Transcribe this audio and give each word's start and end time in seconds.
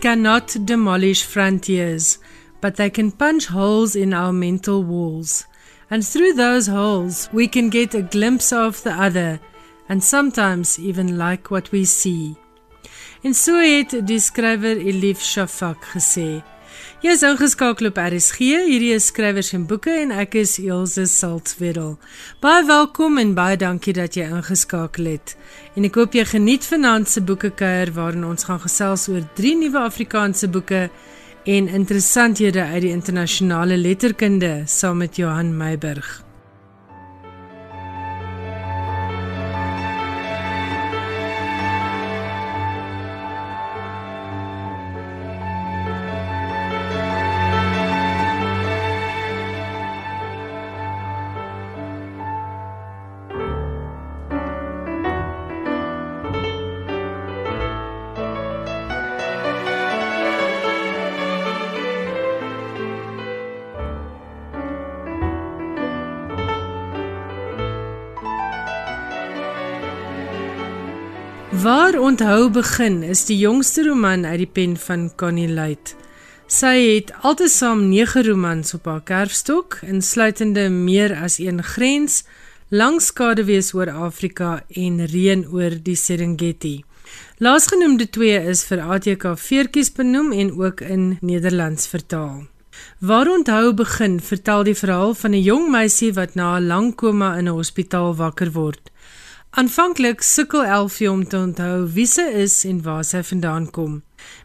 Cannot 0.00 0.56
demolish 0.64 1.24
frontiers, 1.24 2.18
but 2.60 2.76
they 2.76 2.90
can 2.90 3.10
punch 3.10 3.46
holes 3.46 3.96
in 3.96 4.14
our 4.14 4.32
mental 4.32 4.84
walls. 4.84 5.46
And 5.90 6.06
through 6.06 6.34
those 6.34 6.66
holes, 6.66 7.28
we 7.32 7.48
can 7.48 7.70
get 7.70 7.94
a 7.94 8.02
glimpse 8.02 8.52
of 8.52 8.82
the 8.82 8.92
other 8.92 9.40
and 9.88 10.02
sometimes 10.02 10.78
even 10.78 11.16
like 11.18 11.50
what 11.50 11.72
we 11.72 11.84
see. 11.84 12.36
En 13.24 13.34
so 13.34 13.52
skrywer 13.54 14.76
Elif 14.76 15.18
Shafak 15.18 15.82
gesê: 15.92 16.42
Jy 17.04 17.12
is 17.12 17.20
ingeskakel 17.28 17.90
op 17.90 17.98
RSG. 18.00 18.46
Hierdie 18.64 18.94
is 18.96 19.10
skrywers 19.10 19.50
en 19.52 19.66
boeke 19.68 19.92
en 20.00 20.14
ek 20.16 20.38
is 20.40 20.54
Elsje 20.56 21.04
Saltzwedel. 21.04 21.98
Baie 22.40 22.64
welkom 22.64 23.20
en 23.20 23.34
baie 23.36 23.58
dankie 23.60 23.92
dat 23.92 24.16
jy 24.16 24.24
ingeskakel 24.38 25.10
het. 25.12 25.34
En 25.76 25.84
ek 25.84 26.00
hoop 26.00 26.16
jy 26.16 26.24
geniet 26.32 26.64
vanaand 26.64 27.12
se 27.12 27.20
boekekuier 27.20 27.92
waarin 27.98 28.24
ons 28.24 28.48
gaan 28.48 28.64
gesels 28.64 29.10
oor 29.12 29.28
drie 29.36 29.52
nuwe 29.60 29.84
Afrikaanse 29.84 30.48
boeke 30.48 30.86
en 31.44 31.68
interessanthede 31.68 32.64
uit 32.64 32.86
die 32.88 32.96
internasionale 32.96 33.76
letterkunde 33.76 34.62
saam 34.64 35.04
met 35.04 35.20
Johan 35.20 35.52
Meiburg. 35.52 36.25
Waar 71.66 71.98
onthou 71.98 72.50
begin 72.50 73.00
is 73.02 73.24
die 73.26 73.36
jongste 73.40 73.82
roman 73.88 74.22
uit 74.22 74.38
die 74.38 74.52
pen 74.58 74.76
van 74.78 75.08
Connie 75.18 75.48
Luit. 75.50 75.96
Sy 76.46 76.74
het 76.78 77.10
altesaam 77.26 77.88
9 77.88 78.22
romans 78.28 78.76
op 78.76 78.86
haar 78.86 79.02
kerfstok, 79.02 79.80
insluitende 79.82 80.68
meer 80.70 81.16
as 81.18 81.40
een 81.42 81.58
grens, 81.66 82.20
langskadewees 82.70 83.72
oor 83.74 83.90
Afrika 83.90 84.60
en 84.68 85.02
reën 85.10 85.42
oor 85.50 85.74
die 85.82 85.98
Serengeti. 85.98 86.76
Laasgenoemde 87.42 88.06
twee 88.14 88.38
is 88.54 88.62
vir 88.70 88.86
ATK 88.86 89.32
Veertjies 89.34 89.90
benoem 89.98 90.30
en 90.38 90.54
ook 90.54 90.86
in 90.86 91.16
Nederlands 91.18 91.90
vertaal. 91.90 92.44
Waar 93.00 93.26
onthou 93.26 93.72
begin 93.74 94.20
vertel 94.20 94.62
die 94.70 94.78
verhaal 94.78 95.14
van 95.14 95.34
'n 95.34 95.42
jong 95.42 95.70
meisie 95.70 96.12
wat 96.12 96.34
na 96.34 96.58
'n 96.58 96.66
lang 96.66 96.94
koma 96.94 97.36
in 97.38 97.48
'n 97.48 97.58
hospitaal 97.58 98.14
wakker 98.14 98.52
word. 98.52 98.90
Aanvanklik 99.56 100.20
sukkel 100.20 100.64
Elfie 100.68 101.06
om 101.10 101.22
te 101.24 101.38
onthou 101.40 101.86
wie 101.94 102.04
sy 102.04 102.26
is 102.42 102.58
en 102.68 102.82
waar 102.84 103.06
sy 103.08 103.22
vandaan 103.24 103.70
kom. 103.72 103.94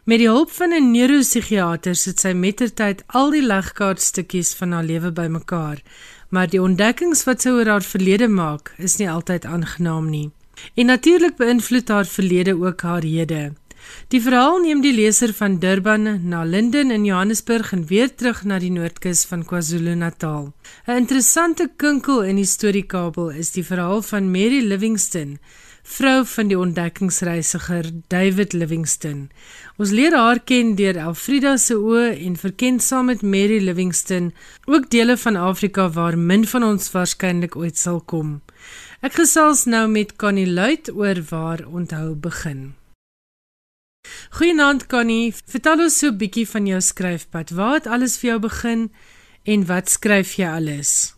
Met 0.08 0.22
die 0.22 0.28
hulp 0.30 0.50
van 0.56 0.72
'n 0.72 0.88
neuropsigiater 0.92 1.94
sit 1.94 2.20
sy 2.20 2.32
mettertyd 2.32 3.02
al 3.06 3.28
die 3.30 3.42
legkaartstukkies 3.44 4.54
van 4.54 4.72
haar 4.72 4.88
lewe 4.88 5.10
bymekaar, 5.12 5.82
maar 6.30 6.48
die 6.48 6.62
ontdekkings 6.62 7.24
wat 7.24 7.42
sy 7.42 7.50
oor 7.50 7.68
haar 7.68 7.84
verlede 7.84 8.28
maak, 8.28 8.72
is 8.78 8.96
nie 8.96 9.10
altyd 9.10 9.44
aangenaam 9.44 10.08
nie. 10.10 10.30
En 10.74 10.86
natuurlik 10.86 11.36
beïnvloed 11.36 11.88
haar 11.88 12.06
verlede 12.06 12.56
ook 12.56 12.80
haar 12.80 13.02
hede. 13.02 13.52
Die 14.12 14.20
verhaal 14.20 14.58
neem 14.60 14.82
die 14.84 14.92
leser 14.92 15.32
van 15.32 15.58
Durban 15.58 16.28
na 16.28 16.42
Linden 16.44 16.90
in 16.90 17.04
Johannesburg 17.04 17.72
en 17.72 17.86
weer 17.86 18.14
terug 18.14 18.42
na 18.44 18.58
die 18.58 18.70
noordkus 18.70 19.24
van 19.24 19.44
KwaZulu-Natal. 19.44 20.52
'n 20.86 20.96
Interessante 20.96 21.70
kinkel 21.76 22.22
in 22.22 22.36
die 22.36 22.48
storiekabel 22.48 23.30
is 23.30 23.52
die 23.52 23.64
verhaal 23.64 24.02
van 24.02 24.30
Mary 24.30 24.60
Livingston, 24.60 25.38
vrou 25.82 26.26
van 26.26 26.48
die 26.48 26.58
ontdekkingsreisiger 26.58 27.90
David 28.08 28.52
Livingston. 28.52 29.30
Ons 29.78 29.90
leer 29.90 30.14
haar 30.16 30.40
ken 30.40 30.74
deur 30.74 30.96
Elfrida 30.96 31.56
se 31.56 31.74
oë 31.74 32.12
en 32.26 32.36
verken 32.36 32.80
saam 32.80 33.06
met 33.10 33.22
Mary 33.22 33.58
Livingston 33.64 34.32
ook 34.66 34.90
dele 34.90 35.16
van 35.16 35.36
Afrika 35.36 35.88
waar 35.90 36.18
min 36.18 36.46
van 36.46 36.62
ons 36.64 36.92
waarskynlik 36.92 37.56
ooit 37.56 37.78
sal 37.78 38.00
kom. 38.00 38.40
Ek 39.00 39.18
gesels 39.18 39.64
nou 39.66 39.88
met 39.88 40.16
Connie 40.16 40.46
Luit 40.46 40.92
oor 40.94 41.18
waar 41.30 41.66
onthou 41.66 42.14
begin. 42.14 42.81
Goeienaand 44.32 44.86
Connie, 44.88 45.34
vertel 45.52 45.80
ons 45.84 45.96
so 46.00 46.08
'n 46.10 46.16
bietjie 46.20 46.46
van 46.52 46.64
jou 46.66 46.78
skryfpad. 46.80 47.50
Waar 47.58 47.74
het 47.74 47.86
alles 47.86 48.14
vir 48.20 48.28
jou 48.30 48.38
begin 48.44 48.80
en 49.52 49.66
wat 49.66 49.90
skryf 49.92 50.30
jy 50.38 50.48
alles? 50.48 51.14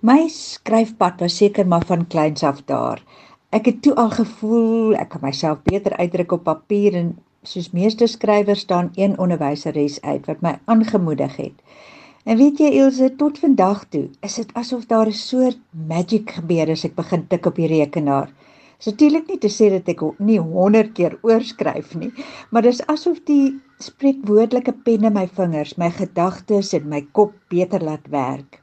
My 0.00 0.28
skryfpad 0.28 1.20
was 1.20 1.36
seker 1.36 1.66
maar 1.66 1.84
van 1.86 2.06
kleins 2.06 2.42
af 2.42 2.62
daar. 2.64 3.02
Ek 3.50 3.66
het 3.66 3.82
toe 3.82 3.94
al 3.94 4.10
gevoel 4.10 4.94
ek 4.94 5.08
kan 5.08 5.24
myself 5.26 5.58
beter 5.62 5.96
uitdruk 5.96 6.32
op 6.32 6.44
papier 6.44 6.94
en 6.94 7.18
soos 7.42 7.72
meeste 7.72 8.06
skrywers 8.06 8.60
staan 8.60 8.92
een 8.94 9.18
onderwyseres 9.18 10.00
uit 10.00 10.26
wat 10.26 10.40
my 10.40 10.58
aangemoedig 10.64 11.36
het. 11.36 11.56
En 12.24 12.38
weet 12.38 12.58
jy 12.58 12.70
Elsje, 12.78 13.16
tot 13.16 13.38
vandag 13.38 13.84
toe 13.90 14.08
is 14.20 14.34
dit 14.34 14.54
asof 14.54 14.86
daar 14.86 15.06
'n 15.06 15.12
soort 15.12 15.58
magie 15.70 16.22
gebeur 16.24 16.70
as 16.70 16.84
ek 16.84 16.94
begin 16.94 17.26
tik 17.26 17.46
op 17.46 17.56
die 17.56 17.66
rekenaar. 17.66 18.32
Dis 18.82 18.90
natuurlik 18.90 19.28
nie 19.30 19.38
te 19.38 19.48
sê 19.54 19.68
dat 19.70 19.86
ek 19.92 20.00
nie 20.26 20.40
100 20.42 20.88
keer 20.96 21.12
oorskryf 21.22 21.92
nie, 22.00 22.08
maar 22.50 22.64
dis 22.66 22.80
asof 22.90 23.20
die 23.30 23.52
spreekwoordelike 23.78 24.72
pen 24.88 25.06
in 25.06 25.14
my 25.14 25.22
vingers 25.36 25.76
my 25.78 25.86
gedagtes 25.98 26.72
en 26.74 26.88
my 26.90 26.98
kop 27.18 27.36
beter 27.54 27.84
laat 27.86 28.08
werk. 28.10 28.58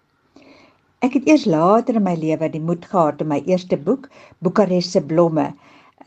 Ek 1.08 1.16
het 1.16 1.30
eers 1.32 1.46
later 1.48 2.02
in 2.02 2.04
my 2.10 2.18
lewe 2.20 2.50
die 2.52 2.60
moed 2.60 2.84
gehad 2.92 3.24
om 3.24 3.32
my 3.32 3.40
eerste 3.48 3.80
boek, 3.80 4.10
Boekarest 4.44 4.92
se 4.98 5.00
blomme, 5.14 5.54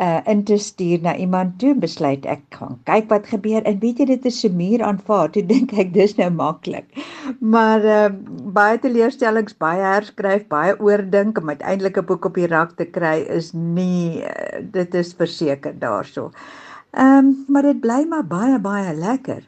uh 0.02 0.20
in 0.32 0.42
te 0.44 0.56
stuur 0.58 1.02
na 1.02 1.14
iemand 1.16 1.58
toe 1.62 1.74
besluit 1.74 2.26
ek 2.26 2.42
gaan 2.56 2.78
kyk 2.88 3.08
wat 3.12 3.28
gebeur. 3.30 3.62
En 3.62 3.78
weet 3.82 4.02
jy 4.02 4.06
dit 4.10 4.24
is 4.30 4.40
so 4.40 4.48
muur 4.48 4.82
aanvaar 4.82 5.30
toe 5.34 5.44
dink 5.52 5.72
ek 5.72 5.92
dis 5.94 6.16
nou 6.18 6.30
maklik. 6.30 6.88
Maar 7.38 7.86
uh 7.96 8.08
baie 8.58 8.80
teleurstellings 8.82 9.56
baie 9.62 9.84
herskryf 9.84 10.48
baie 10.50 10.74
oordink 10.80 11.38
om 11.38 11.54
uiteindelik 11.54 11.98
'n 11.98 12.08
boek 12.10 12.24
op 12.30 12.34
die 12.40 12.50
rak 12.50 12.76
te 12.76 12.88
kry 12.98 13.16
is 13.38 13.52
nie 13.52 14.22
uh, 14.24 14.60
dit 14.78 14.94
is 14.94 15.14
verseker 15.14 15.78
daarso. 15.78 16.30
Ehm 16.92 17.18
um, 17.18 17.44
maar 17.48 17.62
dit 17.62 17.80
bly 17.80 18.04
maar 18.08 18.26
baie 18.26 18.58
baie 18.58 18.94
lekker. 18.94 19.42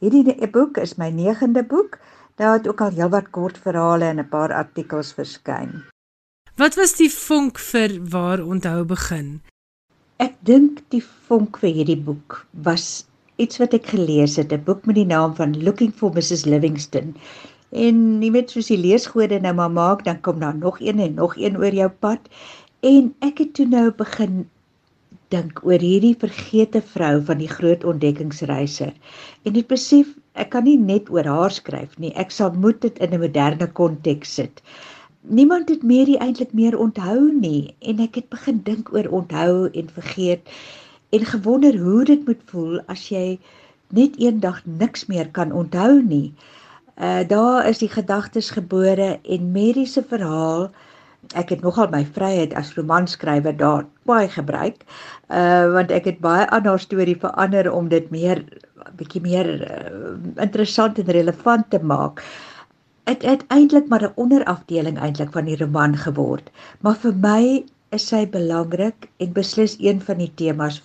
Hierdie 0.00 0.48
boek 0.50 0.78
is 0.78 0.96
my 0.96 1.10
9de 1.10 1.66
boek. 1.66 1.98
Daar 2.38 2.52
het 2.52 2.68
ook 2.68 2.80
al 2.80 2.90
heelwat 2.90 3.30
kort 3.30 3.58
verhale 3.58 4.04
en 4.04 4.18
'n 4.18 4.28
paar 4.28 4.52
artikels 4.52 5.12
verskyn. 5.12 5.84
Wat 6.56 6.74
was 6.74 6.96
die 6.96 7.10
vonk 7.10 7.58
vir 7.58 7.98
waar 8.10 8.40
onthou 8.42 8.84
begin? 8.84 9.40
Ek 10.24 10.32
dink 10.48 10.78
die 10.90 11.02
vonk 11.28 11.60
vir 11.62 11.70
hierdie 11.76 12.00
boek 12.06 12.36
was 12.68 12.86
iets 13.44 13.60
wat 13.62 13.74
ek 13.76 13.84
gelees 13.92 14.32
het, 14.40 14.54
'n 14.56 14.64
boek 14.68 14.88
met 14.90 14.96
die 14.98 15.10
naam 15.10 15.36
van 15.40 15.52
Looking 15.66 15.92
for 16.00 16.10
Mrs 16.16 16.42
Livingston. 16.54 17.12
En 17.84 18.00
jy 18.24 18.30
weet 18.36 18.50
soos 18.50 18.70
die 18.72 18.80
leesgode 18.80 19.38
nou 19.44 19.52
maar 19.60 19.70
maak, 19.76 20.02
dan 20.08 20.18
kom 20.26 20.40
daar 20.42 20.58
nog 20.64 20.80
een 20.80 20.98
en 21.06 21.14
nog 21.20 21.36
een 21.38 21.60
oor 21.62 21.78
jou 21.80 21.88
pad. 22.06 22.26
En 22.82 23.14
ek 23.28 23.44
het 23.44 23.54
toe 23.54 23.68
nou 23.76 23.84
begin 24.02 24.42
dink 25.30 25.62
oor 25.62 25.86
hierdie 25.86 26.16
vergete 26.18 26.82
vrou 26.82 27.22
van 27.30 27.38
die 27.38 27.52
groot 27.54 27.84
ontdekkingsreise. 27.84 28.92
En 29.46 29.62
ek 29.62 29.70
besef 29.70 30.16
ek 30.34 30.50
kan 30.50 30.66
nie 30.66 30.78
net 30.78 31.14
oor 31.14 31.30
haar 31.30 31.54
skryf 31.54 31.94
nie. 31.98 32.10
Ek 32.18 32.34
sal 32.34 32.58
moet 32.58 32.82
dit 32.82 32.98
in 32.98 33.14
'n 33.14 33.22
moderne 33.22 33.70
konteks 33.70 34.34
sit 34.42 34.62
niemand 35.28 35.68
het 35.68 35.82
meer 35.82 36.08
eintlik 36.16 36.52
meer 36.52 36.78
onthou 36.78 37.32
nie 37.32 37.74
en 37.78 38.00
ek 38.00 38.14
het 38.20 38.28
begin 38.32 38.60
dink 38.64 38.92
oor 38.94 39.08
onthou 39.20 39.68
en 39.70 39.90
vergeet 39.94 40.52
en 41.16 41.24
gewonder 41.24 41.76
hoe 41.78 42.04
dit 42.04 42.26
moet 42.26 42.40
voel 42.52 42.80
as 42.86 43.08
jy 43.12 43.38
net 43.96 44.16
eendag 44.20 44.60
niks 44.64 45.06
meer 45.08 45.28
kan 45.32 45.52
onthou 45.52 46.02
nie. 46.02 46.32
Uh 46.96 47.22
daar 47.28 47.68
is 47.68 47.78
die 47.78 47.88
gedagtes 47.88 48.50
gebore 48.50 49.18
en 49.22 49.52
Mary 49.52 49.84
se 49.86 50.02
verhaal 50.02 50.68
ek 51.34 51.52
het 51.54 51.62
nogal 51.62 51.88
my 51.92 52.04
vryheid 52.16 52.54
as 52.54 52.74
romanskrywer 52.76 53.56
daar 53.56 53.86
baie 54.08 54.28
gebruik. 54.28 54.84
Uh 55.28 55.72
want 55.76 55.92
ek 55.92 56.04
het 56.04 56.20
baie 56.24 56.48
aan 56.48 56.66
haar 56.66 56.80
storie 56.80 57.16
verander 57.16 57.72
om 57.72 57.88
dit 57.88 58.10
meer 58.10 58.44
bietjie 58.96 59.20
meer 59.22 59.48
uh, 59.62 60.14
interessant 60.42 60.98
en 60.98 61.10
relevant 61.12 61.70
te 61.70 61.78
maak. 61.78 62.20
Uh 62.24 62.47
het 63.08 63.24
uiteindelik 63.24 63.88
maar 63.88 64.04
'n 64.06 64.20
onderafdeling 64.22 64.98
eintlik 64.98 65.32
van 65.32 65.44
die 65.44 65.56
roman 65.56 65.96
geword. 65.96 66.50
Maar 66.80 66.96
vir 67.04 67.14
my 67.14 67.64
is 67.96 68.06
sy 68.06 68.26
belangrik 68.28 69.08
en 69.16 69.32
beslis 69.32 69.76
een 69.80 70.00
van 70.00 70.18
die 70.18 70.32
temas 70.34 70.82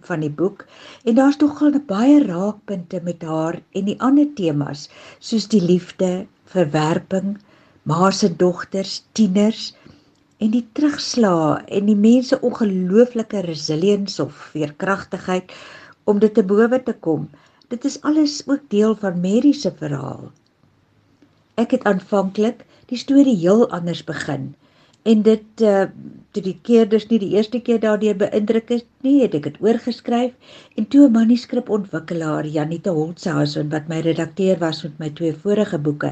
van 0.00 0.20
die 0.20 0.30
boek. 0.30 0.66
En 1.04 1.14
daar's 1.14 1.36
tog 1.36 1.62
al 1.62 1.80
baie 1.86 2.24
raakpunte 2.24 3.00
met 3.04 3.22
haar 3.22 3.60
en 3.72 3.84
die 3.84 4.00
ander 4.00 4.28
temas 4.34 4.90
soos 5.18 5.48
die 5.48 5.62
liefde, 5.62 6.26
verwerping, 6.44 7.38
ma 7.82 8.10
se 8.10 8.36
dogters, 8.36 9.04
tieners 9.12 9.74
en 10.38 10.50
die 10.50 10.66
terugslae 10.72 11.64
en 11.66 11.86
die 11.86 11.96
mense 11.96 12.40
ongelooflike 12.40 13.40
resilience 13.40 14.22
of 14.22 14.32
veerkragtigheid 14.52 15.52
om 16.04 16.18
dit 16.18 16.34
te 16.34 16.42
bowe 16.42 16.82
te 16.82 16.92
kom 16.92 17.28
dit 17.68 17.84
is 17.84 18.00
alles 18.06 18.42
ook 18.46 18.64
deel 18.68 18.96
van 19.00 19.20
Mary 19.20 19.52
se 19.52 19.72
verhaal. 19.78 20.30
Ek 21.62 21.70
het 21.70 21.84
aanvanklik 21.86 22.64
die 22.90 22.98
storie 22.98 23.36
heel 23.38 23.68
anders 23.70 24.04
begin 24.04 24.54
en 25.12 25.22
dit 25.22 25.62
uh 25.62 25.84
toe 26.34 26.42
die 26.42 26.56
keerders 26.66 27.04
nie 27.10 27.18
die 27.22 27.34
eerste 27.36 27.60
keer 27.66 27.78
daardeur 27.82 28.16
beïndruk 28.18 28.70
is 28.74 28.80
nie, 29.06 29.20
het 29.22 29.36
ek 29.38 29.44
dit 29.46 29.58
oorgeskryf 29.62 30.56
en 30.80 30.88
toe 30.94 31.04
'n 31.06 31.14
manuskrip-ontwikkelaar 31.16 32.48
Janita 32.56 32.94
Holtzhausen 32.96 33.70
wat 33.74 33.86
my 33.92 34.00
redakteur 34.06 34.58
was 34.64 34.82
met 34.82 34.98
my 34.98 35.10
twee 35.20 35.34
vorige 35.44 35.78
boeke, 35.78 36.10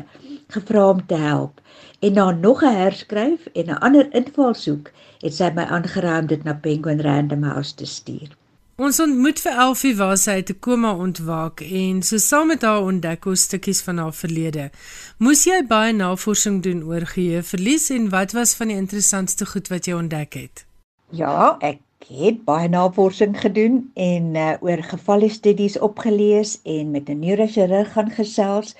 gevra 0.55 0.85
om 0.91 1.00
te 1.06 1.19
help 1.25 1.61
en 2.00 2.15
na 2.21 2.31
nog 2.31 2.62
'n 2.62 2.77
herskryf 2.77 3.49
en 3.55 3.67
'n 3.67 3.83
ander 3.89 4.15
invalshoek 4.21 4.93
het 5.23 5.35
sy 5.35 5.50
my 5.55 5.65
aangeraai 5.65 6.21
om 6.21 6.27
dit 6.27 6.44
na 6.44 6.55
Penguin 6.55 7.00
Random 7.00 7.43
House 7.43 7.75
te 7.75 7.87
stuur. 7.87 8.42
Ons 8.81 8.97
ontmoet 9.05 9.37
vir 9.45 9.59
Elfie 9.61 9.93
waar 9.99 10.17
sy 10.17 10.39
uit 10.41 10.51
'n 10.51 10.61
koma 10.65 10.95
ontwaak 10.97 11.61
en 11.61 12.03
so 12.03 12.17
saam 12.17 12.47
met 12.49 12.63
haar 12.63 12.81
ontdek 12.81 13.27
ons 13.27 13.43
stukkies 13.43 13.83
van 13.83 13.99
haar 13.99 14.15
verlede. 14.17 14.71
Moes 15.19 15.45
jy 15.45 15.61
baie 15.69 15.93
navorsing 15.93 16.63
doen 16.63 16.81
oor 16.83 17.05
geheueverlies 17.07 17.91
en 17.91 18.09
wat 18.09 18.33
was 18.33 18.55
van 18.55 18.69
die 18.69 18.77
interessantste 18.77 19.47
goed 19.47 19.69
wat 19.69 19.85
jy 19.85 19.93
ontdek 19.93 20.33
het? 20.35 20.65
Ja, 21.11 21.59
ek 21.61 21.81
het 22.09 22.45
baie 22.45 22.69
navorsing 22.69 23.37
gedoen 23.41 23.91
en 23.95 24.35
uh, 24.35 24.57
oor 24.61 24.83
gevalle 24.83 25.29
studies 25.29 25.79
opgelees 25.79 26.59
en 26.65 26.91
met 26.91 27.09
'n 27.09 27.19
neurochirurg 27.19 27.93
gaan 27.93 28.11
gesels. 28.11 28.75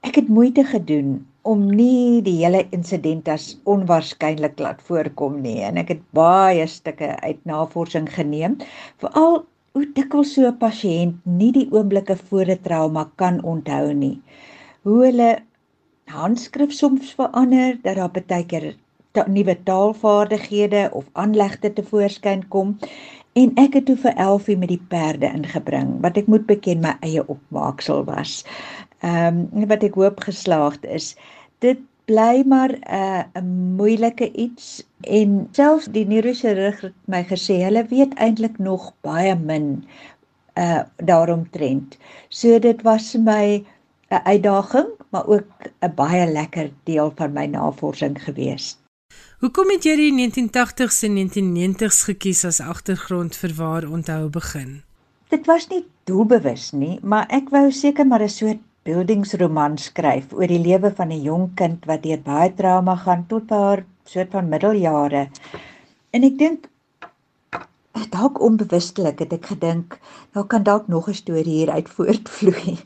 Ek 0.00 0.14
het 0.14 0.28
moeite 0.28 0.64
gedoen 0.64 1.26
om 1.44 1.64
nie 1.68 2.22
die 2.24 2.38
hele 2.40 2.64
insident 2.76 3.28
as 3.28 3.50
onwaarskynlik 3.68 4.60
laat 4.64 4.80
voorkom 4.88 5.40
nie 5.44 5.60
en 5.68 5.80
ek 5.82 5.94
het 5.94 6.04
baie 6.16 6.66
stukke 6.66 7.10
uit 7.20 7.40
navorsing 7.48 8.08
geneem 8.18 8.56
veral 9.04 9.42
hoe 9.74 9.86
dikwels 9.94 10.32
so 10.34 10.46
'n 10.48 10.58
pasiënt 10.58 11.14
nie 11.38 11.52
die 11.54 11.68
oomblikke 11.76 12.16
voor 12.28 12.50
'n 12.54 12.62
trauma 12.66 13.04
kan 13.22 13.42
onthou 13.52 13.92
nie. 13.92 14.16
Hoe 14.84 15.00
hulle 15.06 15.30
handskrif 16.16 16.72
soms 16.72 17.14
verander 17.18 17.78
dat 17.82 17.96
daar 17.96 18.12
baie 18.14 18.46
keer 18.52 18.66
ta 19.12 19.24
nuwe 19.26 19.56
taalvaardighede 19.64 20.90
of 20.92 21.04
aanlegte 21.12 21.72
te 21.72 21.82
voorskyn 21.82 22.48
kom 22.48 22.78
en 23.42 23.52
ek 23.62 23.74
het 23.78 23.86
toe 23.86 23.96
vir 23.96 24.14
Elfie 24.24 24.56
met 24.56 24.68
die 24.68 24.82
perde 24.94 25.26
ingebring 25.26 26.00
wat 26.02 26.16
ek 26.20 26.30
moet 26.30 26.46
beken 26.46 26.82
my 26.86 26.94
eie 27.00 27.22
opmaaksel 27.34 28.04
was 28.04 28.44
ehm 29.04 29.48
um, 29.52 29.66
wat 29.68 29.82
ek 29.84 29.98
hoop 30.00 30.22
geslaagd 30.24 30.84
is. 30.84 31.12
Dit 31.64 31.80
bly 32.08 32.44
maar 32.46 32.72
'n 32.72 32.82
uh, 32.88 33.22
'n 33.40 33.76
moeilike 33.76 34.32
iets 34.32 34.84
en 35.00 35.48
selfs 35.52 35.86
die 35.92 36.06
neurochirurg 36.06 36.80
het 36.80 36.96
my 37.04 37.22
gesê 37.24 37.60
hulle 37.64 37.84
weet 37.88 38.14
eintlik 38.14 38.58
nog 38.58 38.92
baie 39.00 39.34
min 39.36 39.84
uh 40.54 40.82
daaromtrent. 40.96 41.98
So 42.28 42.58
dit 42.58 42.82
was 42.82 43.10
vir 43.10 43.20
my 43.20 43.64
'n 44.10 44.24
uitdaging, 44.24 44.88
maar 45.10 45.26
ook 45.26 45.46
'n 45.80 45.94
baie 45.94 46.26
lekker 46.32 46.70
deel 46.84 47.12
van 47.16 47.32
my 47.32 47.46
navorsing 47.46 48.22
gewees. 48.22 48.78
Hoekom 49.40 49.70
het 49.70 49.84
jy 49.84 49.96
die 49.96 50.12
1980s 50.12 51.02
en 51.02 51.14
1990s 51.16 52.04
gekies 52.04 52.44
as 52.44 52.60
agtergrond 52.60 53.36
vir 53.36 53.52
waar 53.54 53.84
onthou 53.90 54.28
begin? 54.28 54.82
Dit 55.28 55.46
was 55.46 55.68
nie 55.68 55.84
doelbewus 56.04 56.70
nie, 56.72 56.98
maar 57.02 57.26
ek 57.28 57.48
wou 57.50 57.70
seker 57.72 58.06
maar 58.06 58.22
'n 58.22 58.28
soort 58.28 58.62
buildingsroman 58.84 59.78
skryf 59.78 60.32
oor 60.32 60.46
die 60.46 60.60
lewe 60.60 60.90
van 60.98 61.12
'n 61.12 61.22
jong 61.22 61.54
kind 61.56 61.84
wat 61.86 62.02
deur 62.02 62.20
baie 62.20 62.54
trauma 62.54 62.96
gaan 62.96 63.26
tot 63.26 63.50
haar 63.50 63.84
soort 64.04 64.30
van 64.30 64.48
middeljare. 64.48 65.28
En 66.10 66.24
ek 66.24 66.38
dink 66.38 66.68
dalk 68.10 68.40
onbewustelik 68.40 69.18
het 69.18 69.32
ek 69.32 69.46
gedink, 69.46 69.98
daar 70.34 70.46
kan 70.46 70.62
dalk 70.62 70.88
nog 70.88 71.08
'n 71.08 71.14
storie 71.14 71.56
hier 71.64 71.70
uit 71.70 71.88
voortvloei. 71.88 72.78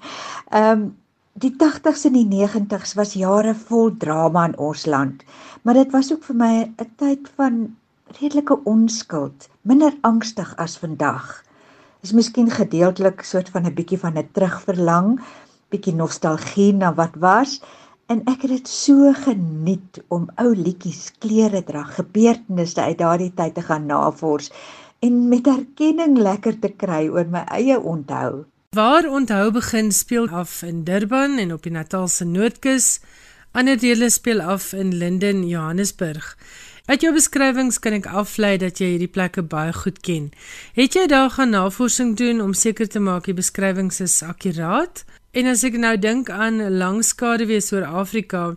Ehm 0.50 0.70
um, 0.70 0.96
die 1.38 1.54
80s 1.54 2.04
en 2.04 2.12
die 2.12 2.26
90s 2.26 2.94
was 2.94 3.12
jare 3.12 3.54
vol 3.54 3.96
drama 3.96 4.44
in 4.44 4.58
ons 4.58 4.86
land, 4.86 5.22
maar 5.62 5.74
dit 5.74 5.92
was 5.92 6.12
ook 6.12 6.24
vir 6.24 6.36
my 6.36 6.54
'n 6.64 6.90
tyd 6.96 7.30
van 7.36 7.76
redelike 8.20 8.64
onskuld, 8.64 9.48
minder 9.62 9.92
angstig 10.00 10.56
as 10.56 10.78
vandag. 10.78 11.44
Is 12.02 12.12
miskien 12.12 12.50
gedeeltelik 12.50 13.22
soort 13.22 13.48
van 13.48 13.66
'n 13.66 13.74
bietjie 13.74 13.98
van 13.98 14.18
'n 14.18 14.28
terugverlang 14.32 15.20
bietjie 15.72 15.94
nostalgie 15.94 16.72
na 16.72 16.92
wat 16.96 17.16
was 17.20 17.58
en 18.08 18.22
ek 18.30 18.46
het 18.46 18.54
dit 18.56 18.68
so 18.72 19.12
geniet 19.12 20.00
om 20.08 20.28
ou 20.40 20.52
liedjies, 20.56 21.10
klere 21.20 21.60
dra, 21.64 21.82
gebeurtenisse 21.84 22.80
uit 22.80 22.98
daardie 22.98 23.32
tyd 23.36 23.54
te 23.58 23.64
gaan 23.66 23.86
navors 23.86 24.48
en 25.04 25.28
met 25.28 25.46
erkenning 25.46 26.16
lekker 26.18 26.56
te 26.62 26.72
kry 26.72 27.04
oor 27.12 27.28
my 27.28 27.44
eie 27.52 27.76
onthou. 27.78 28.46
Waar 28.76 29.08
onthou 29.08 29.50
begin 29.52 29.92
speel 29.92 30.28
af 30.28 30.62
in 30.62 30.84
Durban 30.84 31.38
en 31.38 31.52
op 31.52 31.62
die 31.62 31.72
Natalse 31.72 32.24
Noordkus. 32.24 32.98
Ander 33.52 33.78
dele 33.80 34.10
speel 34.10 34.40
af 34.40 34.72
in 34.72 34.94
Linden, 34.94 35.46
Johannesburg. 35.48 36.36
Uit 36.88 37.00
jou 37.04 37.12
beskrywings 37.12 37.78
kan 37.84 37.92
ek 37.96 38.06
aflei 38.08 38.56
dat 38.60 38.80
jy 38.80 38.94
hierdie 38.94 39.10
plekke 39.12 39.42
baie 39.44 39.72
goed 39.76 40.00
ken. 40.04 40.30
Het 40.76 40.94
jy 40.96 41.06
daar 41.12 41.30
gaan 41.30 41.52
navorsing 41.52 42.14
doen 42.16 42.40
om 42.40 42.54
seker 42.56 42.88
te 42.88 43.00
maak 43.00 43.28
die 43.28 43.36
beskrywings 43.36 44.00
is 44.00 44.22
akkuraat? 44.24 45.04
En 45.36 45.44
as 45.44 45.60
ek 45.66 45.75
nou 45.76 45.92
dink 46.00 46.30
aan 46.32 46.62
langskadewees 46.80 47.69
oor 47.75 47.84
Afrika, 47.84 48.54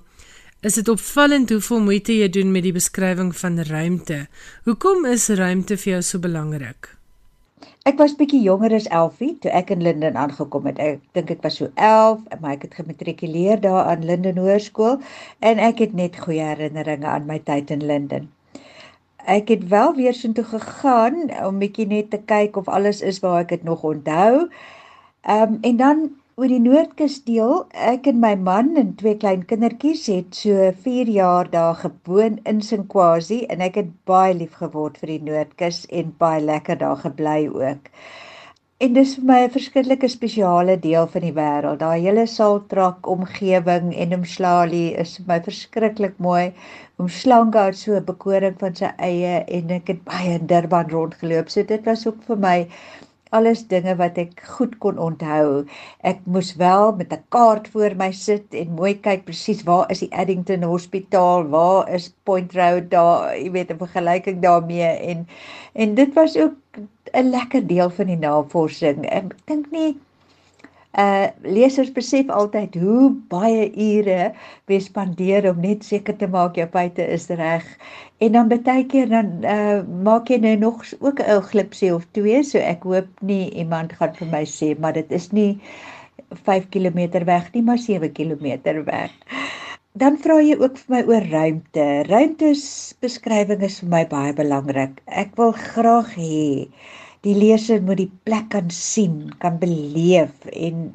is 0.64 0.78
dit 0.80 0.88
opvallend 0.88 1.52
hoeveel 1.52 1.82
moeite 1.84 2.14
jy 2.16 2.30
doen 2.32 2.54
met 2.54 2.64
die 2.64 2.72
beskrywing 2.72 3.34
van 3.36 3.60
ruimte. 3.68 4.28
Hoekom 4.64 5.04
is 5.10 5.28
ruimte 5.36 5.76
vir 5.82 5.98
jou 5.98 6.02
so 6.06 6.24
belangrik? 6.24 6.94
Ek 7.84 7.98
was 8.00 8.14
bietjie 8.16 8.40
jonger 8.46 8.76
as 8.78 8.88
Elfie 8.88 9.34
toe 9.44 9.52
ek 9.58 9.74
in 9.76 9.84
Linden 9.84 10.16
aangekom 10.16 10.70
het. 10.70 10.80
Ek 10.80 11.02
dink 11.18 11.34
ek 11.36 11.44
was 11.44 11.60
so 11.60 11.68
11, 11.76 12.24
maar 12.40 12.56
ek 12.56 12.64
het 12.70 12.80
gematrikuleer 12.80 13.60
daar 13.60 13.92
aan 13.92 14.08
Linden 14.08 14.40
Hoërskool 14.40 15.02
en 15.44 15.60
ek 15.60 15.84
het 15.84 15.98
net 15.98 16.22
goeie 16.24 16.46
herinneringe 16.54 17.10
aan 17.10 17.28
my 17.28 17.42
tyd 17.44 17.74
in 17.76 17.84
Linden. 17.84 18.32
Ek 19.28 19.52
het 19.52 19.68
wel 19.68 19.92
weer 20.00 20.16
soontoe 20.16 20.48
gegaan 20.54 21.28
om 21.44 21.60
bietjie 21.60 21.90
net 21.90 22.14
te 22.16 22.22
kyk 22.32 22.56
of 22.56 22.72
alles 22.72 23.04
is 23.04 23.20
waar 23.20 23.42
ek 23.44 23.58
dit 23.58 23.68
nog 23.68 23.84
onthou. 23.84 24.48
Ehm 25.28 25.58
um, 25.58 25.62
en 25.68 25.78
dan 25.78 26.10
oor 26.42 26.50
die 26.50 26.58
Noordkus 26.58 27.20
deel, 27.28 27.52
ek 27.88 28.08
en 28.10 28.16
my 28.22 28.32
man 28.46 28.72
en 28.82 28.96
twee 28.98 29.14
klein 29.22 29.44
kindertjies 29.46 30.08
het 30.10 30.38
so 30.40 30.70
4 30.86 31.10
jaar 31.14 31.50
daar 31.54 31.76
gewoon 31.78 32.40
in 32.50 32.64
Sinkwasi 32.66 33.38
en 33.54 33.62
ek 33.62 33.78
het 33.78 33.92
baie 34.10 34.34
lief 34.40 34.56
geword 34.62 34.98
vir 34.98 35.12
die 35.12 35.20
Noordkus 35.28 35.84
en 36.00 36.10
baie 36.24 36.40
lekker 36.42 36.80
daar 36.80 36.98
gebly 37.04 37.44
ook. 37.46 37.92
En 38.82 38.98
dis 38.98 39.14
vir 39.20 39.28
my 39.30 39.38
'n 39.44 39.54
verskillike 39.58 40.10
spesiale 40.10 40.80
deel 40.88 41.06
van 41.14 41.28
die 41.28 41.36
wêreld. 41.38 41.84
Daai 41.84 42.02
hele 42.08 42.26
Saltrak 42.26 43.12
omgewing 43.14 43.94
en 43.94 44.18
Umhlali 44.18 44.88
is 45.06 45.18
vir 45.18 45.28
my 45.28 45.40
verskriklik 45.50 46.18
mooi. 46.18 46.54
Umhlanga 46.98 47.68
het 47.70 47.78
so 47.78 47.94
'n 48.00 48.10
bekoring 48.10 48.58
van 48.66 48.76
sy 48.76 48.90
eie 48.98 49.46
en 49.60 49.70
ek 49.78 49.94
het 49.94 50.04
baie 50.10 50.34
in 50.40 50.48
Durban 50.48 50.90
rondgeloop. 50.90 51.50
So 51.50 51.64
dit 51.64 51.86
was 51.86 52.08
ook 52.08 52.24
vir 52.24 52.38
my 52.38 52.68
alles 53.38 53.64
dinge 53.72 53.96
wat 54.00 54.18
ek 54.22 54.44
goed 54.56 54.74
kon 54.84 55.00
onthou. 55.00 55.64
Ek 56.12 56.20
moes 56.36 56.52
wel 56.60 56.96
met 57.00 57.14
'n 57.14 57.24
kaart 57.36 57.68
voor 57.74 57.96
my 57.96 58.12
sit 58.12 58.54
en 58.62 58.76
mooi 58.80 58.94
kyk 59.08 59.26
presies 59.26 59.64
waar 59.64 59.92
is 59.92 60.04
die 60.04 60.12
Addington 60.12 60.64
Hospitaal, 60.64 61.48
waar 61.56 61.90
is 61.90 62.14
Point 62.24 62.54
Road 62.54 62.90
daar, 62.92 63.38
jy 63.38 63.52
weet, 63.52 63.72
'n 63.72 63.84
vergelyking 63.86 64.42
daarmee 64.42 64.92
en 65.12 65.28
en 65.74 65.96
dit 65.96 66.14
was 66.14 66.38
ook 66.38 66.56
'n 67.14 67.30
lekker 67.30 67.68
deel 67.68 67.90
van 67.90 68.08
die 68.08 68.18
navorsing. 68.20 69.06
Ek 69.10 69.36
dink 69.46 69.72
nie 69.72 69.96
uh 71.00 71.28
lesers 71.44 71.92
besef 71.96 72.30
altyd 72.30 72.76
hoe 72.76 73.12
baie 73.32 73.70
ure 73.72 74.34
we 74.68 74.80
spandeer 74.80 75.48
om 75.52 75.62
net 75.64 75.86
seker 75.88 76.18
te 76.18 76.28
maak 76.28 76.60
jou 76.60 76.68
feite 76.74 77.06
is 77.08 77.30
reg 77.30 77.64
en 78.20 78.32
dan 78.36 78.52
baie 78.52 78.84
keer 78.92 79.08
dan 79.10 79.32
uh 79.46 79.80
maak 80.04 80.28
jy 80.30 80.42
nou 80.44 80.56
nog 80.66 80.84
ook 81.00 81.24
'n 81.24 81.42
glipsie 81.52 81.96
of 81.96 82.06
twee 82.12 82.44
so 82.44 82.58
ek 82.60 82.84
hoop 82.84 83.08
nie 83.22 83.50
iemand 83.56 83.94
gaan 83.94 84.14
vir 84.20 84.28
my 84.28 84.44
sê 84.46 84.76
maar 84.80 84.94
dit 84.94 85.12
is 85.12 85.32
nie 85.32 85.60
5 86.44 86.70
km 86.70 87.26
weg 87.26 87.52
nie 87.54 87.64
maar 87.64 87.78
7 87.78 88.12
km 88.12 88.84
weg. 88.86 89.12
Dan 89.94 90.18
vra 90.24 90.40
jy 90.40 90.56
ook 90.56 90.78
vir 90.80 90.94
my 90.96 91.02
oor 91.04 91.26
ruimte. 91.32 91.86
Ruimtesbeskrywing 92.08 93.64
is 93.68 93.80
vir 93.82 93.90
my 93.92 94.06
baie 94.08 94.34
belangrik. 94.34 95.02
Ek 95.06 95.36
wil 95.36 95.52
graag 95.52 96.14
hê 96.16 96.68
die 97.26 97.36
leser 97.38 97.82
moet 97.86 98.02
die 98.02 98.12
plek 98.26 98.50
kan 98.54 98.70
sien, 98.74 99.30
kan 99.44 99.60
beleef 99.62 100.48
en 100.52 100.90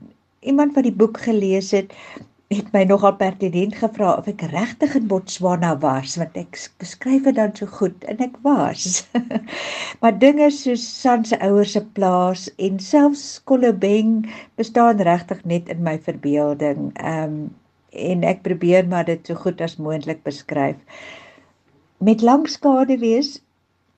iemand 0.47 0.75
wat 0.75 0.87
die 0.87 0.95
boek 0.95 1.21
gelees 1.27 1.73
het 1.75 1.93
het 2.55 2.69
my 2.71 2.85
nogal 2.87 3.17
pertinent 3.19 3.75
gevra 3.75 4.13
of 4.21 4.29
ek 4.31 4.45
regtig 4.53 4.93
in 4.95 5.09
Botswana 5.11 5.73
was 5.83 6.15
want 6.21 6.37
ek 6.39 6.59
beskryf 6.83 7.25
dit 7.27 7.35
dan 7.39 7.51
so 7.59 7.67
goed 7.79 8.07
en 8.07 8.23
ek 8.23 8.37
was. 8.47 9.03
maar 10.01 10.15
dinge 10.23 10.47
soos 10.55 10.85
San 10.87 11.27
se 11.27 11.39
ouers 11.43 11.75
se 11.75 11.83
plaas 11.99 12.47
en 12.63 12.79
selfs 12.79 13.25
Kolobeng 13.51 14.29
bestaan 14.61 15.03
regtig 15.11 15.43
net 15.45 15.73
in 15.75 15.83
my 15.87 15.99
verbeelding. 16.07 16.93
Ehm 17.03 17.39
um, 17.39 17.47
en 17.97 18.25
ek 18.29 18.43
probeer 18.45 18.85
maar 18.85 19.07
dit 19.09 19.25
so 19.27 19.35
goed 19.41 19.61
as 19.65 19.79
moontlik 19.81 20.19
beskryf. 20.27 20.77
Met 22.05 22.21
lang 22.21 22.45
skade 22.53 22.99
wees 23.01 23.39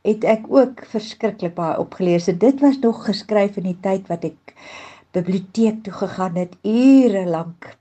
het 0.08 0.24
ek 0.24 0.46
ook 0.48 0.84
verskriklik 0.88 1.54
baie 1.56 1.78
opgelees. 1.80 2.28
Dit 2.40 2.60
was 2.64 2.80
nog 2.82 3.04
geskryf 3.06 3.58
in 3.60 3.68
die 3.70 3.80
tyd 3.84 4.08
wat 4.08 4.24
ek 4.24 4.54
biblioteek 5.16 5.84
toe 5.84 5.92
gegaan 5.92 6.36
het, 6.40 6.56
ure 6.64 7.24
lank 7.28 7.74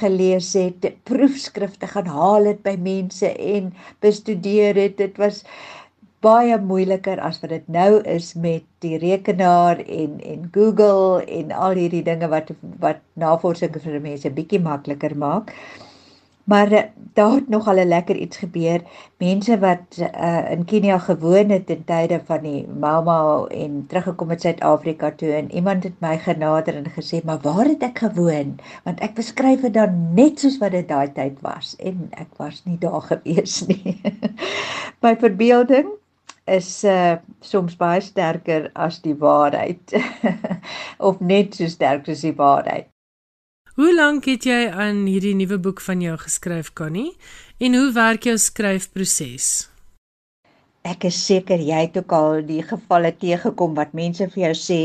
gelees 0.00 0.52
het, 0.56 0.84
proefskrifte 1.04 1.86
gaan 1.92 2.08
haal 2.08 2.48
het 2.48 2.62
by 2.64 2.76
mense 2.80 3.28
en 3.28 3.72
bestudeer 4.00 4.76
het. 4.80 4.96
Dit 4.96 5.18
was 5.20 5.42
baie 6.24 6.56
moeiliker 6.60 7.20
as 7.20 7.40
wat 7.42 7.52
dit 7.52 7.66
nou 7.68 8.00
is 8.08 8.32
met 8.34 8.64
die 8.84 8.96
rekenaar 9.02 9.82
en 9.84 10.20
en 10.24 10.46
Google 10.54 11.24
en 11.28 11.52
al 11.52 11.76
hierdie 11.76 12.04
dinge 12.06 12.30
wat 12.32 12.54
wat 12.80 13.02
navorsing 13.20 13.76
vir 13.76 14.00
mense 14.00 14.32
bietjie 14.32 14.62
makliker 14.64 15.16
maak. 15.16 15.52
Maar 16.44 16.72
uh, 16.72 16.80
daar 17.12 17.34
het 17.34 17.48
nog 17.48 17.68
al 17.68 17.78
'n 17.80 17.88
lekker 17.88 18.16
iets 18.16 18.36
gebeur. 18.36 18.80
Mense 19.18 19.58
wat 19.58 19.98
uh, 19.98 20.50
in 20.50 20.64
Kenia 20.64 20.98
gewoon 20.98 21.48
het 21.48 21.70
in 21.70 21.84
tye 21.84 22.20
van 22.24 22.40
die 22.42 22.66
Mau 22.68 23.48
en 23.48 23.84
teruggekom 23.88 24.28
het 24.28 24.40
Suid-Afrika 24.40 25.10
toe 25.10 25.32
en 25.32 25.52
iemand 25.54 25.82
het 25.82 26.00
my 26.00 26.18
genader 26.18 26.74
en 26.76 26.90
gesê, 26.90 27.24
"Maar 27.24 27.38
waar 27.40 27.64
het 27.64 27.82
ek 27.82 27.98
gewoon?" 27.98 28.58
Want 28.84 29.00
ek 29.00 29.14
beskryf 29.14 29.60
dit 29.60 29.74
dan 29.74 30.14
net 30.14 30.40
soos 30.40 30.58
wat 30.58 30.70
dit 30.70 30.88
daai 30.88 31.12
tyd 31.12 31.40
was 31.40 31.76
en 31.76 32.08
ek 32.10 32.28
was 32.36 32.62
nie 32.64 32.78
daar 32.78 33.00
gewees 33.12 33.66
nie. 33.66 34.00
my 35.00 35.16
verbeelding 35.16 35.86
is 36.44 36.84
uh, 36.84 37.16
soms 37.40 37.76
baie 37.76 38.00
sterker 38.00 38.70
as 38.74 39.00
die 39.00 39.14
waarheid 39.14 39.94
of 41.08 41.20
net 41.20 41.54
so 41.54 41.66
sterk 41.66 42.04
soos 42.06 42.20
die 42.20 42.36
waarheid. 42.36 42.93
Hoe 43.74 43.90
lank 43.90 44.28
het 44.30 44.44
jy 44.46 44.68
aan 44.70 45.00
hierdie 45.10 45.32
nuwe 45.34 45.56
boek 45.58 45.80
van 45.82 45.98
jou 45.98 46.12
geskryf, 46.22 46.68
Connie? 46.78 47.16
En 47.58 47.74
hoe 47.74 47.88
werk 47.96 48.28
jou 48.28 48.36
skryfproses? 48.38 49.48
Ek 50.86 51.08
is 51.08 51.18
seker 51.18 51.58
jy 51.58 51.80
het 51.80 51.98
ook 51.98 52.14
al 52.14 52.44
die 52.46 52.60
gevalle 52.62 53.10
teëgekom 53.18 53.74
wat 53.74 53.96
mense 53.98 54.30
vir 54.36 54.42
jou 54.44 54.52
sê, 54.60 54.78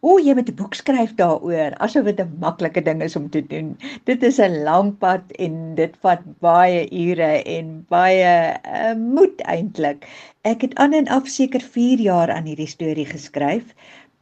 "O, 0.00 0.18
jy 0.18 0.34
moet 0.34 0.50
'n 0.50 0.58
boek 0.58 0.74
skryf 0.74 1.14
daaroor," 1.22 1.78
asof 1.78 2.04
dit 2.10 2.18
'n 2.18 2.34
maklike 2.40 2.82
ding 2.82 3.02
is 3.02 3.14
om 3.14 3.30
te 3.30 3.46
doen. 3.46 3.78
Dit 4.06 4.24
is 4.24 4.40
'n 4.40 4.64
lang 4.64 4.98
pad 4.98 5.22
en 5.38 5.76
dit 5.76 5.94
vat 6.02 6.22
baie 6.40 6.88
ure 6.90 7.32
en 7.46 7.86
baie 7.88 8.58
uh, 8.66 8.94
moed 8.98 9.38
eintlik. 9.46 10.04
Ek 10.42 10.62
het 10.62 10.74
aan 10.74 10.92
en 10.92 11.08
af 11.08 11.28
seker 11.28 11.60
4 11.60 11.98
jaar 11.98 12.30
aan 12.30 12.46
hierdie 12.50 12.66
storie 12.66 13.06
geskryf. 13.06 13.62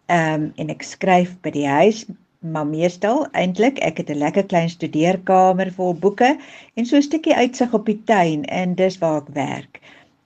Ehm 0.08 0.34
um, 0.34 0.52
en 0.56 0.68
ek 0.68 0.82
skryf 0.82 1.40
by 1.40 1.50
die 1.50 1.68
huis 1.68 2.04
maar 2.40 2.66
meestal 2.66 3.26
eintlik 3.36 3.78
ek 3.84 3.98
het 4.00 4.10
'n 4.10 4.18
lekker 4.18 4.46
klein 4.52 4.70
studeerkamer 4.72 5.72
vol 5.76 5.94
boeke 5.94 6.38
en 6.74 6.86
so 6.86 6.96
'n 6.96 7.02
stukkie 7.02 7.34
uitsig 7.36 7.74
op 7.74 7.86
die 7.86 8.00
tuin 8.04 8.44
en 8.44 8.74
dis 8.74 8.98
waar 8.98 9.22
ek 9.22 9.28
werk. 9.34 9.80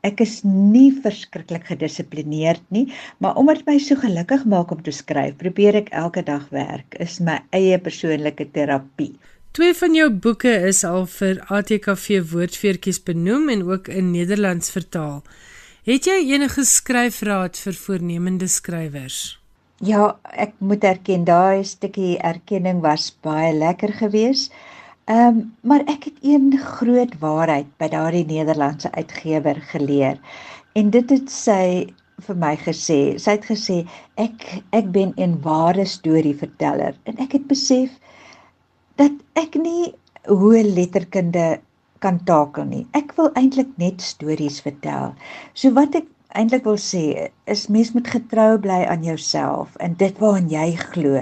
Ek 0.05 0.21
is 0.21 0.43
nie 0.45 0.93
verskriklik 1.03 1.65
gedissiplineerd 1.65 2.63
nie, 2.69 2.93
maar 3.19 3.37
omdat 3.37 3.67
my 3.67 3.79
so 3.79 3.97
gelukkig 3.97 4.45
maak 4.45 4.71
om 4.71 4.83
te 4.83 4.91
skryf, 4.91 5.37
probeer 5.37 5.75
ek 5.75 5.89
elke 5.89 6.23
dag 6.23 6.49
werk. 6.51 6.95
Is 7.01 7.21
my 7.21 7.41
eie 7.51 7.79
persoonlike 7.79 8.51
terapie. 8.53 9.15
Twee 9.51 9.75
van 9.75 9.95
jou 9.95 10.11
boeke 10.11 10.53
is 10.69 10.85
al 10.85 11.07
vir 11.07 11.41
ATKV 11.49 12.21
woordfeertjies 12.33 13.03
benoem 13.03 13.49
en 13.49 13.63
ook 13.63 13.89
in 13.89 14.11
Nederlands 14.11 14.71
vertaal. 14.71 15.23
Het 15.85 16.05
jy 16.05 16.33
enige 16.33 16.65
skryfraad 16.65 17.59
vir 17.59 17.73
voornemende 17.73 18.49
skrywers? 18.49 19.44
Ja, 19.85 20.05
ek 20.41 20.55
moet 20.65 20.85
erken 20.87 21.25
daai 21.29 21.65
stukkie 21.69 22.15
erkenning 22.25 22.79
was 22.85 23.11
baie 23.27 23.51
lekker 23.53 23.93
geweest. 23.99 24.53
Ehm, 25.05 25.27
um, 25.27 25.41
maar 25.61 25.83
ek 25.93 26.07
het 26.09 26.23
een 26.23 26.47
groot 26.57 27.13
waarheid 27.21 27.67
by 27.83 27.89
daardie 27.93 28.25
Nederlandse 28.25 28.93
uitgewer 28.95 29.61
geleer. 29.73 30.17
En 30.73 30.89
dit 30.95 31.11
het 31.11 31.29
sy 31.31 31.93
vir 32.29 32.39
my 32.47 32.55
gesê. 32.63 33.19
Sy 33.19 33.37
het 33.37 33.45
gesê 33.51 33.77
ek 34.17 34.47
ek 34.73 34.89
ben 34.95 35.13
'n 35.19 35.37
ware 35.43 35.85
storieverteller 35.85 36.95
en 37.05 37.19
ek 37.19 37.33
het 37.33 37.47
besef 37.49 37.91
dat 38.97 39.13
ek 39.35 39.61
nie 39.61 39.93
hoë 40.29 40.65
letterkunde 40.65 41.61
kan 41.99 42.25
takel 42.25 42.65
nie. 42.65 42.87
Ek 42.93 43.13
wil 43.17 43.31
eintlik 43.35 43.77
net 43.77 44.01
stories 44.01 44.61
vertel. 44.61 45.15
So 45.53 45.71
wat 45.77 45.95
ek 45.95 46.09
eintlik 46.35 46.65
wil 46.67 46.79
sê 46.81 47.31
is 47.55 47.67
mens 47.71 47.93
moet 47.95 48.09
getrou 48.11 48.59
bly 48.59 48.81
aan 48.91 49.05
jouself 49.07 49.77
en 49.77 49.95
dit 50.01 50.19
waaraan 50.23 50.51
jy 50.51 50.69
glo. 50.81 51.21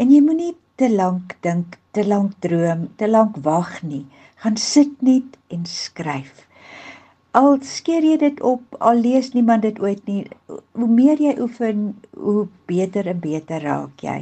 En 0.00 0.12
jy 0.12 0.20
moenie 0.24 0.54
te 0.80 0.88
lank 0.90 1.36
dink, 1.44 1.76
te 1.92 2.04
lank 2.06 2.32
droom, 2.44 2.88
te 2.96 3.08
lank 3.08 3.36
wag 3.44 3.82
nie. 3.82 4.04
Gaan 4.42 4.56
sit 4.56 4.94
net 5.04 5.36
en 5.52 5.66
skryf. 5.68 6.46
Al 7.38 7.60
skeer 7.64 8.04
jy 8.04 8.16
dit 8.20 8.40
op, 8.44 8.64
al 8.80 8.98
lees 9.04 9.30
niemand 9.32 9.64
dit 9.64 9.78
ooit 9.80 10.00
nie, 10.08 10.24
hoe 10.48 10.88
meer 10.88 11.20
jy 11.20 11.36
oefen, 11.40 11.92
hoe 12.16 12.48
beter 12.68 13.08
en 13.08 13.20
beter 13.22 13.62
raak 13.64 14.04
jy. 14.04 14.18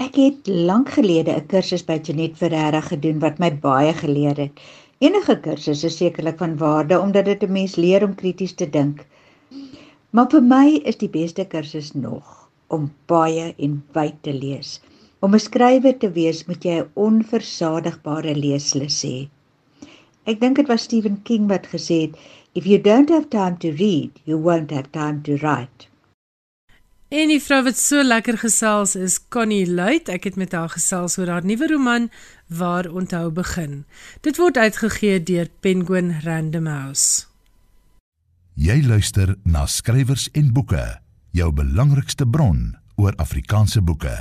Ek 0.00 0.14
het 0.16 0.46
lank 0.48 0.92
gelede 0.96 1.34
'n 1.36 1.46
kursus 1.46 1.82
by 1.84 1.98
Janet 2.02 2.36
Ferreira 2.36 2.80
gedoen 2.80 3.18
wat 3.20 3.38
my 3.38 3.50
baie 3.52 3.92
geleer 3.92 4.38
het. 4.38 4.60
Enige 5.00 5.34
kursus 5.40 5.82
is 5.88 5.94
sekerlik 5.96 6.36
van 6.42 6.58
waarde 6.60 6.98
omdat 7.00 7.24
dit 7.24 7.42
'n 7.42 7.52
mens 7.52 7.76
leer 7.76 8.04
om 8.04 8.14
krities 8.14 8.52
te 8.52 8.66
dink. 8.70 9.06
Maar 10.10 10.28
vir 10.30 10.42
my 10.42 10.80
is 10.84 10.98
die 11.00 11.08
beste 11.08 11.44
kursus 11.44 11.92
nog 11.92 12.50
om 12.68 12.92
baie 13.06 13.54
en 13.56 13.82
wyd 13.96 14.18
te 14.22 14.32
lees. 14.32 14.80
Om 15.20 15.34
'n 15.34 15.40
skrywer 15.46 15.98
te 15.98 16.10
wees, 16.12 16.44
moet 16.46 16.64
jy 16.64 16.76
'n 16.80 16.90
onversadigbare 16.94 18.34
leeslus 18.36 19.02
hê. 19.02 19.28
Ek 20.26 20.40
dink 20.40 20.56
dit 20.56 20.68
was 20.68 20.82
Stephen 20.82 21.22
King 21.22 21.48
wat 21.48 21.66
gesê 21.66 22.00
het, 22.00 22.16
"If 22.52 22.66
you 22.66 22.80
don't 22.80 23.08
have 23.08 23.28
time 23.28 23.56
to 23.56 23.70
read, 23.70 24.10
you 24.24 24.36
won't 24.36 24.70
have 24.70 24.90
time 24.90 25.20
to 25.22 25.32
write." 25.36 25.88
En 27.08 27.28
die 27.28 27.40
vrou 27.42 27.62
wat 27.62 27.76
so 27.76 28.02
lekker 28.02 28.36
gesels 28.38 28.94
is 28.94 29.18
Connie 29.28 29.66
Luit. 29.66 30.08
Ek 30.08 30.24
het 30.24 30.36
met 30.36 30.52
haar 30.52 30.68
gesels 30.68 31.18
oor 31.18 31.26
haar 31.26 31.44
nuwe 31.44 31.66
roman 31.66 32.10
Waar 32.50 32.88
onthou 32.90 33.30
begin. 33.30 33.84
Dit 34.26 34.36
word 34.36 34.56
uitgegee 34.58 35.22
deur 35.22 35.46
Penguin 35.62 36.16
Random 36.24 36.66
House. 36.66 37.26
Jy 38.58 38.80
luister 38.82 39.36
na 39.46 39.62
skrywers 39.70 40.26
en 40.34 40.50
boeke, 40.52 40.82
jou 41.30 41.52
belangrikste 41.54 42.26
bron 42.26 42.74
oor 42.98 43.14
Afrikaanse 43.22 43.80
boeke. 43.86 44.16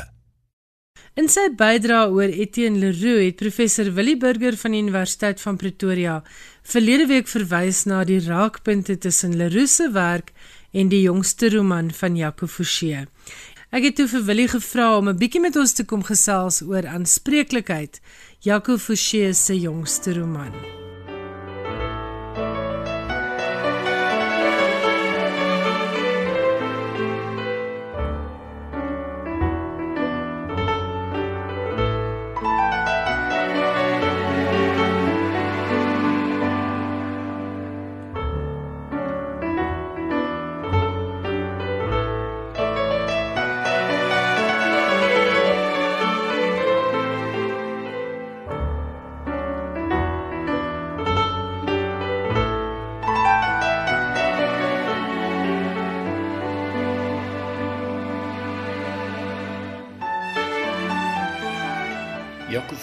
In 1.17 1.25
sy 1.27 1.47
bydrae 1.57 2.13
oor 2.13 2.29
Etienne 2.29 2.79
Leroux 2.79 3.25
het 3.25 3.39
professor 3.41 3.89
Willie 3.97 4.17
Burger 4.21 4.55
van 4.61 4.77
die 4.77 4.83
Universiteit 4.85 5.41
van 5.41 5.57
Pretoria 5.57 6.19
verlede 6.61 7.09
week 7.09 7.27
verwys 7.27 7.87
na 7.89 8.03
die 8.05 8.21
raakpunte 8.23 8.99
tussen 9.01 9.33
Leroux 9.41 9.73
se 9.73 9.89
werk 9.91 10.29
en 10.71 10.93
die 10.93 11.01
jongste 11.07 11.49
roman 11.55 11.89
van 11.91 12.15
Jaco 12.15 12.47
Forsie. 12.47 13.07
Ek 13.69 13.83
het 13.85 13.99
toe 13.99 14.07
vir 14.09 14.23
Willie 14.25 14.47
gevra 14.49 14.97
om 14.97 15.09
'n 15.09 15.17
bietjie 15.21 15.41
met 15.41 15.55
ons 15.55 15.73
te 15.77 15.85
kom 15.85 16.01
gesels 16.03 16.61
oor 16.65 16.87
aanspreeklikheid, 16.87 18.01
Jaco 18.41 18.77
Forsie 18.77 19.33
se 19.33 19.59
jongste 19.59 20.13
roman. 20.13 20.53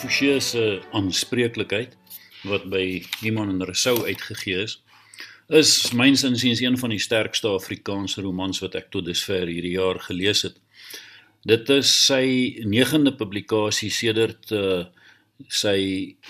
Fouché 0.07 0.39
se 0.41 0.65
aanspreeklikheid 0.95 1.97
wat 2.47 2.69
by 2.71 3.01
Iman 3.27 3.49
en 3.51 3.65
Rousseau 3.67 4.05
uitgegee 4.07 4.61
is, 4.63 4.77
is 5.51 5.71
myns 5.99 6.23
insiens 6.23 6.63
een 6.63 6.77
van 6.79 6.95
die 6.95 7.01
sterkste 7.03 7.51
Afrikaanse 7.51 8.23
romans 8.23 8.61
wat 8.63 8.77
ek 8.79 8.87
tot 8.95 9.09
dusver 9.09 9.51
hierdie 9.51 9.73
jaar 9.75 9.99
gelees 10.05 10.45
het. 10.47 10.55
Dit 11.43 11.73
is 11.75 11.91
sy 11.91 12.23
9de 12.63 13.17
publikasie 13.19 13.91
sedert 13.91 14.55
uh, 14.55 14.85
sy 15.51 15.75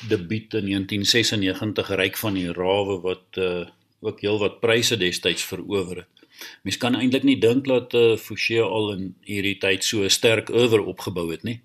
debuut 0.08 0.56
in 0.56 0.72
1996 0.72 1.92
Ryk 2.00 2.16
van 2.22 2.40
die 2.40 2.48
Rawe 2.56 2.96
wat 3.04 3.44
uh, 3.44 3.66
ook 4.00 4.24
heelwat 4.24 4.56
pryse 4.64 4.96
destyds 4.96 5.44
verower 5.52 6.06
het. 6.06 6.26
Mens 6.64 6.80
kan 6.80 6.96
eintlik 6.96 7.28
nie 7.28 7.36
dink 7.44 7.68
dat 7.68 7.92
uh, 7.92 8.16
Fouché 8.16 8.64
al 8.64 8.94
in 8.96 9.06
hierdie 9.28 9.58
tyd 9.60 9.84
so 9.84 10.08
sterk 10.08 10.48
oor 10.48 10.80
opgebou 10.96 11.28
het 11.28 11.44
nie. 11.44 11.60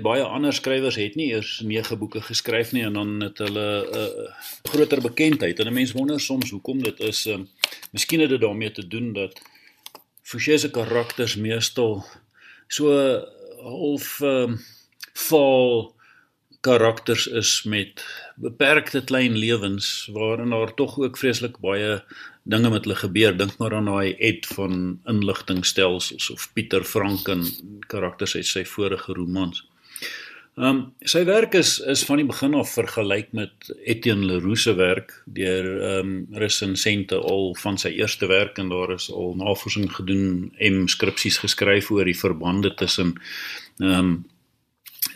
Baie 0.00 0.22
ander 0.24 0.52
skrywers 0.56 0.96
het 0.96 1.14
nie 1.20 1.28
eers 1.34 1.60
9 1.60 1.98
boeke 2.00 2.22
geskryf 2.24 2.72
nie 2.72 2.84
en 2.86 2.94
dan 2.96 3.20
het 3.20 3.38
hulle 3.38 3.66
'n 3.84 3.96
uh, 3.96 4.30
groter 4.72 5.00
bekendheid. 5.00 5.58
En 5.58 5.66
'n 5.66 5.72
mens 5.72 5.92
wonder 5.92 6.20
soms 6.20 6.50
hoekom 6.50 6.82
dit 6.82 7.00
is. 7.00 7.26
Uh, 7.26 7.38
miskien 7.90 8.20
het 8.20 8.30
dit 8.30 8.40
daarmee 8.40 8.72
te 8.72 8.86
doen 8.88 9.12
dat 9.12 9.40
Fouché 10.22 10.58
se 10.58 10.70
karakters 10.70 11.36
meestal 11.36 12.04
so 12.68 12.88
half 13.60 14.20
ehm 14.20 14.52
uh, 14.52 14.58
val 15.12 15.94
karakters 16.60 17.26
is 17.26 17.62
met 17.62 18.04
beperkte 18.36 19.04
klein 19.04 19.36
lewens 19.36 20.08
waarin 20.12 20.50
daar 20.50 20.74
tog 20.74 20.98
ook 20.98 21.18
vreeslik 21.18 21.58
baie 21.58 22.04
dinge 22.42 22.70
met 22.70 22.84
hulle 22.84 22.96
gebeur. 22.96 23.36
Dink 23.36 23.56
maar 23.58 23.74
aan 23.74 23.90
daai 23.90 24.14
Ed 24.14 24.46
van 24.46 25.00
inligtingstelsels 25.04 26.30
of 26.30 26.52
Pieter 26.52 26.84
Franken 26.84 27.44
karakters 27.86 28.36
uit 28.36 28.46
sy 28.46 28.64
vorige 28.64 29.12
romans. 29.12 29.71
Ehm 30.52 30.68
um, 30.68 30.80
sy 31.08 31.22
werk 31.24 31.54
is 31.56 31.78
is 31.88 32.02
van 32.04 32.18
die 32.20 32.26
begin 32.28 32.52
af 32.60 32.74
vergelyk 32.76 33.30
met 33.32 33.70
Etienne 33.88 34.26
Leroux 34.28 34.60
se 34.60 34.74
werk 34.76 35.14
deur 35.24 35.68
ehm 35.80 36.10
um, 36.10 36.26
resensente 36.36 37.16
al 37.16 37.54
van 37.56 37.78
sy 37.80 37.88
eerste 37.96 38.28
werk 38.28 38.58
en 38.60 38.68
daar 38.68 38.92
is 38.92 39.06
al 39.08 39.32
navorsing 39.40 39.88
gedoen 39.94 40.52
en 40.58 40.84
skripsies 40.92 41.38
geskryf 41.40 41.88
oor 41.90 42.04
die 42.04 42.18
verbande 42.18 42.74
tussen 42.76 43.14
ehm 43.80 43.98
um, 43.98 44.12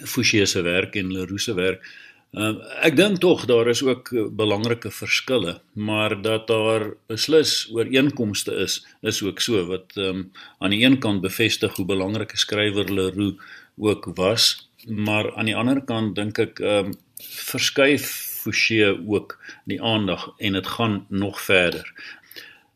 Fouché 0.09 0.47
se 0.47 0.62
werk 0.62 0.97
en 0.97 1.12
Leroux 1.12 1.45
se 1.45 1.55
werk. 1.55 1.85
Ehm 2.33 2.57
uh, 2.57 2.73
ek 2.88 2.97
dink 2.97 3.21
tog 3.21 3.45
daar 3.45 3.69
is 3.69 3.83
ook 3.85 4.09
belangrike 4.33 4.90
verskille, 4.90 5.59
maar 5.75 6.16
dat 6.23 6.49
daar 6.49 6.95
beslis 7.12 7.69
ooreenkomste 7.76 8.57
is, 8.64 8.87
is 9.02 9.21
ook 9.23 9.45
so 9.45 9.66
wat 9.69 10.00
ehm 10.00 10.09
um, 10.09 10.31
aan 10.59 10.73
die 10.73 10.81
een 10.81 10.97
kant 10.99 11.21
bevestig 11.21 11.76
hoe 11.76 11.85
belangrike 11.85 12.40
skrywer 12.40 12.88
Leroux 12.88 13.37
ook 13.76 14.16
was 14.16 14.64
maar 14.87 15.35
aan 15.35 15.50
die 15.50 15.57
ander 15.57 15.83
kant 15.85 16.16
dink 16.16 16.38
ek 16.38 16.61
ehm 16.61 16.93
um, 16.93 16.97
verskuif 17.16 18.09
Fouché 18.47 18.93
ook 18.93 19.38
die 19.64 19.83
aandag 19.83 20.28
en 20.38 20.52
dit 20.52 20.66
gaan 20.66 21.07
nog 21.09 21.40
verder. 21.40 21.88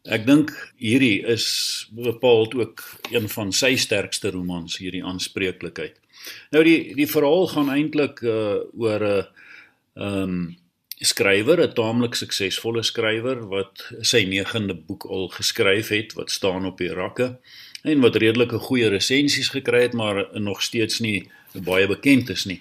Ek 0.02 0.24
dink 0.26 0.50
hierdie 0.80 1.20
is 1.28 1.46
bepaald 1.92 2.54
ook 2.54 2.82
een 3.12 3.28
van 3.28 3.52
sy 3.52 3.76
sterkste 3.76 4.32
romans 4.34 4.78
hierdie 4.80 5.04
aanspreeklikheid. 5.04 6.00
Nou 6.50 6.64
die 6.64 6.94
die 6.96 7.06
verhaal 7.06 7.46
gaan 7.52 7.70
eintlik 7.70 8.24
uh, 8.24 8.64
oor 8.74 9.04
'n 9.04 9.26
ehm 9.94 10.22
um, 10.22 10.56
skrywer, 11.00 11.60
'n 11.64 11.74
taamlik 11.74 12.14
suksesvolle 12.14 12.82
skrywer 12.82 13.46
wat 13.48 13.86
sy 14.00 14.24
9de 14.28 14.74
boek 14.86 15.04
al 15.04 15.28
geskryf 15.28 15.88
het 15.88 16.12
wat 16.12 16.30
staan 16.30 16.66
op 16.66 16.78
die 16.78 16.92
rakke 16.92 17.38
en 17.82 18.00
wat 18.00 18.16
redelike 18.16 18.58
goeie 18.58 18.88
resensies 18.88 19.48
gekry 19.48 19.82
het 19.82 19.92
maar 19.92 20.28
nog 20.40 20.62
steeds 20.62 21.00
nie 21.00 21.30
baie 21.58 21.86
bekend 21.86 22.30
is 22.30 22.46
nie. 22.46 22.60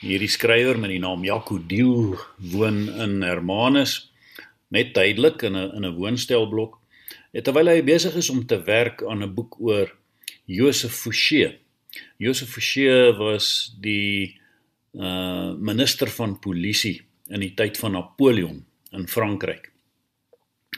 Hierdie 0.00 0.28
skrywer 0.28 0.78
met 0.80 0.90
die 0.90 1.00
naam 1.00 1.24
Jaco 1.24 1.58
Diel 1.58 2.16
woon 2.52 2.88
in 2.88 3.22
Hermanus 3.22 4.10
net 4.74 4.94
tydelik 4.94 5.42
in 5.42 5.56
'n 5.56 5.70
in 5.76 5.84
'n 5.84 5.96
woonstelblok. 5.96 6.78
Terwyl 7.32 7.68
hy 7.68 7.82
besig 7.82 8.14
is 8.16 8.30
om 8.30 8.46
te 8.46 8.58
werk 8.62 9.02
aan 9.02 9.22
'n 9.22 9.34
boek 9.34 9.60
oor 9.60 9.92
Joseph 10.46 10.94
Fouché. 10.94 11.58
Joseph 12.18 12.50
Fouché 12.50 13.16
was 13.16 13.74
die 13.80 14.40
uh 14.94 15.54
minister 15.58 16.08
van 16.08 16.38
polisie 16.38 17.02
in 17.28 17.40
die 17.40 17.54
tyd 17.54 17.78
van 17.78 17.92
Napoleon 17.92 18.64
in 18.92 19.08
Frankryk. 19.08 19.72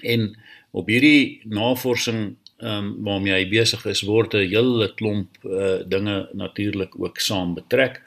En 0.03 0.37
op 0.71 0.89
hierdie 0.89 1.41
navorsing 1.45 2.37
ehm 2.57 2.85
um, 2.85 3.05
waarmee 3.05 3.35
hy 3.35 3.49
besig 3.49 3.85
is 3.87 4.01
word 4.09 4.35
'n 4.35 4.49
hele 4.49 4.89
klomp 4.95 5.29
uh, 5.45 5.83
dinge 5.85 6.29
natuurlik 6.33 6.97
ook 6.99 7.21
saam 7.21 7.55
betrek. 7.55 8.03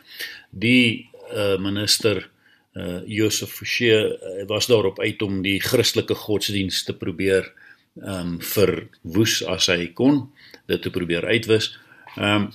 Die 0.49 1.09
uh, 1.33 1.57
minister 1.57 2.29
uh, 2.73 3.01
Joseph 3.05 3.53
Fouché 3.53 3.99
uh, 4.09 4.47
was 4.47 4.67
daarop 4.67 4.99
uit 4.99 5.21
om 5.21 5.41
die 5.41 5.59
Christelike 5.59 6.15
godsdienst 6.15 6.85
te 6.85 6.93
probeer 6.93 7.53
ehm 8.01 8.19
um, 8.19 8.41
verwoes 8.41 9.43
as 9.45 9.67
hy 9.67 9.93
kon, 9.93 10.29
dit 10.65 10.81
te 10.81 10.89
probeer 10.89 11.25
uitwis. 11.25 11.77
Ehm 12.17 12.49
um, 12.49 12.51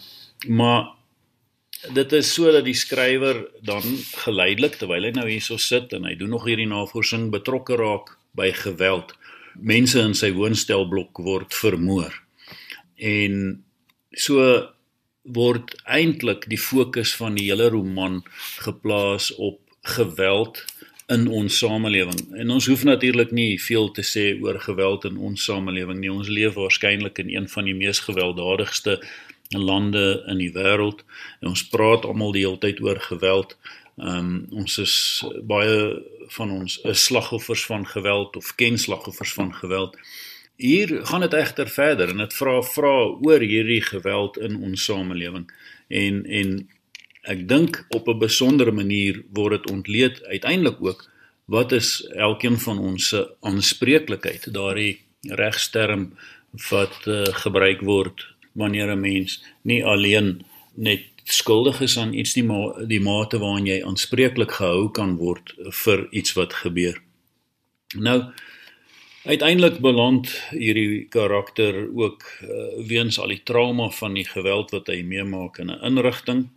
maar 0.46 0.94
dit 1.92 2.12
is 2.12 2.34
so 2.34 2.52
dat 2.52 2.64
die 2.64 2.74
skrywer 2.74 3.44
dan 3.62 3.82
geleidelik 4.24 4.76
terwyl 4.80 5.04
hy 5.04 5.12
nou 5.16 5.28
hierso 5.28 5.56
sit 5.56 5.92
en 5.92 6.04
hy 6.04 6.14
doen 6.16 6.32
nog 6.32 6.44
hierdie 6.48 6.68
navorsing 6.68 7.30
betrokke 7.32 7.76
raak 7.76 8.16
by 8.36 8.50
geweld 8.52 9.14
mense 9.60 10.00
in 10.00 10.14
sy 10.14 10.32
woonstelblok 10.34 11.18
word 11.24 11.54
vermoor. 11.54 12.14
En 12.96 13.64
so 14.14 14.44
word 15.24 15.74
eintlik 15.88 16.48
die 16.52 16.60
fokus 16.60 17.14
van 17.16 17.38
die 17.38 17.48
hele 17.48 17.70
roman 17.72 18.20
geplaas 18.64 19.30
op 19.36 19.60
geweld 19.96 20.64
in 21.12 21.26
ons 21.28 21.58
samelewing. 21.58 22.20
En 22.40 22.50
ons 22.50 22.66
hoef 22.66 22.84
natuurlik 22.84 23.32
nie 23.36 23.60
veel 23.60 23.90
te 23.92 24.04
sê 24.04 24.32
oor 24.40 24.58
geweld 24.60 25.04
in 25.04 25.16
ons 25.20 25.44
samelewing 25.44 26.00
nie. 26.00 26.12
Ons 26.12 26.32
leef 26.32 26.56
waarskynlik 26.56 27.20
in 27.20 27.32
een 27.32 27.48
van 27.48 27.68
die 27.68 27.76
mees 27.76 28.00
gewelddadigste 28.04 29.00
lande 29.52 30.24
in 30.28 30.40
die 30.40 30.52
wêreld. 30.52 31.04
Ons 31.44 31.66
praat 31.68 32.06
almal 32.08 32.32
die 32.32 32.46
hele 32.46 32.60
tyd 32.60 32.80
oor 32.84 33.00
geweld. 33.00 33.56
Ehm 33.96 34.18
um, 34.18 34.46
ons 34.50 34.78
is 34.78 35.24
baie 35.46 36.02
van 36.34 36.50
ons 36.50 36.80
is 36.82 37.04
slagoffers 37.04 37.66
van 37.66 37.86
geweld 37.86 38.36
of 38.36 38.54
ken 38.54 38.78
slagoffers 38.78 39.32
van 39.32 39.54
geweld. 39.54 39.98
Hier 40.56 41.06
gaan 41.06 41.20
dit 41.20 41.32
egter 41.32 41.68
verder 41.68 42.08
en 42.08 42.22
dit 42.22 42.34
vra 42.34 42.62
vra 42.62 42.94
oor 43.22 43.40
hierdie 43.40 43.82
geweld 43.82 44.38
in 44.38 44.56
ons 44.62 44.84
samelewing 44.84 45.46
en 45.88 46.24
en 46.26 46.56
ek 47.22 47.48
dink 47.48 47.86
op 47.96 48.08
'n 48.08 48.18
besondere 48.18 48.72
manier 48.72 49.22
word 49.32 49.62
dit 49.62 49.70
ontleed 49.70 50.22
uiteindelik 50.24 50.82
ook 50.82 51.10
wat 51.44 51.72
is 51.72 52.06
elkeen 52.16 52.58
van 52.58 52.78
ons 52.78 53.08
se 53.08 53.20
aanspreeklikheid 53.40 54.52
daardie 54.52 55.00
regsterm 55.22 56.12
wat 56.70 57.06
uh, 57.06 57.24
gebruik 57.44 57.80
word 57.80 58.26
wanneer 58.52 58.90
'n 58.90 59.00
mens 59.00 59.42
nie 59.62 59.84
alleen 59.84 60.44
net 60.74 61.13
skuldig 61.24 61.80
is 61.80 61.98
aan 61.98 62.12
iets 62.14 62.34
nie 62.36 62.44
maar 62.44 62.86
die 62.88 63.00
mate 63.00 63.38
waarin 63.38 63.66
jy 63.66 63.80
aanspreeklik 63.84 64.58
gehou 64.60 64.90
kan 64.90 65.16
word 65.16 65.54
vir 65.84 66.06
iets 66.12 66.34
wat 66.38 66.52
gebeur. 66.64 67.00
Nou 67.94 68.32
uiteindelik 69.24 69.78
beland 69.80 70.28
hierdie 70.52 71.06
karakter 71.08 71.86
ook 71.96 72.26
uh, 72.44 72.48
weens 72.86 73.18
al 73.18 73.32
die 73.32 73.40
trauma 73.42 73.88
van 73.90 74.14
die 74.14 74.26
geweld 74.28 74.70
wat 74.70 74.90
hy 74.92 75.00
meemaak 75.02 75.58
in 75.58 75.70
'n 75.72 75.80
inrigting 75.80 76.48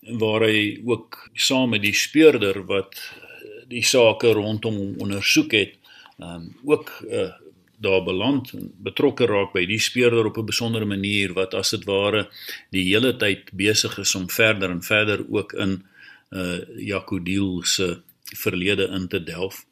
waar 0.00 0.40
hy 0.40 0.80
ook 0.84 1.28
saam 1.34 1.70
met 1.70 1.82
die 1.82 1.94
speurder 1.94 2.64
wat 2.64 2.96
die 3.68 3.84
sake 3.84 4.32
rondom 4.32 4.74
hom 4.74 4.94
ondersoek 5.04 5.52
het, 5.52 5.76
um, 6.18 6.50
ook 6.64 6.90
uh, 7.06 7.30
daar 7.80 8.02
beland 8.04 8.52
en 8.52 8.68
betrokke 8.84 9.26
raak 9.26 9.54
by 9.56 9.64
die 9.66 9.80
speurder 9.80 10.26
op 10.28 10.38
'n 10.38 10.46
besondere 10.52 10.84
manier 10.84 11.32
wat 11.32 11.54
as 11.54 11.70
dit 11.70 11.84
ware 11.84 12.28
die 12.70 12.84
hele 12.84 13.16
tyd 13.16 13.50
besig 13.52 13.98
is 13.98 14.14
om 14.14 14.28
verder 14.28 14.70
en 14.70 14.82
verder 14.82 15.24
ook 15.28 15.52
in 15.52 15.82
uh 16.30 16.60
Jacodiel 16.76 17.62
se 17.62 18.02
verlede 18.36 18.86
in 18.94 19.08
te 19.08 19.22
delf. 19.22 19.66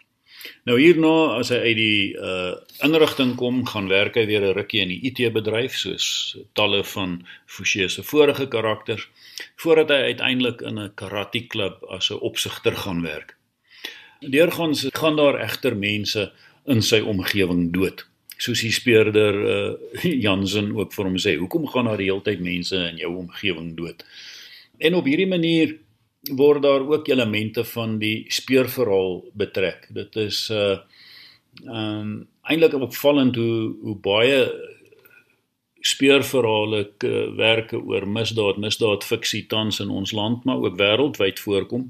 Nou 0.64 0.79
hierna 0.81 1.38
as 1.38 1.51
hy 1.51 1.59
uit 1.59 1.77
die 1.77 2.14
uh 2.14 2.55
inrigting 2.87 3.35
kom, 3.37 3.64
gaan 3.66 3.88
werk 3.88 4.14
hy 4.14 4.27
weer 4.27 4.42
'n 4.42 4.55
rukkie 4.55 4.81
in 4.81 4.88
die 4.88 5.01
IT 5.11 5.33
bedryf 5.33 5.77
soos 5.77 6.37
talle 6.55 6.85
van 6.85 7.27
Fouché 7.47 7.88
se 7.88 8.03
vorige 8.03 8.49
karakters 8.49 9.09
voordat 9.57 9.88
hy 9.88 10.03
uiteindelik 10.12 10.61
in 10.61 10.79
'n 10.79 10.94
karate 10.94 11.47
klub 11.47 11.85
as 11.90 12.11
'n 12.11 12.23
opsigter 12.31 12.77
gaan 12.77 13.03
werk. 13.03 13.37
Deurgaans 14.21 14.87
gaan 14.92 15.16
daar 15.16 15.40
egter 15.40 15.77
mense 15.77 16.33
in 16.68 16.83
sy 16.85 17.00
omgewing 17.00 17.68
dood. 17.74 18.04
Soos 18.38 18.62
die 18.62 18.72
speurder 18.74 19.38
uh, 19.42 19.74
Jansen 20.26 20.70
ook 20.76 20.94
vir 20.94 21.11
hom 21.11 21.18
sê, 21.18 21.37
hoekom 21.40 21.66
gaan 21.72 21.90
daar 21.90 22.00
die 22.00 22.11
hele 22.11 22.24
tyd 22.26 22.44
mense 22.44 22.76
in 22.92 23.00
jou 23.02 23.14
omgewing 23.24 23.74
dood? 23.78 24.04
En 24.78 24.94
op 24.94 25.09
hierdie 25.11 25.28
manier 25.31 25.78
word 26.38 26.62
daar 26.62 26.85
ook 26.87 27.09
elemente 27.09 27.64
van 27.64 27.98
die 27.98 28.26
speurverhaal 28.28 29.22
betrek. 29.38 29.88
Dit 29.94 30.16
is 30.16 30.48
uh 30.54 30.78
um 31.59 32.28
eintlik 32.46 32.74
opvallend 32.76 33.37
hoe 33.37 33.74
hoe 33.83 33.94
baie 33.98 34.42
speurverhale 35.81 36.85
werke 37.37 37.81
oor 37.81 38.07
misdaad, 38.07 38.61
misdaad 38.62 39.04
fiksie 39.04 39.46
tans 39.50 39.81
in 39.81 39.90
ons 39.90 40.12
land 40.12 40.44
maar 40.44 40.62
ook 40.62 40.78
wêreldwyd 40.78 41.40
voorkom. 41.40 41.88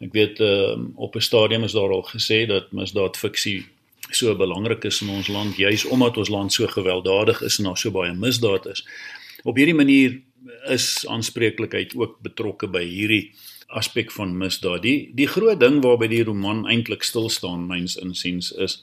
Ek 0.00 0.14
weet 0.16 0.40
uh, 0.40 0.78
op 0.94 1.16
'n 1.16 1.20
stadium 1.20 1.64
is 1.64 1.72
daar 1.72 1.90
al 1.90 2.06
gesê 2.06 2.46
dat 2.46 2.72
misdaad 2.72 3.16
fiksie 3.16 3.66
so 4.14 4.34
belangrik 4.36 4.84
is 4.84 5.02
in 5.02 5.08
ons 5.08 5.28
land 5.28 5.56
juis 5.56 5.84
omdat 5.84 6.16
ons 6.16 6.28
land 6.28 6.52
so 6.52 6.66
gewelddadig 6.66 7.42
is 7.42 7.58
en 7.58 7.64
daar 7.64 7.78
so 7.78 7.90
baie 7.90 8.12
misdaad 8.14 8.66
is. 8.66 8.84
Op 9.44 9.56
hierdie 9.56 9.76
manier 9.76 10.20
is 10.68 11.06
aanspreeklikheid 11.08 11.94
ook 11.96 12.20
betrokke 12.22 12.68
by 12.68 12.82
hierdie 12.84 13.32
aspek 13.68 14.10
van 14.12 14.36
misdaad. 14.38 14.82
Die 14.82 15.10
die 15.14 15.28
groot 15.30 15.60
ding 15.60 15.80
waarby 15.84 16.08
die 16.10 16.24
roman 16.24 16.66
eintlik 16.66 17.04
stil 17.06 17.28
staan 17.30 17.68
myns 17.70 17.96
insiens 18.00 18.52
is 18.52 18.80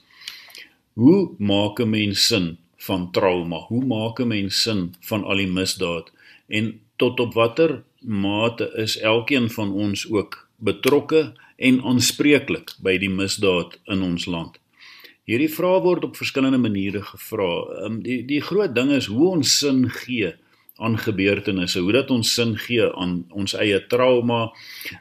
hoe 0.98 1.30
maak 1.38 1.80
'n 1.80 1.90
mens 1.90 2.26
sin 2.26 2.58
van 2.76 3.10
trauma? 3.10 3.58
Hoe 3.70 3.84
maak 3.84 4.20
'n 4.20 4.28
mens 4.28 4.62
sin 4.62 4.94
van 5.00 5.24
al 5.24 5.36
die 5.36 5.46
misdaad? 5.46 6.10
En 6.48 6.80
tot 6.96 7.20
op 7.20 7.34
watter 7.34 7.82
mate 8.00 8.72
is 8.76 8.98
elkeen 8.98 9.50
van 9.50 9.72
ons 9.72 10.10
ook 10.10 10.48
betrokke 10.56 11.32
en 11.56 11.82
aanspreeklik 11.82 12.74
by 12.82 12.98
die 12.98 13.10
misdaad 13.10 13.78
in 13.84 14.02
ons 14.02 14.26
land? 14.26 14.58
Hierdie 15.28 15.50
vrae 15.52 15.80
word 15.84 16.06
op 16.06 16.16
verskillende 16.16 16.60
maniere 16.60 17.02
gevra. 17.04 17.50
Um, 17.84 17.98
die 18.04 18.22
die 18.28 18.40
groot 18.40 18.72
ding 18.76 18.94
is 18.96 19.10
hoe 19.12 19.34
ons 19.34 19.58
sin 19.60 19.84
gee 19.92 20.32
aan 20.80 20.96
gebeurtenisse, 20.96 21.82
hoe 21.84 21.92
dat 21.92 22.10
ons 22.14 22.30
sin 22.32 22.54
gee 22.56 22.86
aan 22.86 23.26
ons 23.36 23.52
eie 23.58 23.80
trauma, 23.92 24.46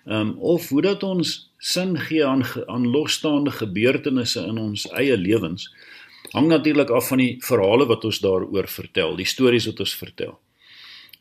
ehm 0.03 0.33
um, 0.33 0.33
of 0.55 0.67
hoe 0.73 0.81
dat 0.83 1.05
ons 1.07 1.35
sin 1.63 1.95
gee 2.09 2.25
aan 2.25 2.43
aan 2.67 2.89
losstaande 2.91 3.53
gebeurtenisse 3.55 4.43
in 4.43 4.59
ons 4.59 4.87
eie 4.99 5.15
lewens, 5.17 5.69
hang 6.33 6.51
natuurlik 6.51 6.91
af 6.91 7.07
van 7.13 7.23
die 7.23 7.37
verhale 7.47 7.87
wat 7.87 8.03
ons 8.05 8.19
daaroor 8.19 8.67
vertel, 8.67 9.15
die 9.15 9.29
stories 9.29 9.69
wat 9.71 9.79
ons 9.85 9.95
vertel. 9.95 10.35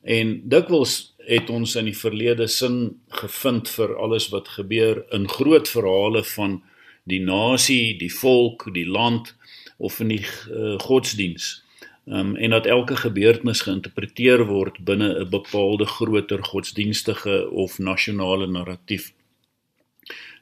En 0.02 0.40
dikwels 0.50 1.14
het 1.26 1.50
ons 1.50 1.74
in 1.78 1.86
die 1.90 1.98
verlede 1.98 2.46
sin 2.50 2.96
gevind 3.22 3.70
vir 3.70 3.94
alles 4.02 4.28
wat 4.34 4.48
gebeur 4.58 5.04
in 5.14 5.28
groot 5.30 5.68
verhale 5.68 6.24
van 6.34 6.62
die 7.06 7.20
nasie, 7.22 7.96
die 7.98 8.12
volk, 8.12 8.66
die 8.74 8.86
land 8.86 9.34
of 9.78 10.00
in 10.00 10.08
die 10.14 10.24
uh, 10.24 10.74
godsdiens 10.82 11.62
um, 12.06 12.36
en 12.36 12.50
dat 12.50 12.66
elke 12.66 12.96
gebeurtenis 12.96 13.62
geïnterpreteer 13.66 14.46
word 14.46 14.78
binne 14.84 15.08
'n 15.20 15.30
bepaalde 15.30 15.86
groter 15.86 16.44
godsdienstige 16.44 17.50
of 17.50 17.78
nasionale 17.78 18.46
narratief. 18.46 19.12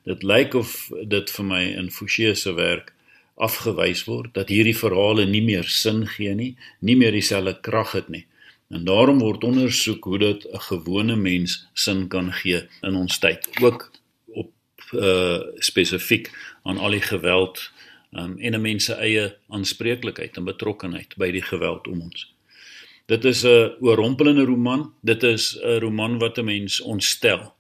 Dit 0.05 0.23
lyk 0.23 0.55
of 0.55 0.91
dit 1.09 1.31
vir 1.31 1.45
my 1.45 1.63
in 1.63 1.91
Fouché 1.91 2.35
se 2.35 2.53
werk 2.53 2.93
afgewys 3.35 4.05
word 4.05 4.35
dat 4.35 4.49
hierdie 4.49 4.77
verhale 4.77 5.27
nie 5.27 5.43
meer 5.43 5.65
sin 5.65 6.07
gee 6.07 6.35
nie, 6.35 6.57
nie 6.81 6.97
meer 6.97 7.13
dieselfde 7.13 7.61
krag 7.61 7.93
het 7.93 8.09
nie. 8.09 8.27
En 8.71 8.85
daarom 8.85 9.19
word 9.19 9.45
ondersoek 9.45 10.05
hoe 10.05 10.19
dit 10.19 10.47
'n 10.53 10.61
gewone 10.69 11.17
mens 11.17 11.67
sin 11.75 12.09
kan 12.09 12.33
gee 12.33 12.69
in 12.83 12.95
ons 12.95 13.19
tyd, 13.19 13.49
ook 13.61 13.91
uh 14.95 15.41
spesifiek 15.59 16.31
aan 16.63 16.79
al 16.79 16.91
die 16.91 17.05
geweld 17.05 17.71
um, 18.13 18.39
en 18.39 18.55
'n 18.55 18.61
mens 18.61 18.85
se 18.85 18.95
eie 18.95 19.37
aanspreeklikheid 19.49 20.37
en 20.37 20.45
betrokkenheid 20.45 21.17
by 21.17 21.31
die 21.31 21.43
geweld 21.43 21.89
om 21.89 22.01
ons. 22.01 22.35
Dit 23.07 23.25
is 23.25 23.45
'n 23.45 23.77
oorrompelende 23.81 24.45
roman. 24.45 24.93
Dit 25.03 25.23
is 25.23 25.59
'n 25.61 25.79
roman 25.79 26.19
wat 26.19 26.39
'n 26.39 26.45
mens 26.45 26.81
ontstel. 26.81 27.55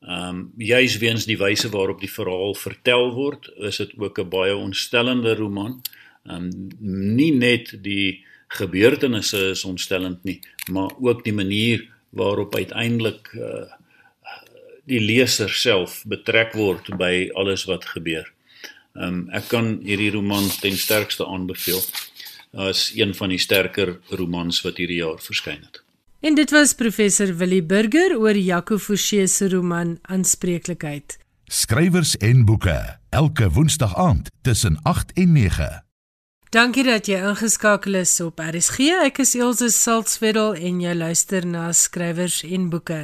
Ehm 0.00 0.28
um, 0.28 0.52
juis 0.56 0.98
weens 0.98 1.24
die 1.24 1.38
wyse 1.38 1.68
waarop 1.68 2.00
die 2.00 2.12
verhaal 2.12 2.54
vertel 2.54 3.14
word, 3.14 3.50
is 3.56 3.76
dit 3.76 3.92
ook 3.98 4.18
'n 4.18 4.28
baie 4.28 4.56
ontstellende 4.56 5.34
roman. 5.34 5.82
Ehm 6.24 6.44
um, 6.44 6.68
nie 7.16 7.32
net 7.32 7.78
die 7.82 8.24
gebeurtenisse 8.48 9.48
is 9.50 9.64
ontstellend 9.64 10.24
nie, 10.24 10.40
maar 10.70 10.90
ook 11.00 11.24
die 11.24 11.32
manier 11.32 11.88
waarop 12.10 12.54
uiteindelik 12.54 13.32
uh, 13.34 13.72
die 14.86 15.00
leser 15.02 15.50
self 15.50 16.02
betrek 16.06 16.54
word 16.54 16.90
by 16.98 17.28
alles 17.34 17.66
wat 17.70 17.84
gebeur. 17.94 18.26
Ehm 18.96 19.08
um, 19.08 19.24
ek 19.36 19.50
kan 19.52 19.74
hierdie 19.84 20.12
roman 20.14 20.48
ten 20.62 20.76
sterkste 20.78 21.26
aanbeveel 21.26 21.82
as 22.56 22.92
een 22.96 23.12
van 23.14 23.28
die 23.28 23.38
sterker 23.38 23.98
romans 24.08 24.62
wat 24.64 24.78
hierdie 24.80 25.02
jaar 25.02 25.20
verskyn 25.20 25.60
het. 25.60 25.82
En 26.24 26.34
dit 26.34 26.50
was 26.50 26.72
professor 26.74 27.34
Willie 27.36 27.62
Burger 27.62 28.16
oor 28.18 28.36
Jaco 28.36 28.78
Forsie 28.78 29.26
se 29.26 29.48
roman 29.48 29.98
Aanspreeklikheid. 30.02 31.18
Skrywers 31.44 32.16
en 32.16 32.44
boeke 32.44 32.98
elke 33.10 33.50
woensdag 33.50 33.96
aand 33.96 34.30
tussen 34.42 34.80
8 34.82 35.12
en 35.12 35.32
9. 35.32 35.85
Dankie 36.56 36.86
dat 36.86 37.04
jy 37.04 37.18
ingeskakel 37.20 37.98
is 37.98 38.14
op 38.24 38.38
RSG. 38.40 38.86
Ek 39.04 39.18
is 39.20 39.34
Elsje 39.36 39.66
Salzwetel 39.74 40.54
en 40.56 40.78
jy 40.80 40.94
luister 40.96 41.44
na 41.44 41.66
Skrywers 41.76 42.38
en 42.48 42.70
boeke. 42.72 43.00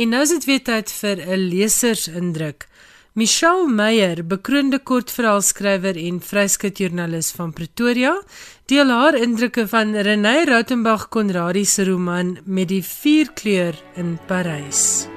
En 0.00 0.14
nou 0.14 0.22
is 0.24 0.32
dit 0.32 0.46
weer 0.48 0.62
tyd 0.64 0.92
vir 1.00 1.20
'n 1.20 1.42
lesersindruk. 1.52 2.64
Michelle 3.12 3.68
Meyer, 3.68 4.24
bekroonde 4.24 4.78
kortverhaalskrywer 4.78 5.96
en 5.96 6.20
vryskutjoernalis 6.20 7.32
van 7.36 7.52
Pretoria, 7.52 8.14
deel 8.66 8.88
haar 8.88 9.14
indrukke 9.14 9.68
van 9.68 9.94
Renée 9.94 10.44
Rautenbach 10.44 11.08
Konradi 11.08 11.64
se 11.64 11.84
roman 11.84 12.38
Met 12.44 12.68
die 12.68 12.82
vierkleur 12.82 13.74
in 13.96 14.18
Parys. 14.26 15.15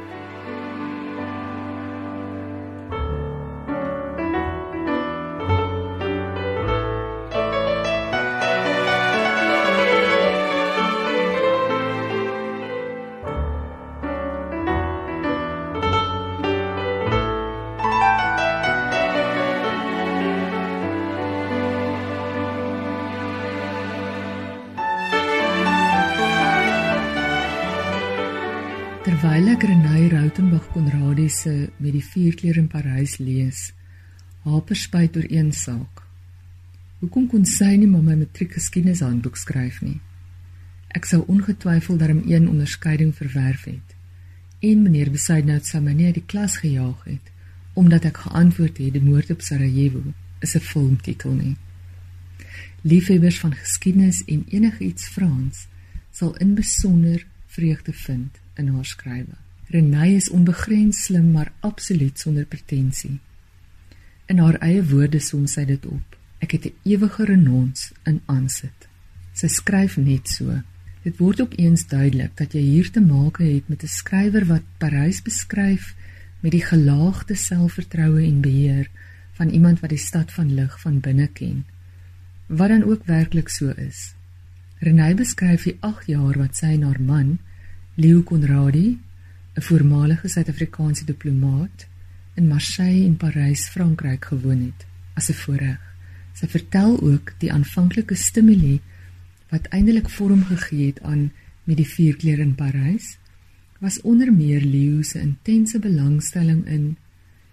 Ek 29.60 29.66
Renée 29.68 30.08
Rautenbach 30.08 30.70
Konradi 30.72 31.26
se 31.28 31.52
met 31.84 31.92
die 31.92 32.04
vierkleur 32.04 32.56
in 32.62 32.70
Parys 32.72 33.18
lees, 33.20 33.74
haper 34.46 34.78
spyt 34.80 35.18
oor 35.20 35.26
een 35.28 35.50
saak. 35.52 36.00
Hoekom 37.02 37.26
kon 37.28 37.44
sy 37.44 37.74
nie 37.74 37.90
maar 37.92 38.06
my 38.06 38.16
matriek 38.22 38.54
geskiedenishandboek 38.56 39.36
skryf 39.42 39.82
nie? 39.84 39.98
Ek 40.96 41.10
sou 41.10 41.26
ongetwyfeld 41.34 42.00
daarom 42.00 42.22
een 42.30 42.48
onderskeiding 42.48 43.12
verwerf 43.18 43.66
het. 43.68 43.98
En 44.64 44.86
meneer 44.86 45.12
Besaidnout 45.12 45.68
sou 45.68 45.84
my 45.84 45.98
nie 45.98 46.08
uit 46.08 46.22
die 46.22 46.30
klas 46.36 46.56
gejaag 46.64 47.04
het 47.10 47.28
omdat 47.76 48.08
ek 48.08 48.24
geantwoord 48.30 48.80
het 48.80 48.96
die 48.96 49.04
moord 49.04 49.36
op 49.36 49.44
Sarajevo 49.44 50.06
is 50.40 50.56
'n 50.56 50.64
filmtitel 50.70 51.36
nie. 51.36 51.58
Liefhebbers 52.88 53.42
van 53.44 53.60
geskiedenis 53.60 54.24
en 54.24 54.48
enigiets 54.48 55.12
Frans 55.12 55.68
sal 56.12 56.34
in 56.38 56.56
besonder 56.56 57.28
vreugde 57.48 57.94
vind 57.94 58.40
in 58.56 58.68
haar 58.68 58.86
skrywe. 58.86 59.49
Renée 59.70 60.16
is 60.16 60.30
onbegrens 60.30 61.04
slim 61.04 61.32
maar 61.32 61.52
absoluut 61.60 62.20
sonder 62.20 62.46
pretensie. 62.46 63.20
In 64.26 64.40
haar 64.42 64.58
eie 64.66 64.82
woorde 64.82 65.20
som 65.22 65.46
sy 65.48 65.66
dit 65.70 65.86
op. 65.86 66.18
Ek 66.42 66.52
het 66.52 66.66
'n 66.66 66.76
ewige 66.84 67.26
renons 67.26 67.92
in 68.04 68.22
aansit. 68.26 68.88
Sy 69.34 69.48
skryf 69.48 69.98
net 69.98 70.28
so. 70.28 70.62
Dit 71.04 71.18
word 71.18 71.42
ook 71.42 71.54
eens 71.58 71.88
duidelik 71.88 72.38
dat 72.38 72.54
jy 72.54 72.62
hier 72.62 72.92
te 72.92 73.02
maak 73.02 73.38
het 73.38 73.70
met 73.70 73.84
'n 73.84 73.88
skrywer 73.88 74.46
wat 74.46 74.64
Parys 74.78 75.22
beskryf 75.22 75.96
met 76.40 76.52
die 76.52 76.66
gelaagde 76.66 77.36
selfvertroue 77.36 78.24
en 78.24 78.42
beheer 78.42 78.90
van 79.34 79.50
iemand 79.50 79.80
wat 79.80 79.90
die 79.90 80.06
stad 80.06 80.32
van 80.32 80.54
lig 80.54 80.82
van 80.82 81.00
binne 81.00 81.28
ken. 81.28 81.66
Wat 82.48 82.70
dan 82.70 82.84
ook 82.84 83.06
werklik 83.06 83.50
so 83.50 83.70
is. 83.70 84.14
Renée 84.80 85.16
beskryf 85.16 85.64
die 85.64 85.78
8 85.80 86.08
jaar 86.08 86.38
wat 86.38 86.56
sy 86.56 86.66
en 86.66 86.82
haar 86.82 87.02
man 87.02 87.40
Leo 87.96 88.24
Conradi, 88.24 88.98
'n 89.60 89.68
voormalige 89.68 90.28
Suid-Afrikaanse 90.28 91.06
diplomaat 91.06 91.88
in 92.36 92.48
Marseille 92.48 93.06
en 93.06 93.18
Parys, 93.18 93.68
Frankryk 93.68 94.26
gewoon 94.26 94.62
het, 94.62 94.86
as 95.14 95.30
'n 95.30 95.34
voorreg. 95.34 95.82
Sy 96.34 96.48
vertel 96.48 97.02
ook 97.02 97.34
die 97.38 97.52
aanvanklike 97.52 98.16
stimule 98.16 98.80
wat 99.50 99.68
eindelik 99.68 100.10
vorm 100.10 100.44
gegee 100.44 100.86
het 100.86 101.02
aan 101.02 101.32
met 101.64 101.78
die 101.78 101.88
vierkleur 101.88 102.40
in 102.40 102.56
Parys 102.56 103.18
was 103.80 104.02
onder 104.02 104.34
meer 104.34 104.62
Leo 104.62 105.02
se 105.02 105.20
intense 105.20 105.80
belangstelling 105.80 106.66
in 106.66 106.98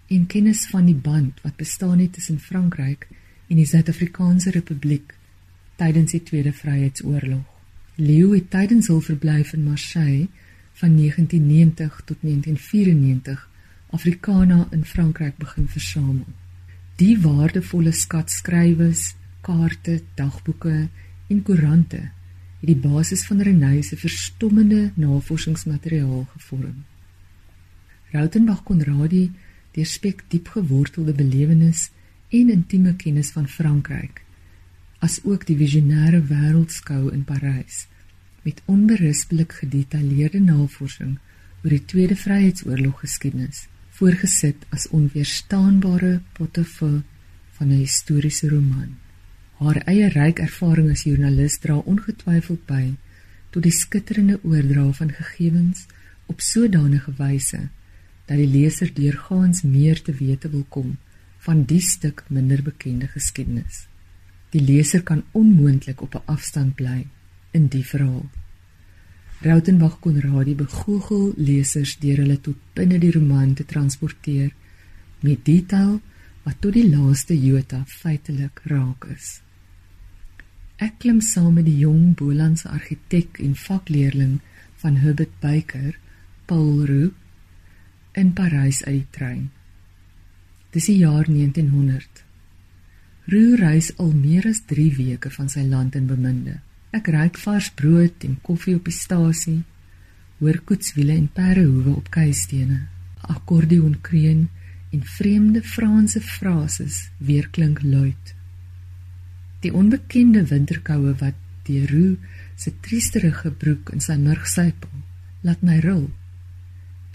en 0.07 0.25
kennis 0.25 0.65
van 0.67 0.85
die 0.85 0.95
band 0.95 1.41
wat 1.43 1.55
bestaan 1.55 1.99
het 1.99 2.13
tussen 2.13 2.39
Frankryk 2.39 3.07
en 3.47 3.55
die 3.55 3.65
Suid-Afrikaanse 3.65 4.51
Republiek 4.51 5.13
tydens 5.75 6.11
die 6.11 6.23
Tweede 6.23 6.53
Vryheidsoorlog. 6.53 7.45
Leo 7.95 8.31
het 8.31 8.49
tydens 8.49 8.87
hul 8.87 9.01
verblyf 9.01 9.53
in 9.53 9.63
Marseille 9.63 10.27
van 10.77 10.95
1990 10.95 12.01
tot 12.05 12.17
1994 12.21 13.49
Afrikana 13.89 14.67
in 14.71 14.85
Frankryk 14.85 15.37
begin 15.37 15.67
versamel. 15.67 16.25
Die 16.95 17.15
waardevolle 17.21 17.91
skat 17.91 18.31
skrywes, 18.31 19.15
kaarte, 19.41 20.01
dagboeke 20.13 20.87
en 21.27 21.41
koerante 21.43 22.03
het 22.59 22.69
die 22.69 22.77
basis 22.77 23.25
van 23.25 23.41
Renée 23.41 23.81
se 23.83 23.97
verstommende 23.97 24.91
navorsingsmateriaal 24.95 26.25
gevorm. 26.33 26.85
Rautenbach 28.11 28.63
Konradi 28.63 29.27
deurspek 29.71 30.23
diep 30.29 30.47
gewortelde 30.55 31.13
belewenis 31.13 31.89
en 32.29 32.49
intieme 32.53 32.95
kennis 32.95 33.33
van 33.35 33.47
Frankryk 33.47 34.23
as 34.99 35.19
ook 35.23 35.45
die 35.45 35.57
visionêre 35.57 36.21
wêreldskou 36.25 37.11
in 37.13 37.23
Parys 37.25 37.85
met 38.47 38.61
onberispelik 38.65 39.57
gedetailleerde 39.59 40.39
navorsing 40.39 41.17
oor 41.63 41.73
die 41.73 41.85
Tweede 41.91 42.15
Vryheidsoorlog 42.15 43.01
geskiedenis 43.03 43.65
voorgesit 43.97 44.61
as 44.75 44.85
onweerstaanbare 44.97 46.11
potefeu 46.37 47.01
van 47.57 47.67
'n 47.67 47.81
historiese 47.81 48.47
roman. 48.49 48.91
Haar 49.59 49.79
eie 49.91 50.07
ryk 50.13 50.39
ervaring 50.39 50.91
as 50.91 51.03
joernalis 51.03 51.57
dra 51.57 51.75
ongetwyfeld 51.93 52.63
by 52.65 52.85
tot 53.49 53.63
die 53.63 53.77
skitterende 53.81 54.39
oordra 54.43 54.85
van 55.01 55.11
gegevens 55.19 55.85
op 56.25 56.39
sodanige 56.41 57.11
wyse 57.17 57.61
dat 58.25 58.37
die 58.37 58.51
leser 58.57 58.93
deurgaans 58.93 59.61
meer 59.61 60.01
te 60.01 60.13
wete 60.13 60.49
wil 60.49 60.65
kom 60.69 60.97
van 61.37 61.63
die 61.63 61.81
stuk 61.81 62.23
minder 62.27 62.63
bekende 62.63 63.07
geskiedenis. 63.07 63.87
Die 64.49 64.61
leser 64.61 65.03
kan 65.03 65.23
onmoontlik 65.31 66.01
op 66.01 66.15
'n 66.15 66.25
afstand 66.25 66.75
bly 66.75 67.07
in 67.57 67.67
die 67.73 67.85
verhaal. 67.85 68.25
Rautenbach 69.45 69.99
Konradi 70.01 70.55
begoochel 70.57 71.33
lesers 71.37 71.97
deur 72.01 72.23
hulle 72.23 72.39
tot 72.41 72.61
binne 72.77 72.97
die 73.01 73.11
roman 73.13 73.53
te 73.57 73.65
transporteer 73.69 74.53
met 75.25 75.43
detail 75.45 75.99
wat 76.45 76.61
tot 76.63 76.73
die 76.77 76.87
laaste 76.87 77.37
jota 77.37 77.83
feitelik 77.91 78.63
raak 78.71 79.05
is. 79.13 79.37
Ek 80.81 80.99
klim 81.01 81.21
saam 81.25 81.55
met 81.57 81.65
die 81.65 81.79
jong 81.81 82.13
Bolandse 82.17 82.69
argitek 82.69 83.39
en 83.41 83.55
vakleerling 83.57 84.37
van 84.81 84.99
Herbert 85.01 85.33
Baker, 85.41 85.97
Paul 86.45 86.85
Roux, 86.85 87.13
in 88.17 88.33
Parys 88.33 88.83
uit 88.85 89.01
die 89.01 89.09
trein. 89.13 89.49
Dis 90.73 90.89
die 90.89 90.99
jaar 91.01 91.25
1900. 91.29 92.23
Roux 93.29 93.57
reis 93.59 93.91
al 94.01 94.13
meer 94.17 94.47
as 94.49 94.63
3 94.69 94.87
weke 94.97 95.29
van 95.33 95.49
sy 95.49 95.65
land 95.65 95.97
in 95.99 96.07
beminde. 96.09 96.59
Ek 96.95 97.09
ruik 97.11 97.37
vars 97.41 97.67
brood 97.75 98.23
en 98.23 98.37
koffie 98.41 98.75
op 98.77 98.85
die 98.87 98.95
stasie. 98.95 99.63
Hoor 100.39 100.61
koetswiele 100.69 101.15
en 101.17 101.27
perdehoewe 101.33 101.97
op 101.97 102.11
keistene. 102.13 102.85
Akkordeon 103.27 103.97
kreun 104.01 104.47
en 104.95 105.03
vreemde 105.17 105.61
Franse 105.61 106.21
frases 106.21 107.09
weerklink 107.17 107.81
luid. 107.83 108.33
Die 109.59 109.73
onbekende 109.73 110.45
winterkoue 110.47 111.15
wat 111.19 111.35
die 111.67 111.81
roe 111.89 112.15
se 112.55 112.71
triesterige 112.85 113.51
broek 113.51 113.91
in 113.93 114.03
sy 114.03 114.15
murg 114.21 114.47
sypel, 114.47 114.93
laat 115.43 115.63
my 115.65 115.81
ril. 115.83 116.07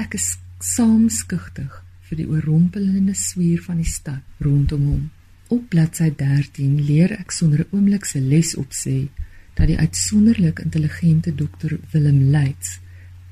Ek 0.03 0.19
is 0.19 0.35
saamskugtig 0.63 1.81
vir 2.09 2.21
die 2.21 2.29
oorrompelende 2.29 3.15
swier 3.17 3.63
van 3.65 3.81
die 3.81 3.89
stad 3.89 4.45
rondom 4.45 4.85
hom. 4.91 5.05
Op 5.53 5.65
bladsy 5.73 6.11
13 6.19 6.77
leer 6.85 7.17
ek 7.17 7.33
sonder 7.33 7.65
'n 7.65 7.73
oomblik 7.73 8.05
se 8.05 8.21
les 8.21 8.53
opsê 8.57 9.09
dat 9.55 9.67
die 9.67 9.79
uitsonderlik 9.79 10.59
intelligente 10.59 11.35
dokter 11.35 11.79
Willem 11.91 12.31
Leits 12.31 12.79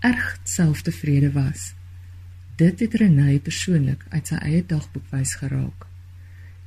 erg 0.01 0.41
selftevrede 0.45 1.33
was. 1.33 1.73
Dit 2.57 2.81
het 2.81 2.95
Renay 2.95 3.39
persoonlik 3.39 4.05
uit 4.09 4.27
sy 4.27 4.41
eie 4.45 4.65
dagboek 4.67 5.07
wys 5.13 5.35
geraak. 5.41 5.87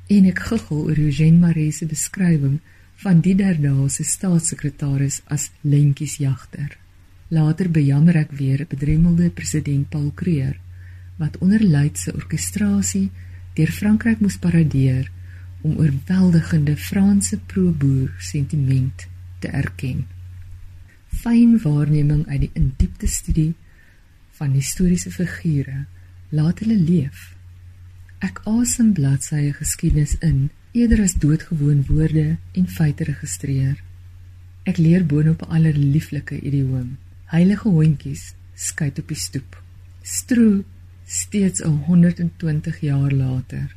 En 0.10 0.26
ek 0.30 0.42
guggel 0.50 0.86
oor 0.90 1.00
Eugene 1.00 1.38
Maree 1.38 1.72
se 1.72 1.86
beskrywing 1.90 2.60
van 3.04 3.22
die 3.26 3.36
derdaagse 3.38 4.06
staatssekretaris 4.06 5.22
as 5.26 5.50
lentjies 5.62 6.18
jagter. 6.22 6.78
Later 7.34 7.70
bejammer 7.70 8.18
ek 8.26 8.32
weer 8.32 8.62
'n 8.62 8.70
bedremmelde 8.70 9.30
president 9.30 9.90
Paul 9.90 10.12
Creer 10.14 10.60
wat 11.18 11.38
onder 11.38 11.62
Leits 11.62 12.04
se 12.04 12.14
orkestrasie 12.14 13.10
deur 13.54 13.72
Frankryk 13.72 14.20
moes 14.20 14.38
paradeer 14.38 15.12
om 15.62 15.78
oorweldigende 15.78 16.76
Franse 16.78 17.38
pro-boer 17.38 18.16
sentiment 18.20 19.13
te 19.44 19.52
erken. 19.52 20.06
Fyn 21.22 21.60
waarneming 21.64 22.26
uit 22.28 22.48
die 22.48 22.54
indiepte 22.58 23.08
studie 23.08 23.54
van 24.40 24.56
historiese 24.58 25.12
figure 25.12 25.86
laat 26.34 26.64
hulle 26.64 26.80
leef. 26.80 27.32
Ek 28.24 28.40
asem 28.50 28.94
bladsye 28.98 29.52
geskiedenis 29.60 30.16
in 30.26 30.48
eerder 30.74 31.04
as 31.04 31.18
doodgewoon 31.22 31.84
woorde 31.90 32.38
en 32.58 32.70
feite 32.78 33.06
registreer. 33.10 33.76
Ek 34.66 34.80
leer 34.80 35.06
boonop 35.06 35.44
'n 35.44 35.54
allerlieflike 35.58 36.40
idioom. 36.40 36.98
Heilige 37.36 37.70
hondjies 37.70 38.34
skuit 38.56 39.00
op 39.00 39.08
die 39.08 39.20
stoep. 39.20 39.62
Stroe 40.02 40.64
steeds 41.06 41.62
'n 41.62 41.84
120 41.88 42.80
jaar 42.80 43.12
later. 43.12 43.76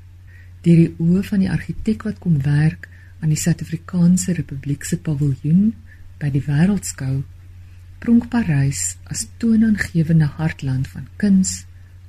Deur 0.63 0.77
die 0.77 0.95
oë 0.99 1.23
van 1.25 1.39
die 1.39 1.51
argitek 1.51 2.03
wat 2.03 2.19
kom 2.19 2.43
werk 2.43 2.89
aan 3.21 3.33
die 3.33 3.41
Suid-Afrikaanse 3.41 4.35
Republiek 4.37 4.85
se 4.85 4.99
paviljoen 4.99 5.73
by 6.21 6.31
die 6.33 6.43
Wêreldskou 6.47 7.23
pronk 8.03 8.29
Parys 8.33 8.97
as 9.11 9.25
toonaangewende 9.41 10.29
hartland 10.37 10.89
van 10.93 11.07
kuns, 11.21 11.65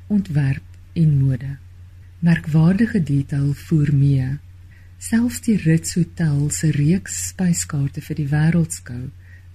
ontwerp 0.08 0.63
en 0.93 1.15
mode. 1.22 1.54
Merkwaardige 2.20 3.04
detail 3.04 3.54
voer 3.54 3.93
mee. 3.93 4.28
Selfs 4.98 5.41
die 5.46 5.56
Ritz 5.62 5.96
Hotel 5.96 6.50
se 6.52 6.72
reeks 6.76 7.17
spyskaarte 7.30 8.02
vir 8.02 8.20
die 8.20 8.30
Wêreldskou 8.32 9.04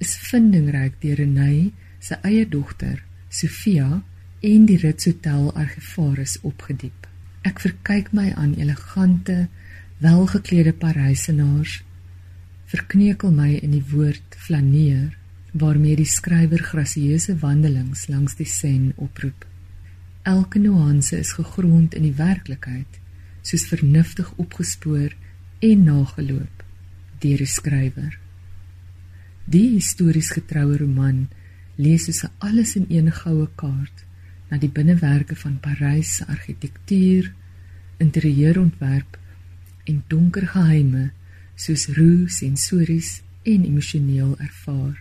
is 0.03 0.15
vindingryk 0.31 0.99
deur 1.03 1.19
Renay 1.21 1.73
se 2.03 2.19
eie 2.27 2.47
dogter, 2.49 3.03
Sofia, 3.29 4.03
en 4.43 4.67
die 4.67 4.79
Ritz 4.83 5.07
Hotel 5.07 5.51
argivaris 5.55 6.39
opgediep. 6.43 7.07
Ek 7.47 7.61
verkyk 7.63 8.13
my 8.15 8.31
aan 8.39 8.55
elegante 8.59 9.47
welgeklede 10.03 10.73
parysenaars 10.73 11.83
verkneukel 12.73 13.31
my 13.31 13.53
in 13.63 13.75
die 13.77 13.85
woord 13.93 14.37
flaneer 14.47 15.13
waarmee 15.53 15.95
die 16.01 16.09
skrywer 16.09 16.65
grasieuse 16.65 17.37
wandelings 17.43 18.09
langs 18.09 18.35
die 18.39 18.49
Seine 18.49 18.95
oproep. 18.97 19.45
Elke 20.23 20.59
nuance 20.59 21.19
is 21.19 21.35
gegrond 21.37 21.95
in 21.95 22.07
die 22.07 22.17
werklikheid, 22.17 22.99
soos 23.43 23.69
vernuftig 23.69 24.33
opgespoor 24.43 25.15
en 25.61 25.87
nageloop 25.87 26.67
deur 27.23 27.45
die 27.45 27.53
skrywer. 27.55 28.19
Die 29.47 29.69
histories 29.77 30.33
getroue 30.35 30.81
roman 30.83 31.29
lees 31.77 32.09
soos 32.09 32.25
'n 32.25 32.35
alles 32.39 32.75
in 32.77 32.87
een 32.91 33.13
goue 33.13 33.49
kaart 33.55 34.07
na 34.51 34.59
die 34.59 34.71
binnewerke 34.71 35.37
van 35.37 35.61
Parys 35.61 36.17
se 36.17 36.27
argitektuur, 36.27 37.33
interieurontwerp 37.99 39.22
en 39.89 40.03
donker 40.09 40.47
geheime 40.55 41.11
soos 41.59 41.89
roe 41.97 42.29
sensories 42.31 43.21
en 43.43 43.65
emosioneel 43.67 44.35
ervaar. 44.39 44.99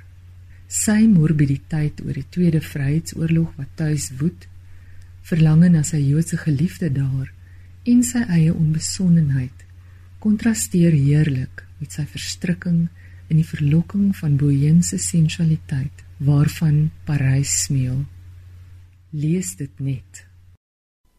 Sy 0.72 1.04
morbiditeit 1.12 2.00
oor 2.06 2.16
die 2.16 2.28
Tweede 2.32 2.62
Vryheidsoorlog 2.64 3.52
wat 3.58 3.76
tuis 3.76 4.10
woed, 4.20 4.48
verlange 5.28 5.70
na 5.70 5.84
sy 5.88 6.00
Joodse 6.02 6.40
geliefde 6.42 6.90
daar 6.94 7.30
en 7.90 8.02
sy 8.06 8.24
eie 8.30 8.54
onbesonnenheid 8.54 9.68
kontrasteer 10.22 10.94
heerlik 10.94 11.64
met 11.82 11.96
sy 11.98 12.06
verstrikking 12.06 12.86
in 13.32 13.40
die 13.40 13.48
verlokking 13.48 14.12
van 14.18 14.38
boeënse 14.38 15.00
sensualiteit 15.02 16.04
waarvan 16.22 16.92
Parys 17.08 17.54
smeel. 17.66 18.04
Lees 19.12 19.56
dit 19.58 19.80
net. 19.82 20.26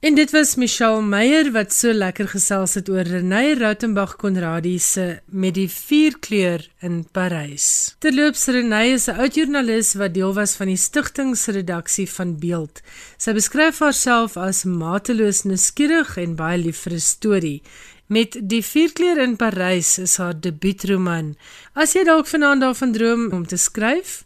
En 0.03 0.15
dit 0.15 0.31
was 0.35 0.57
Michelle 0.59 1.03
Meyer 1.07 1.53
wat 1.55 1.71
so 1.71 1.93
lekker 1.95 2.27
gesels 2.33 2.73
het 2.75 2.89
oor 2.91 3.07
Renée 3.07 3.53
Rautenbach 3.55 4.17
Konradi 4.19 4.73
se 4.83 5.21
met 5.31 5.55
die 5.55 5.69
vierkleur 5.71 6.65
in 6.83 7.05
Parys. 7.15 7.67
Terloops 8.03 8.49
Renée 8.51 8.97
is 8.97 9.07
'n 9.07 9.21
oud 9.23 9.39
joernalis 9.39 9.95
wat 9.95 10.15
deel 10.15 10.35
was 10.35 10.57
van 10.59 10.67
die 10.67 10.77
stigtingsredaksie 10.77 12.09
van 12.11 12.35
Beeld. 12.39 12.83
Sy 13.17 13.33
beskryf 13.33 13.79
haarself 13.79 14.37
as 14.37 14.65
mateloos 14.65 15.45
nuuskierig 15.45 16.17
en 16.17 16.35
baie 16.35 16.59
lief 16.59 16.83
vir 16.83 16.93
'n 16.93 17.01
storie. 17.01 17.63
Met 18.07 18.41
die 18.43 18.63
vierkleur 18.63 19.23
in 19.23 19.37
Parys 19.37 19.99
is 19.99 20.17
haar 20.17 20.41
debuutroman. 20.41 21.37
As 21.75 21.93
jy 21.93 22.05
dalk 22.05 22.27
vanaand 22.27 22.61
daarvan 22.61 22.93
droom 22.93 23.33
om 23.33 23.47
te 23.47 23.57
skryf, 23.57 24.25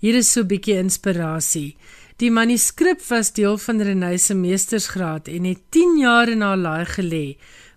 hier 0.00 0.14
is 0.14 0.32
so 0.32 0.40
'n 0.40 0.46
bietjie 0.46 0.78
inspirasie. 0.78 1.76
Die 2.18 2.32
manuskrip 2.34 2.98
was 3.06 3.28
deel 3.30 3.60
van 3.62 3.78
Renée 3.78 4.16
se 4.18 4.34
meestersgraad 4.34 5.28
en 5.30 5.44
het 5.46 5.60
10 5.70 5.98
jaar 6.00 6.28
in 6.28 6.40
haar 6.42 6.56
laai 6.58 6.86
gelê 6.90 7.36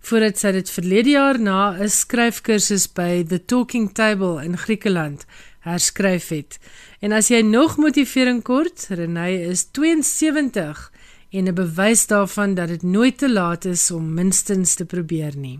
voordat 0.09 0.41
sy 0.41 0.51
dit 0.55 0.71
verlede 0.73 1.11
jaar 1.13 1.37
na 1.39 1.77
'n 1.77 1.89
skryfkursus 1.89 2.87
by 2.89 3.21
The 3.23 3.37
Talking 3.45 3.91
Table 3.93 4.41
in 4.43 4.57
Griekeland 4.57 5.25
herskryf 5.59 6.29
het. 6.29 6.57
En 7.01 7.11
as 7.11 7.27
jy 7.27 7.41
nog 7.41 7.77
motivering 7.77 8.41
kort, 8.41 8.87
Renée 8.89 9.45
is 9.45 9.67
72 9.71 10.91
en 11.31 11.47
'n 11.47 11.53
bewys 11.53 12.07
daarvan 12.07 12.55
dat 12.55 12.67
dit 12.67 12.83
nooit 12.83 13.17
te 13.17 13.29
laat 13.29 13.65
is 13.65 13.91
om 13.91 14.13
minstens 14.13 14.75
te 14.75 14.85
probeer 14.85 15.37
nie. 15.37 15.59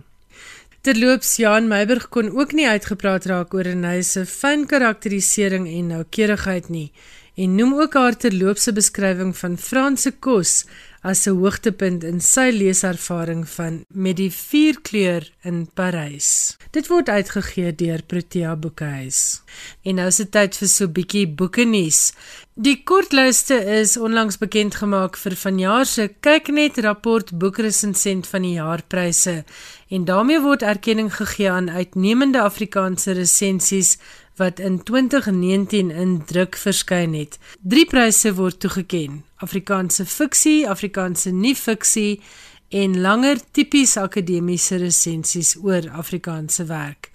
Terloops 0.82 1.36
Jan 1.36 1.68
Meiburg 1.68 2.10
kon 2.10 2.32
ook 2.40 2.52
nie 2.52 2.68
uitgepraat 2.68 3.26
raak 3.26 3.54
oor 3.54 3.62
Renée 3.62 4.04
se 4.04 4.26
fyn 4.26 4.66
karakterisering 4.66 5.68
en 5.68 5.88
noukeurigheid 5.88 6.70
nie 6.70 6.92
en 7.36 7.56
noem 7.56 7.74
ook 7.80 7.94
haar 7.94 8.18
terloopse 8.18 8.74
beskrywing 8.74 9.36
van 9.38 9.58
Franse 9.58 10.12
kos 10.12 10.66
as 11.02 11.26
'n 11.26 11.38
hoogtepunt 11.42 12.04
in 12.04 12.20
sy 12.22 12.50
leeservaring 12.54 13.50
van 13.50 13.86
Met 13.88 14.18
die 14.18 14.32
vierkleur 14.32 15.32
in 15.42 15.70
Parys. 15.74 16.58
Dit 16.72 16.88
word 16.88 17.10
uitgegee 17.10 17.76
deur 17.76 18.04
Protea 18.04 18.56
Boekhuis. 18.56 19.42
En 19.82 19.96
nou 19.96 20.08
is 20.08 20.16
dit 20.16 20.32
tyd 20.32 20.58
vir 20.58 20.68
so 20.68 20.86
'n 20.86 20.94
bietjie 20.94 21.28
boeke 21.28 21.64
nuus. 21.64 22.14
Die 22.56 22.84
kortlyste 22.84 23.56
is 23.56 23.94
onlangs 23.98 24.36
bekend 24.38 24.76
gemaak 24.76 25.16
vir 25.16 25.38
vanjaar 25.40 25.86
se 25.88 26.10
Kyknet 26.20 26.82
rapport 26.84 27.30
boekresensent 27.32 28.28
van 28.28 28.44
die 28.44 28.58
jaarpryse 28.58 29.46
en 29.88 30.06
daarmee 30.06 30.42
word 30.44 30.66
erkenning 30.68 31.14
gegee 31.16 31.48
aan 31.48 31.70
uitnemende 31.72 32.42
Afrikaanse 32.44 33.16
resensies 33.16 33.94
wat 34.36 34.60
in 34.60 34.84
2019 34.84 35.92
in 35.96 36.26
druk 36.28 36.60
verskyn 36.60 37.16
het. 37.16 37.40
Drie 37.64 37.86
pryse 37.86 38.36
word 38.36 38.60
toegekend: 38.60 39.24
Afrikaanse 39.40 40.06
fiksie, 40.06 40.68
Afrikaanse 40.68 41.32
nie-fiksie 41.32 42.20
en 42.68 43.00
langer 43.00 43.40
tipies 43.52 43.96
akademiese 43.98 44.76
resensies 44.76 45.56
oor 45.64 45.88
Afrikaanse 45.92 46.68
werk. 46.68 47.12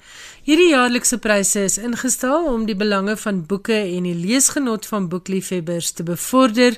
Hierdie 0.46 0.68
jaarlikse 0.70 1.16
pryse 1.18 1.64
is 1.66 1.74
ingestel 1.82 2.44
om 2.46 2.68
die 2.68 2.76
belange 2.78 3.16
van 3.18 3.40
boeke 3.50 3.74
en 3.74 4.04
die 4.06 4.14
leesgenot 4.14 4.84
van 4.86 5.08
boekliefhebbers 5.10 5.88
te 5.98 6.04
bevorder 6.06 6.76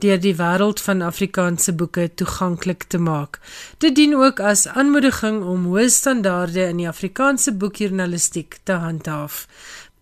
deur 0.00 0.22
die 0.24 0.32
wêreld 0.38 0.80
van 0.80 1.04
Afrikaanse 1.04 1.74
boeke 1.76 2.06
toeganklik 2.16 2.86
te 2.88 2.96
maak. 2.96 3.36
Dit 3.84 3.98
dien 3.98 4.16
ook 4.16 4.40
as 4.40 4.64
aanmoediging 4.72 5.42
om 5.44 5.68
hoë 5.68 5.90
standaarde 5.92 6.64
in 6.70 6.80
die 6.80 6.88
Afrikaanse 6.88 7.52
boekjournalistiek 7.60 8.56
te 8.64 8.80
handhaaf. 8.80 9.42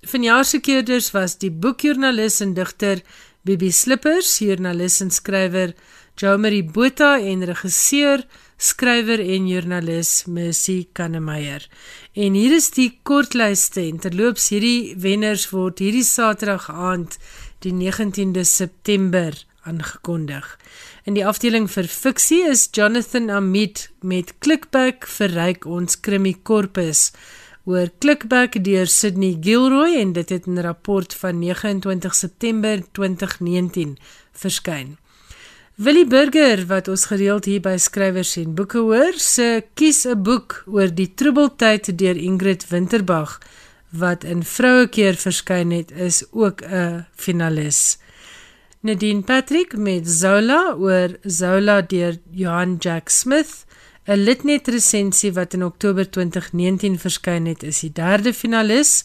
Vanjaar 0.06 0.46
se 0.46 0.62
keerders 0.62 1.10
was 1.10 1.34
die 1.42 1.50
boekjoernalis 1.50 2.38
en 2.46 2.54
digter 2.54 3.02
Bibi 3.42 3.72
Slippers, 3.74 4.36
joernalis 4.38 5.00
en 5.02 5.10
skrywer 5.10 5.74
Jomari 6.22 6.62
Botha 6.62 7.16
en 7.18 7.42
regisseur, 7.50 8.22
skrywer 8.58 9.20
en 9.22 9.46
joernalis 9.46 10.24
Mercy 10.26 10.88
Kannemeyer. 10.92 11.62
En 12.18 12.34
hier 12.34 12.56
is 12.56 12.72
die 12.74 12.90
kortlyste 13.06 13.84
en 13.86 14.00
terloops 14.02 14.48
hierdie 14.50 14.96
wenners 14.98 15.46
word 15.54 15.78
hierdie 15.78 16.06
Saterdag 16.06 16.66
aand 16.74 17.16
die 17.62 17.72
19de 17.72 18.42
September 18.42 19.36
aangekondig. 19.62 20.44
In 21.06 21.14
die 21.14 21.26
afdeling 21.26 21.70
vir 21.70 21.86
fiksie 21.86 22.42
is 22.50 22.66
Jonathan 22.74 23.30
Amit 23.30 23.88
met 24.02 24.34
Clickback 24.42 25.06
verryk 25.06 25.66
ons 25.66 26.00
krimi 26.02 26.34
korpus 26.42 27.12
oor 27.68 27.92
Clickback 28.02 28.58
deur 28.64 28.88
Sydney 28.90 29.36
Gilroy 29.44 30.00
en 30.00 30.14
dit 30.16 30.30
het 30.34 30.46
in 30.46 30.58
'n 30.58 30.66
rapport 30.66 31.14
van 31.14 31.38
29 31.38 32.14
September 32.14 32.82
2019 32.92 33.98
verskyn. 34.32 34.96
Willie 35.78 36.08
Burger 36.10 36.64
wat 36.66 36.88
ons 36.90 37.04
gereeld 37.06 37.44
hier 37.46 37.60
by 37.62 37.76
skrywers 37.78 38.32
en 38.40 38.56
boeke 38.58 38.80
hoor, 38.82 39.14
se 39.14 39.62
kies 39.78 40.00
'n 40.10 40.22
boek 40.26 40.64
oor 40.66 40.90
die 40.90 41.14
troebeltyd 41.14 41.94
deur 42.00 42.18
Ingrid 42.18 42.66
Winterbag 42.68 43.38
wat 43.92 44.24
in 44.24 44.42
Vrouekeer 44.42 45.14
verskyn 45.14 45.70
het, 45.70 45.92
is 45.92 46.24
ook 46.32 46.62
'n 46.62 47.06
finalis. 47.14 47.98
Nadine 48.80 49.22
Patrick 49.22 49.76
met 49.76 50.08
Zola 50.08 50.74
oor 50.74 51.14
Zola 51.22 51.80
deur 51.80 52.18
Johan 52.30 52.76
Jack 52.80 53.08
Smith. 53.08 53.64
'n 54.08 54.16
Litnet 54.16 54.68
resensie 54.68 55.32
wat 55.32 55.54
in 55.54 55.64
Oktober 55.64 56.10
2019 56.10 56.98
verskyn 56.98 57.46
het, 57.46 57.62
is 57.62 57.80
die 57.80 57.92
derde 57.92 58.34
finalis 58.34 59.04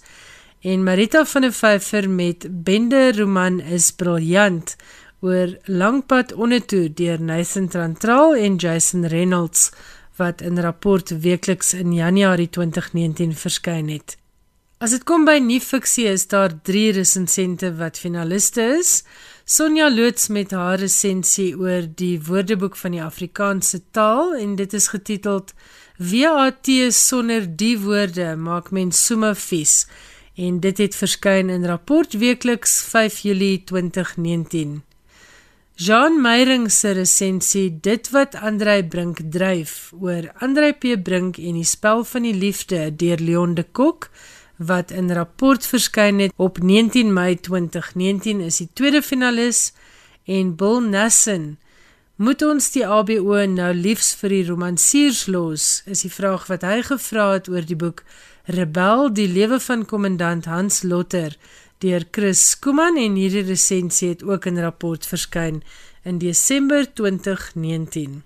en 0.62 0.84
Marita 0.84 1.26
van 1.26 1.42
der 1.42 1.52
Vyver 1.52 2.10
met 2.10 2.64
Bende 2.64 3.12
roman 3.12 3.60
is 3.60 3.92
briljant 3.92 4.76
oor 5.24 5.56
Langpad 5.72 6.34
ondertoe 6.36 6.90
deur 6.92 7.22
Nathan 7.22 7.70
Trantral 7.72 8.36
en 8.36 8.58
Jason 8.60 9.08
Reynolds 9.08 9.70
wat 10.20 10.42
in 10.42 10.60
rapport 10.60 11.10
weekliks 11.24 11.74
in 11.74 11.94
Januarie 11.96 12.50
2019 12.50 13.32
verskyn 13.34 13.88
het. 13.90 14.18
As 14.84 14.92
dit 14.92 15.06
kom 15.08 15.24
by 15.24 15.38
nuwe 15.40 15.64
fiksie 15.64 16.10
is 16.12 16.28
daar 16.28 16.52
3 16.68 16.92
resensente 17.00 17.72
wat 17.80 18.02
finaliste 18.04 18.66
is. 18.82 18.92
Sonja 19.48 19.88
loods 19.90 20.28
met 20.28 20.52
haar 20.52 20.82
resensie 20.84 21.54
oor 21.56 21.88
die 21.88 22.20
Woordeboek 22.20 22.76
van 22.76 22.98
die 22.98 23.04
Afrikaanse 23.04 23.80
taal 23.96 24.36
en 24.36 24.58
dit 24.60 24.76
is 24.76 24.92
getiteld 24.92 25.56
VAT 25.98 26.68
sonder 26.92 27.48
die 27.48 27.78
woorde 27.80 28.36
maak 28.36 28.72
mens 28.72 29.06
somme 29.06 29.32
vies 29.36 29.86
en 30.36 30.60
dit 30.60 30.78
het 30.78 30.96
verskyn 30.96 31.50
in 31.50 31.66
rapport 31.66 32.14
weekliks 32.14 32.82
5 32.92 33.20
Julie 33.24 33.64
2019. 33.64 34.82
Jean 35.76 36.22
Meyring 36.22 36.72
se 36.72 36.92
resensie 36.94 37.80
dit 37.82 38.10
wat 38.14 38.36
Andrei 38.36 38.84
Brink 38.86 39.18
dryf 39.34 39.90
oor 39.98 40.28
Andrei 40.38 40.70
P. 40.78 40.94
Brink 41.02 41.40
en 41.42 41.58
die 41.58 41.66
spel 41.66 42.04
van 42.06 42.28
die 42.28 42.34
liefde 42.38 42.92
deur 42.94 43.18
Leon 43.18 43.56
de 43.58 43.64
Kok 43.66 44.12
wat 44.62 44.94
in 44.94 45.10
rapport 45.10 45.66
verskyn 45.66 46.22
het 46.22 46.36
op 46.38 46.62
19 46.62 47.10
Mei 47.14 47.40
2019 47.42 48.44
is 48.46 48.62
die 48.62 48.70
tweede 48.74 49.02
finalis. 49.02 49.74
En 50.30 50.54
Bill 50.56 50.78
Nassen 50.86 51.58
moet 52.22 52.46
ons 52.46 52.70
die 52.72 52.86
ABO 52.86 53.42
nou 53.50 53.74
liefs 53.74 54.14
vir 54.22 54.30
die 54.30 54.46
romansiers 54.46 55.26
los? 55.26 55.82
is 55.90 56.06
die 56.06 56.14
vraag 56.14 56.46
wat 56.54 56.62
hy 56.62 56.84
gevra 56.86 57.32
het 57.34 57.50
oor 57.50 57.66
die 57.66 57.80
boek 57.82 58.06
Rebel 58.46 59.10
die 59.10 59.28
lewe 59.28 59.58
van 59.60 59.88
kommandant 59.90 60.46
Hans 60.46 60.84
Lotter 60.86 61.34
deur 61.84 62.08
Chris 62.12 62.42
Skuman 62.56 62.98
en 62.98 63.18
hierdie 63.20 63.46
resensie 63.46 64.14
het 64.16 64.24
ook 64.24 64.48
in 64.50 64.62
rapport 64.64 65.06
verskyn 65.06 65.62
in 66.04 66.20
Desember 66.24 66.88
2019 66.88 68.22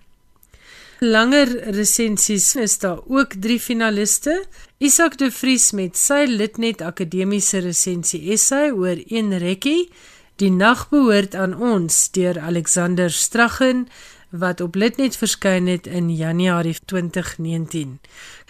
Langer 1.00 1.52
resensies 1.76 2.56
is 2.58 2.80
daar 2.82 3.04
ook 3.06 3.36
3 3.38 3.60
finaliste. 3.62 4.34
Isak 4.82 5.18
de 5.18 5.30
Vries 5.32 5.72
met 5.78 5.98
sy 5.98 6.24
Litnet 6.26 6.82
Akademiese 6.82 7.62
resensie 7.62 8.32
essay 8.34 8.72
oor 8.74 8.98
een 9.06 9.36
rekkie, 9.38 9.92
Die 10.38 10.52
nag 10.54 10.84
behoort 10.92 11.34
aan 11.34 11.56
ons 11.58 11.96
deur 12.14 12.38
Alexander 12.40 13.10
Straggen 13.10 13.88
wat 14.30 14.62
op 14.62 14.76
Litnet 14.78 15.16
verskyn 15.18 15.66
het 15.66 15.88
in 15.88 16.12
Januarie 16.14 16.76
2019. 16.86 17.98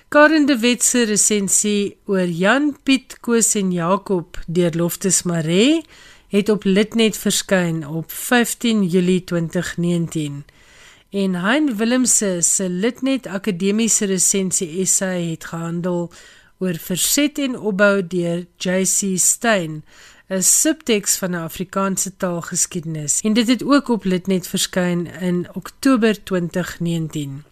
Karen 0.10 0.46
de 0.46 0.56
Wet 0.58 0.84
se 0.84 1.02
resensie 1.04 1.98
oor 2.08 2.30
Jan 2.32 2.70
Piet 2.84 3.17
Koos 3.20 3.50
en 3.60 3.74
Jakob 3.76 4.38
deur 4.48 4.72
Loftus 4.80 5.26
Maree 5.28 5.82
het 6.32 6.50
op 6.50 6.63
Litnet 6.63 7.17
verskyn 7.20 7.82
op 7.88 8.12
15 8.12 8.86
Julie 8.88 9.24
2019 9.24 10.46
en 11.12 11.36
Hein 11.43 11.76
Willemse 11.76 12.30
se 12.41 12.70
Litnet 12.70 13.28
Akademiese 13.28 14.08
resensie 14.08 14.70
essay 14.80 15.28
het 15.34 15.50
gehandel 15.52 16.08
oor 16.63 16.80
verset 16.88 17.43
en 17.43 17.60
opbou 17.60 18.00
deur 18.00 18.46
JC 18.63 19.20
Stein 19.20 19.84
'n 20.30 20.41
subteks 20.41 21.17
van 21.17 21.32
'n 21.36 21.43
Afrikaanse 21.43 22.15
taalgeskiedenis 22.17 23.20
en 23.22 23.34
dit 23.34 23.48
het 23.48 23.63
ook 23.63 23.89
op 23.89 24.04
Litnet 24.04 24.48
verskyn 24.48 25.08
in 25.20 25.48
Oktober 25.54 26.24
2019. 26.24 27.43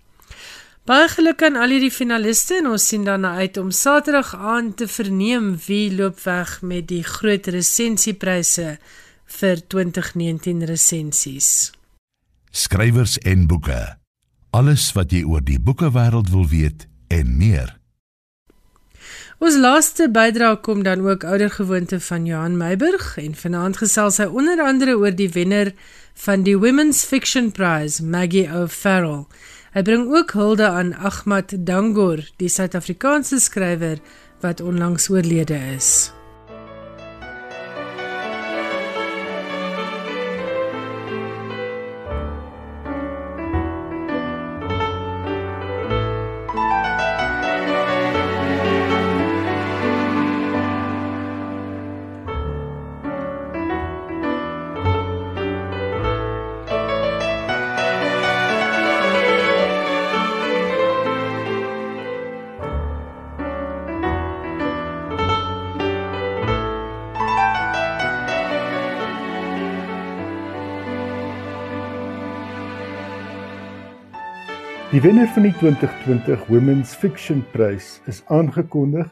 Baie 0.85 1.07
geluk 1.09 1.41
aan 1.41 1.55
al 1.57 1.71
hierdie 1.73 1.93
finaliste 1.93 2.59
en 2.59 2.67
ons 2.75 2.87
sien 2.87 3.05
daarna 3.07 3.35
uit 3.41 3.57
om 3.57 3.71
Saterdag 3.73 4.35
aan 4.35 4.73
te 4.77 4.87
verneem 4.87 5.55
wie 5.65 5.89
loop 5.95 6.19
weg 6.27 6.59
met 6.61 6.85
die 6.91 7.01
groot 7.03 7.47
resensiepryse 7.47 8.75
vir 9.39 9.65
2019 9.73 10.61
resensies 10.69 11.49
skrywers 12.55 13.17
en 13.17 13.47
boeke. 13.47 13.79
Alles 14.55 14.91
wat 14.95 15.11
jy 15.11 15.25
oor 15.27 15.43
die 15.43 15.59
boekewêreld 15.59 16.29
wil 16.31 16.45
weet 16.47 16.85
en 17.11 17.33
meer. 17.39 17.73
Ons 19.43 19.57
laaste 19.59 20.07
bydrae 20.07 20.61
kom 20.63 20.85
dan 20.87 21.03
ook 21.03 21.25
oudergewoonte 21.27 21.99
van 21.99 22.25
Johan 22.25 22.55
Meiburg 22.57 23.17
en 23.19 23.35
vanaand 23.35 23.81
gesels 23.83 24.21
hy 24.23 24.29
onder 24.31 24.61
andere 24.63 24.95
oor 25.01 25.11
die 25.11 25.27
wenner 25.35 25.73
van 26.23 26.45
die 26.47 26.55
Women's 26.55 27.03
Fiction 27.03 27.51
Prize, 27.51 27.99
Maggie 27.99 28.47
O'Farrell. 28.47 29.25
Hy 29.75 29.81
bring 29.83 30.05
ook 30.07 30.31
hulde 30.31 30.69
aan 30.71 30.93
Ahmad 30.95 31.51
Dangor, 31.67 32.21
die 32.39 32.47
Suid-Afrikaanse 32.47 33.41
skrywer 33.43 33.99
wat 34.39 34.61
onlangs 34.63 35.09
oorlede 35.11 35.57
is. 35.75 36.13
Die 74.95 75.01
wenner 75.03 75.27
van 75.27 75.43
die 75.43 75.51
2020 75.59 76.45
Women's 76.47 76.93
Fiction 76.95 77.41
Prys 77.51 77.97
is 78.07 78.21
aangekondig 78.31 79.09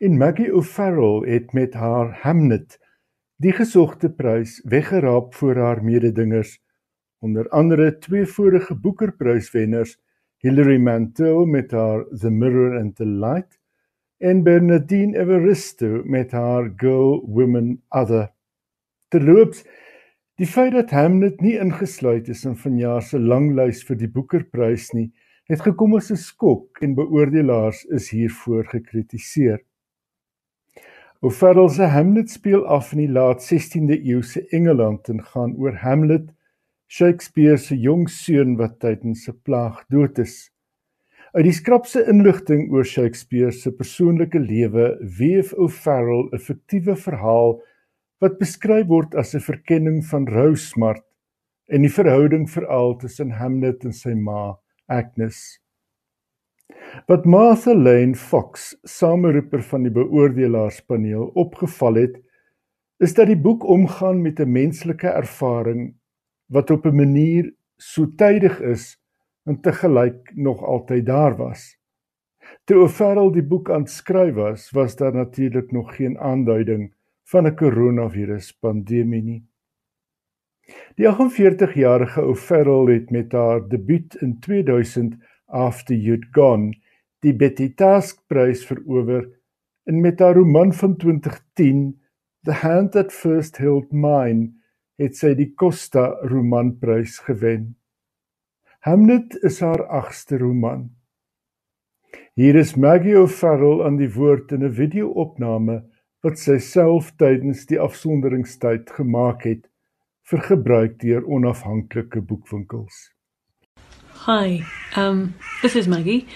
en 0.00 0.14
Maggie 0.16 0.46
O'Farrell 0.56 1.26
het 1.28 1.50
met 1.52 1.74
haar 1.76 2.14
Hamnet 2.22 2.78
die 3.36 3.52
gesogte 3.52 4.08
prys 4.08 4.54
weggeraap 4.64 5.34
voor 5.36 5.60
haar 5.60 5.82
mededingers 5.84 6.54
onder 7.20 7.44
andere 7.52 7.90
twee 7.98 8.24
vorige 8.24 8.72
Booker-pryswenners 8.74 9.98
Hilary 10.40 10.78
Mantel 10.80 11.44
met 11.44 11.76
haar 11.76 12.06
The 12.08 12.30
Mirror 12.30 12.78
and 12.80 12.96
the 12.96 13.06
Light 13.06 13.60
en 14.16 14.42
Bernadine 14.48 15.12
Evaristo 15.12 16.00
met 16.04 16.32
haar 16.32 16.72
Girl 16.76 17.20
Women 17.26 17.82
Other. 17.88 18.32
Terloops 19.08 19.64
Die 20.38 20.46
feit 20.46 20.70
dat 20.70 20.92
Hamlet 20.94 21.40
nie 21.42 21.56
ingesluit 21.58 22.28
is 22.30 22.44
in 22.46 22.54
vanjaar 22.54 23.02
se 23.02 23.18
langlys 23.18 23.80
vir 23.86 23.96
die 23.98 24.10
Boekerprys 24.14 24.92
nie, 24.94 25.08
het 25.48 25.62
gekom 25.64 25.94
as 25.96 26.10
'n 26.12 26.16
skok 26.16 26.82
en 26.84 26.94
beoordelaars 26.94 27.84
is 27.96 28.10
hiervoor 28.10 28.64
gekritiseer. 28.64 29.60
O'Farrell 31.20 31.68
se 31.68 31.82
Hamlet 31.82 32.30
speel 32.30 32.66
af 32.66 32.92
in 32.92 32.98
die 32.98 33.12
laat 33.12 33.40
16de 33.42 33.96
eeu 34.04 34.22
se 34.22 34.46
Engeland 34.50 35.08
en 35.08 35.22
gaan 35.22 35.56
oor 35.56 35.74
Hamlet, 35.82 36.28
Shakespeare 36.86 37.56
se 37.56 37.76
jong 37.76 38.08
seun 38.10 38.56
wat 38.56 38.78
tydens 38.80 39.28
'n 39.28 39.40
plaag 39.42 39.84
dood 39.88 40.18
is. 40.18 40.50
Uit 41.32 41.44
die 41.44 41.52
skrapse 41.52 42.06
inligting 42.06 42.70
oor 42.72 42.84
Shakespeare 42.84 43.50
se 43.52 43.72
persoonlike 43.72 44.38
lewe 44.38 44.98
weef 45.18 45.52
O'Farrell 45.54 46.28
'n 46.32 46.38
fiktiewe 46.38 46.96
verhaal 46.96 47.60
wat 48.20 48.38
beskryf 48.38 48.86
word 48.86 49.14
as 49.14 49.34
'n 49.34 49.40
verkenning 49.40 50.04
van 50.04 50.28
rou 50.28 50.54
smart 50.56 51.04
en 51.68 51.82
die 51.82 51.92
verhouding 51.92 52.50
veral 52.50 52.96
tussen 52.96 53.30
Hamlet 53.30 53.84
en 53.84 53.92
sy 53.92 54.14
ma, 54.14 54.56
Agnes. 54.88 55.60
Wat 57.06 57.24
Martha 57.24 57.74
Lane 57.74 58.14
Fox, 58.14 58.74
sameroeper 58.82 59.62
van 59.62 59.84
die 59.84 59.92
beoordelaarspaneel, 59.92 61.30
opgeval 61.34 62.00
het, 62.00 62.16
is 62.98 63.14
dat 63.14 63.30
die 63.30 63.38
boek 63.38 63.64
omgaan 63.64 64.22
met 64.22 64.40
'n 64.40 64.52
menslike 64.52 65.08
ervaring 65.08 65.94
wat 66.46 66.70
op 66.70 66.86
'n 66.86 66.96
manier 66.96 67.54
so 67.76 68.06
tydig 68.16 68.60
is 68.60 68.98
en 69.44 69.60
te 69.60 69.72
gelyk 69.72 70.32
nog 70.34 70.62
altyd 70.62 71.06
daar 71.06 71.36
was. 71.36 71.78
Toe 72.64 72.82
O'Farrell 72.82 73.32
die 73.32 73.42
boek 73.42 73.70
aanskryf 73.70 74.34
was, 74.34 74.70
was 74.70 74.96
daar 74.96 75.14
natuurlik 75.14 75.72
nog 75.72 75.96
geen 75.96 76.18
aanduiding 76.18 76.94
van 77.24 77.46
'n 77.46 77.54
koronavirus 77.54 78.52
pandemie 78.52 79.22
nie. 79.22 79.42
Die 80.98 81.06
48-jarige 81.08 82.24
O'Farrell 82.26 82.92
het 82.92 83.10
met 83.10 83.32
haar 83.32 83.68
debuut 83.68 84.14
in 84.20 84.38
2000 84.40 85.16
After 85.46 85.96
You'd 85.96 86.26
Gone 86.32 86.74
die 87.24 87.34
Betty 87.34 87.70
Task 87.74 88.20
Prys 88.28 88.64
verower 88.66 89.24
en 89.88 90.00
met 90.00 90.20
haar 90.20 90.36
roman 90.36 90.72
van 90.72 90.96
2010 90.96 92.00
The 92.42 92.52
Hand 92.52 92.92
That 92.92 93.12
First 93.12 93.58
Held 93.58 93.92
Mine 93.92 94.52
het 94.98 95.16
sy 95.16 95.32
die 95.38 95.52
Costa 95.54 96.10
Romanprys 96.26 97.18
gewen. 97.26 97.76
Hamlet 98.86 99.36
is 99.46 99.60
haar 99.62 99.84
agste 99.86 100.38
roman. 100.38 100.88
Hier 102.38 102.56
is 102.58 102.76
Maggie 102.76 103.16
O'Farrell 103.18 103.84
aan 103.86 103.98
die 103.98 104.10
woord 104.14 104.52
in 104.52 104.64
'n 104.64 104.74
video-opname 104.74 105.82
wat 106.22 106.38
sy 106.38 106.58
self 106.58 107.12
tydens 107.16 107.66
die 107.66 107.78
afsonderingstyd 107.80 108.90
gemaak 108.90 109.42
het 109.46 109.67
vir 110.28 110.42
gebruik 110.44 110.98
deur 111.00 111.24
onafhanklike 111.24 112.20
boekwinkels. 112.20 112.96
Hi, 114.26 114.64
um, 114.96 115.34
this 115.62 115.74
is 115.74 115.88
Maggie, 115.88 116.28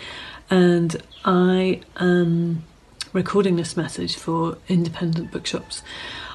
and 0.49 0.97
I 1.27 1.83
am 1.97 2.65
recording 3.13 3.57
this 3.57 3.77
message 3.77 4.17
for 4.17 4.57
independent 4.67 5.31
bookshops. 5.31 5.83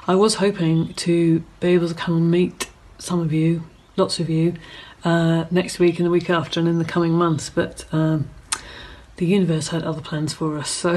I 0.08 0.14
was 0.14 0.36
hoping 0.36 0.94
to 1.06 1.44
be 1.60 1.70
able 1.70 1.88
to 1.88 1.96
come 1.96 2.18
and 2.18 2.30
meet 2.30 2.70
some 3.00 3.22
of 3.22 3.34
you, 3.34 3.64
lots 3.96 4.20
of 4.20 4.30
you, 4.30 4.54
uh, 5.04 5.46
next 5.50 5.80
week 5.80 5.98
and 5.98 6.06
the 6.06 6.12
week 6.12 6.30
after 6.30 6.60
and 6.60 6.70
in 6.70 6.78
the 6.78 6.86
coming 6.86 7.14
months, 7.14 7.50
but 7.50 7.86
um, 7.92 8.30
the 9.16 9.26
universe 9.26 9.70
had 9.70 9.82
other 9.82 10.02
plans 10.02 10.32
for 10.32 10.60
us. 10.60 10.70
So 10.70 10.96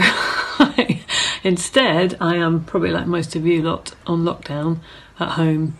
instead, 1.43 2.19
I 2.21 2.37
am 2.37 2.65
probably 2.65 2.91
like 2.91 3.07
most 3.07 3.35
of 3.35 3.47
you 3.47 3.63
lot 3.63 3.95
on 4.07 4.25
lockdown 4.25 4.81
at 5.19 5.31
home. 5.31 5.79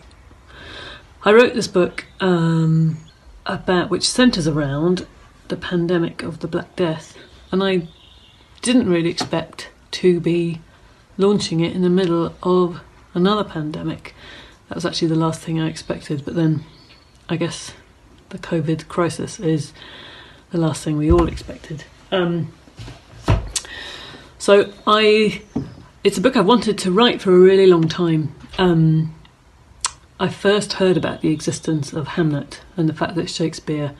I 1.23 1.33
wrote 1.33 1.53
this 1.53 1.67
book. 1.67 2.05
Um, 2.19 2.97
about 3.45 3.89
which 3.89 4.07
centres 4.07 4.47
around 4.47 5.07
the 5.47 5.57
pandemic 5.57 6.23
of 6.23 6.39
the 6.39 6.47
Black 6.47 6.75
Death, 6.75 7.17
and 7.51 7.63
I 7.63 7.87
didn't 8.61 8.89
really 8.89 9.09
expect 9.09 9.69
to 9.91 10.19
be 10.19 10.61
launching 11.17 11.59
it 11.59 11.73
in 11.73 11.81
the 11.81 11.89
middle 11.89 12.33
of 12.43 12.81
another 13.13 13.43
pandemic. 13.43 14.13
That 14.69 14.75
was 14.75 14.85
actually 14.85 15.09
the 15.09 15.15
last 15.15 15.41
thing 15.41 15.59
I 15.59 15.67
expected, 15.67 16.23
but 16.23 16.35
then 16.35 16.63
I 17.27 17.35
guess 17.35 17.73
the 18.29 18.37
COVID 18.37 18.87
crisis 18.87 19.39
is 19.39 19.73
the 20.51 20.57
last 20.57 20.83
thing 20.83 20.97
we 20.97 21.11
all 21.11 21.27
expected. 21.27 21.83
Um, 22.11 22.53
so 24.37 24.71
I, 24.87 25.41
it's 26.03 26.17
a 26.17 26.21
book 26.21 26.37
I've 26.37 26.45
wanted 26.45 26.77
to 26.79 26.91
write 26.91 27.21
for 27.21 27.35
a 27.35 27.39
really 27.39 27.67
long 27.67 27.89
time. 27.89 28.33
Um, 28.57 29.13
I 30.21 30.29
first 30.29 30.73
heard 30.73 30.97
about 30.97 31.21
the 31.21 31.33
existence 31.33 31.93
of 31.93 32.09
Hamlet 32.09 32.61
and 32.77 32.87
the 32.87 32.93
fact 32.93 33.15
that 33.15 33.27
Shakespeare 33.27 33.95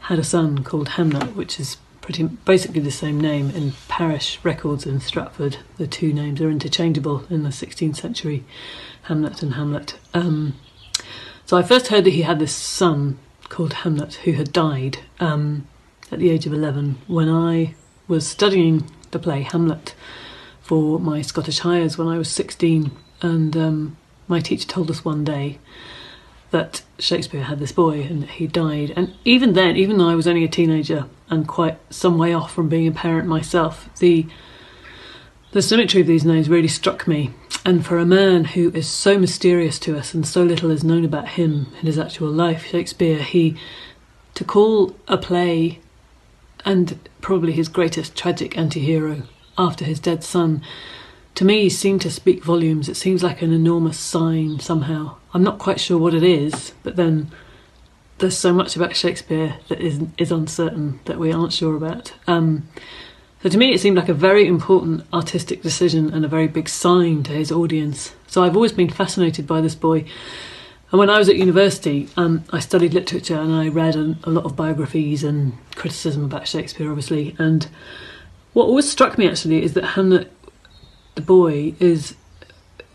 had 0.00 0.18
a 0.18 0.24
son 0.24 0.64
called 0.64 0.88
Hamlet, 0.88 1.36
which 1.36 1.60
is 1.60 1.76
pretty 2.00 2.24
basically 2.24 2.80
the 2.80 2.90
same 2.90 3.20
name 3.20 3.48
in 3.50 3.74
parish 3.86 4.40
records 4.42 4.86
in 4.86 4.98
Stratford. 4.98 5.58
The 5.76 5.86
two 5.86 6.12
names 6.12 6.40
are 6.40 6.50
interchangeable 6.50 7.26
in 7.30 7.44
the 7.44 7.50
16th 7.50 7.94
century, 7.94 8.44
Hamlet 9.02 9.40
and 9.40 9.54
Hamlet. 9.54 9.96
Um, 10.14 10.58
so 11.46 11.56
I 11.56 11.62
first 11.62 11.86
heard 11.86 12.02
that 12.06 12.14
he 12.14 12.22
had 12.22 12.40
this 12.40 12.52
son 12.52 13.16
called 13.48 13.72
Hamlet 13.72 14.14
who 14.14 14.32
had 14.32 14.52
died 14.52 14.98
um, 15.20 15.68
at 16.10 16.18
the 16.18 16.30
age 16.30 16.44
of 16.44 16.52
11 16.52 16.98
when 17.06 17.28
I 17.28 17.76
was 18.08 18.26
studying 18.26 18.90
the 19.12 19.20
play 19.20 19.42
Hamlet 19.42 19.94
for 20.60 20.98
my 20.98 21.22
Scottish 21.22 21.60
Highers 21.60 21.96
when 21.96 22.08
I 22.08 22.18
was 22.18 22.28
16 22.32 22.90
and 23.22 23.56
um, 23.56 23.96
my 24.30 24.40
teacher 24.40 24.66
told 24.66 24.90
us 24.90 25.04
one 25.04 25.24
day 25.24 25.58
that 26.50 26.82
Shakespeare 26.98 27.42
had 27.42 27.58
this 27.58 27.72
boy 27.72 28.02
and 28.02 28.24
he 28.24 28.46
died. 28.46 28.92
And 28.96 29.14
even 29.24 29.52
then, 29.52 29.76
even 29.76 29.98
though 29.98 30.08
I 30.08 30.14
was 30.14 30.26
only 30.26 30.44
a 30.44 30.48
teenager 30.48 31.06
and 31.28 31.46
quite 31.46 31.78
some 31.90 32.18
way 32.18 32.32
off 32.32 32.52
from 32.52 32.68
being 32.68 32.86
a 32.86 32.92
parent 32.92 33.28
myself, 33.28 33.88
the 33.98 34.26
the 35.52 35.62
symmetry 35.62 36.00
of 36.00 36.06
these 36.06 36.24
names 36.24 36.48
really 36.48 36.68
struck 36.68 37.08
me. 37.08 37.32
And 37.64 37.84
for 37.84 37.98
a 37.98 38.06
man 38.06 38.44
who 38.44 38.70
is 38.70 38.88
so 38.88 39.18
mysterious 39.18 39.80
to 39.80 39.98
us 39.98 40.14
and 40.14 40.24
so 40.24 40.44
little 40.44 40.70
is 40.70 40.84
known 40.84 41.04
about 41.04 41.30
him 41.30 41.66
in 41.80 41.86
his 41.86 41.98
actual 41.98 42.28
life, 42.28 42.66
Shakespeare, 42.66 43.18
he 43.18 43.56
to 44.34 44.44
call 44.44 44.94
a 45.08 45.18
play 45.18 45.80
and 46.64 47.08
probably 47.20 47.52
his 47.52 47.68
greatest 47.68 48.16
tragic 48.16 48.56
anti-hero 48.56 49.22
after 49.58 49.84
his 49.84 49.98
dead 49.98 50.22
son 50.22 50.62
to 51.34 51.44
me 51.44 51.68
seemed 51.68 52.00
to 52.02 52.10
speak 52.10 52.44
volumes. 52.44 52.88
It 52.88 52.96
seems 52.96 53.22
like 53.22 53.42
an 53.42 53.52
enormous 53.52 53.98
sign 53.98 54.60
somehow. 54.60 55.16
I'm 55.32 55.42
not 55.42 55.58
quite 55.58 55.80
sure 55.80 55.98
what 55.98 56.14
it 56.14 56.22
is, 56.22 56.72
but 56.82 56.96
then 56.96 57.30
there's 58.18 58.36
so 58.36 58.52
much 58.52 58.76
about 58.76 58.96
Shakespeare 58.96 59.56
that 59.68 59.80
is 59.80 60.00
is 60.18 60.30
uncertain 60.30 61.00
that 61.06 61.18
we 61.18 61.32
aren't 61.32 61.52
sure 61.52 61.76
about. 61.76 62.12
Um, 62.26 62.68
so 63.42 63.48
to 63.48 63.56
me, 63.56 63.72
it 63.72 63.80
seemed 63.80 63.96
like 63.96 64.10
a 64.10 64.14
very 64.14 64.46
important 64.46 65.06
artistic 65.12 65.62
decision 65.62 66.12
and 66.12 66.24
a 66.24 66.28
very 66.28 66.46
big 66.46 66.68
sign 66.68 67.22
to 67.22 67.32
his 67.32 67.50
audience. 67.50 68.14
So 68.26 68.44
I've 68.44 68.54
always 68.54 68.72
been 68.72 68.90
fascinated 68.90 69.46
by 69.46 69.62
this 69.62 69.74
boy. 69.74 70.04
And 70.92 70.98
when 70.98 71.08
I 71.08 71.18
was 71.18 71.28
at 71.28 71.36
university, 71.36 72.08
um, 72.16 72.44
I 72.50 72.58
studied 72.58 72.92
literature 72.92 73.40
and 73.40 73.54
I 73.54 73.68
read 73.68 73.96
a, 73.96 74.16
a 74.24 74.30
lot 74.30 74.44
of 74.44 74.56
biographies 74.56 75.24
and 75.24 75.56
criticism 75.74 76.24
about 76.24 76.48
Shakespeare, 76.48 76.90
obviously. 76.90 77.34
And 77.38 77.66
what 78.52 78.64
always 78.64 78.90
struck 78.90 79.16
me 79.16 79.26
actually 79.26 79.62
is 79.62 79.72
that 79.74 79.84
Hamlet 79.84 80.30
the 81.14 81.20
boy 81.20 81.74
is 81.80 82.14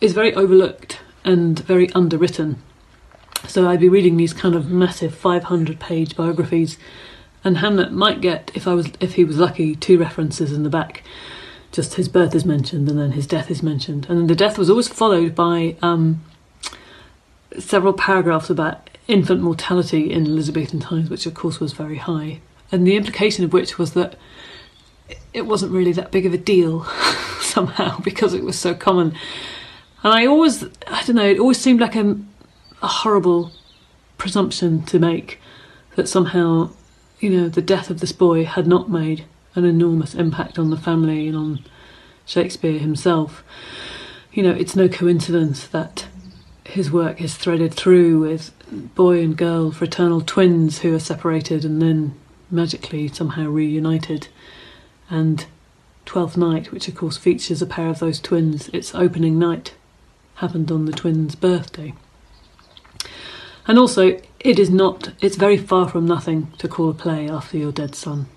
is 0.01 0.13
very 0.13 0.33
overlooked 0.35 0.99
and 1.23 1.59
very 1.59 1.91
underwritten. 1.93 2.61
So 3.47 3.67
I'd 3.67 3.79
be 3.79 3.89
reading 3.89 4.17
these 4.17 4.33
kind 4.33 4.55
of 4.55 4.69
massive 4.69 5.15
500 5.15 5.79
page 5.79 6.15
biographies, 6.15 6.77
and 7.43 7.57
Hamlet 7.57 7.91
might 7.91 8.21
get, 8.21 8.51
if 8.53 8.67
I 8.67 8.73
was, 8.73 8.91
if 8.99 9.13
he 9.13 9.23
was 9.23 9.37
lucky, 9.37 9.75
two 9.75 9.97
references 9.97 10.51
in 10.51 10.63
the 10.63 10.69
back. 10.69 11.03
Just 11.71 11.95
his 11.95 12.07
birth 12.07 12.33
is 12.33 12.45
mentioned, 12.45 12.89
and 12.89 12.97
then 12.97 13.11
his 13.11 13.27
death 13.27 13.51
is 13.51 13.61
mentioned, 13.61 14.07
and 14.09 14.17
then 14.17 14.27
the 14.27 14.35
death 14.35 14.57
was 14.57 14.69
always 14.69 14.87
followed 14.87 15.35
by 15.35 15.75
um, 15.81 16.23
several 17.59 17.93
paragraphs 17.93 18.49
about 18.49 18.89
infant 19.07 19.41
mortality 19.41 20.11
in 20.11 20.25
Elizabethan 20.25 20.79
times, 20.79 21.09
which 21.09 21.25
of 21.25 21.33
course 21.33 21.59
was 21.59 21.73
very 21.73 21.97
high, 21.97 22.39
and 22.71 22.87
the 22.87 22.95
implication 22.95 23.43
of 23.43 23.53
which 23.53 23.77
was 23.77 23.91
that 23.91 24.15
it 25.33 25.45
wasn't 25.45 25.71
really 25.71 25.91
that 25.93 26.11
big 26.11 26.25
of 26.25 26.33
a 26.33 26.37
deal 26.37 26.83
somehow 27.41 27.99
because 27.99 28.33
it 28.33 28.43
was 28.43 28.57
so 28.57 28.73
common. 28.73 29.15
And 30.03 30.13
I 30.13 30.25
always, 30.25 30.63
I 30.87 31.03
don't 31.03 31.15
know, 31.15 31.25
it 31.27 31.39
always 31.39 31.59
seemed 31.59 31.81
like 31.81 31.95
a, 31.95 32.17
a 32.81 32.87
horrible 32.87 33.51
presumption 34.17 34.83
to 34.83 34.99
make 34.99 35.39
that 35.95 36.07
somehow, 36.07 36.69
you 37.19 37.29
know, 37.29 37.49
the 37.49 37.61
death 37.61 37.89
of 37.89 37.99
this 37.99 38.11
boy 38.11 38.45
had 38.45 38.67
not 38.67 38.89
made 38.89 39.25
an 39.55 39.65
enormous 39.65 40.13
impact 40.13 40.59
on 40.59 40.69
the 40.69 40.77
family 40.77 41.27
and 41.27 41.37
on 41.37 41.65
Shakespeare 42.25 42.79
himself. 42.79 43.43
You 44.31 44.43
know, 44.43 44.51
it's 44.51 44.75
no 44.75 44.87
coincidence 44.87 45.67
that 45.67 46.07
his 46.65 46.91
work 46.91 47.21
is 47.21 47.35
threaded 47.35 47.73
through 47.73 48.19
with 48.19 48.51
boy 48.95 49.21
and 49.21 49.37
girl 49.37 49.71
fraternal 49.71 50.21
twins 50.21 50.79
who 50.79 50.93
are 50.95 50.99
separated 50.99 51.63
and 51.63 51.81
then 51.81 52.15
magically 52.49 53.07
somehow 53.07 53.47
reunited 53.47 54.27
and 55.09 55.45
Twelfth 56.05 56.37
Night, 56.37 56.71
which 56.71 56.87
of 56.87 56.95
course 56.95 57.17
features 57.17 57.61
a 57.61 57.65
pair 57.65 57.89
of 57.89 57.99
those 57.99 58.19
twins, 58.19 58.69
its 58.69 58.93
opening 58.93 59.39
night 59.39 59.73
happened 60.35 60.71
on 60.71 60.85
the 60.85 60.91
twins' 60.91 61.35
birthday. 61.35 61.93
And 63.67 63.79
also, 63.79 64.19
it 64.39 64.59
is 64.59 64.69
not, 64.69 65.09
it's 65.21 65.37
very 65.37 65.57
far 65.57 65.89
from 65.89 66.05
nothing 66.05 66.51
to 66.59 66.67
call 66.67 66.89
a 66.89 66.93
play 66.93 67.27
after 67.27 67.57
your 67.57 67.71
dead 67.71 67.95
son. 67.95 68.27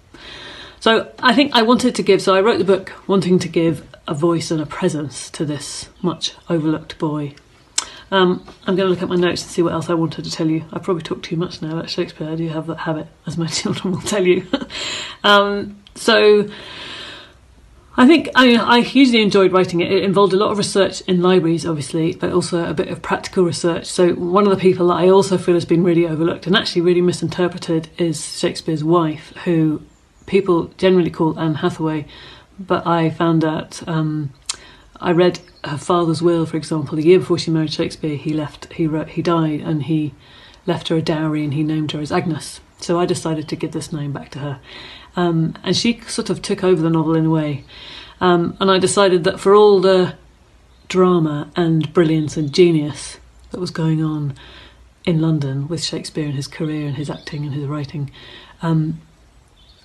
So 0.81 1.13
I 1.19 1.35
think 1.35 1.55
I 1.55 1.63
wanted 1.63 1.95
to 1.97 2.03
give, 2.03 2.23
so 2.23 2.35
I 2.35 2.41
wrote 2.41 2.59
the 2.59 2.65
book 2.65 2.93
wanting 3.07 3.39
to 3.41 3.49
give 3.49 3.87
a 4.07 4.15
voice 4.15 4.51
and 4.51 4.61
a 4.61 4.67
presence 4.67 5.29
to 5.31 5.45
this 5.45 5.91
much 6.03 6.35
overlooked 6.49 6.99
boy. 6.99 7.35
Um, 8.11 8.47
I'm 8.67 8.75
going 8.75 8.87
to 8.87 8.91
look 8.91 9.03
at 9.03 9.09
my 9.09 9.17
notes 9.17 9.43
and 9.43 9.51
see 9.51 9.61
what 9.61 9.75
else 9.75 9.91
I 9.91 9.95
wanted 9.95 10.25
to 10.25 10.31
tell 10.31 10.49
you. 10.49 10.65
I 10.73 10.79
probably 10.79 11.03
talked 11.03 11.25
too 11.25 11.37
much 11.37 11.61
now 11.61 11.73
about 11.73 11.91
Shakespeare. 11.91 12.29
I 12.29 12.37
do 12.37 12.49
have 12.49 12.67
that 12.69 12.79
habit, 12.79 13.09
as 13.27 13.37
my 13.37 13.47
children 13.49 13.93
will 13.93 14.01
tell 14.01 14.27
you. 14.27 14.47
um, 15.25 15.83
so 15.99 16.49
I 17.97 18.07
think 18.07 18.29
I, 18.37 18.57
I 18.57 18.81
hugely 18.81 19.21
enjoyed 19.21 19.53
writing 19.53 19.81
it. 19.81 19.91
It 19.91 20.05
involved 20.05 20.33
a 20.33 20.37
lot 20.37 20.53
of 20.53 20.59
research 20.59 21.01
in 21.03 21.21
libraries, 21.21 21.67
obviously, 21.67 22.15
but 22.15 22.33
also 22.33 22.65
a 22.65 22.73
bit 22.73 22.89
of 22.89 23.03
practical 23.03 23.43
research. 23.43 23.87
So 23.87 24.13
one 24.15 24.45
of 24.45 24.51
the 24.51 24.61
people 24.61 24.87
that 24.89 24.95
I 24.95 25.09
also 25.09 25.37
feel 25.37 25.55
has 25.55 25.65
been 25.65 25.83
really 25.83 26.07
overlooked 26.07 26.47
and 26.47 26.57
actually 26.57 26.83
really 26.83 27.01
misinterpreted 27.01 27.89
is 27.99 28.39
Shakespeare's 28.39 28.85
wife, 28.85 29.33
who 29.45 29.83
people 30.27 30.69
generally 30.79 31.11
call 31.11 31.39
Anne 31.41 31.57
Hathaway, 31.57 32.07
but 32.59 32.87
I 32.87 33.11
found 33.11 33.45
out. 33.45 33.87
Um, 33.89 34.33
I 35.01 35.13
read 35.13 35.41
her 35.65 35.79
father's 35.79 36.23
will, 36.23 36.45
for 36.45 36.57
example, 36.57 36.97
the 36.97 37.05
year 37.05 37.21
before 37.21 37.39
she 37.39 37.51
married 37.51 37.73
Shakespeare. 37.73 38.17
He 38.17 38.33
left. 38.33 38.73
He 38.73 38.87
wrote. 38.87 39.11
He 39.11 39.23
died, 39.23 39.61
and 39.61 39.85
he 39.85 40.15
left 40.67 40.89
her 40.89 40.97
a 40.97 41.03
dowry, 41.03 41.45
and 41.45 41.55
he 41.55 41.63
named 41.63 41.93
her 41.93 42.01
as 42.01 42.13
Agnes. 42.13 42.61
So 42.79 42.99
I 42.99 43.07
decided 43.07 43.49
to 43.49 43.57
give 43.57 43.73
this 43.73 43.93
name 43.93 44.13
back 44.13 44.31
to 44.31 44.39
her, 44.41 44.61
um, 45.19 45.53
and 45.65 45.77
she 45.77 46.01
sort 46.03 46.31
of 46.31 46.41
took 46.43 46.63
over 46.63 46.81
the 46.81 46.89
novel 46.89 47.17
in 47.17 47.27
a 47.27 47.31
way. 47.31 47.65
Um, 48.21 48.57
and 48.61 48.71
I 48.71 48.79
decided 48.79 49.25
that 49.25 49.41
for 49.41 49.53
all 49.53 49.81
the 49.81 50.15
drama 50.87 51.51
and 51.57 51.93
brilliance 51.93 52.37
and 52.37 52.55
genius 52.55 53.19
that 53.51 53.59
was 53.59 53.73
going 53.73 54.01
on 54.01 54.35
in 55.05 55.21
London 55.21 55.67
with 55.67 55.83
Shakespeare 55.83 56.27
and 56.27 56.37
his 56.37 56.47
career 56.47 56.87
and 56.87 56.95
his 56.95 57.11
acting 57.11 57.45
and 57.45 57.53
his 57.53 57.67
writing, 57.67 58.13
um, 58.63 59.01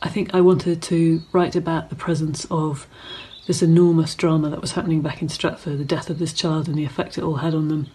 I 0.03 0.09
think 0.09 0.35
I 0.35 0.41
wanted 0.41 0.83
to 0.83 1.23
write 1.31 1.55
about 1.55 1.89
the 1.89 1.95
presence 1.95 2.45
of 2.51 2.85
this 3.47 3.63
enormous 3.63 4.13
drama 4.13 4.51
that 4.51 4.61
was 4.61 4.73
happening 4.73 5.01
back 5.01 5.23
in 5.23 5.29
Stratford, 5.29 5.79
the 5.79 5.83
death 5.83 6.11
of 6.11 6.19
this 6.19 6.31
child 6.31 6.67
and 6.67 6.77
the 6.77 6.85
effect 6.85 7.17
it 7.17 7.23
all 7.23 7.37
had 7.37 7.55
on 7.55 7.69
them. 7.69 7.87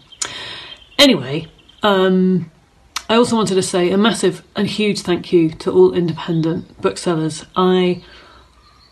Anyway, 0.97 1.47
um, 1.83 2.51
I 3.09 3.15
also 3.15 3.35
wanted 3.35 3.55
to 3.55 3.63
say 3.63 3.89
a 3.89 3.97
massive 3.97 4.43
and 4.55 4.67
huge 4.67 5.01
thank 5.01 5.33
you 5.33 5.49
to 5.49 5.71
all 5.71 5.95
independent 5.95 6.79
booksellers. 6.79 7.43
I 7.55 8.03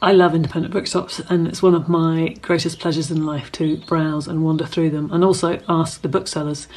I 0.02 0.12
love 0.12 0.34
independent 0.34 0.74
bookshops, 0.74 1.20
and 1.30 1.48
it's 1.48 1.62
one 1.62 1.76
of 1.76 1.88
my 1.88 2.36
greatest 2.42 2.80
pleasures 2.80 3.12
in 3.12 3.28
life 3.28 3.52
to 3.54 3.78
browse 3.78 4.28
and 4.28 4.44
wander 4.44 4.66
through 4.66 4.90
them, 4.90 5.12
and 5.12 5.24
also 5.24 5.62
ask 5.70 6.02
the 6.02 6.08
booksellers 6.08 6.68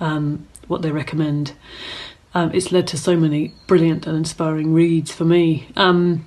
um, 0.00 0.48
what 0.66 0.80
they 0.80 0.90
recommend. 0.90 1.52
Um, 2.34 2.52
it's 2.54 2.72
led 2.72 2.86
to 2.88 2.96
so 2.96 3.16
many 3.16 3.52
brilliant 3.66 4.06
and 4.06 4.16
inspiring 4.16 4.72
reads 4.72 5.12
for 5.12 5.26
me. 5.26 5.68
Um, 5.76 6.26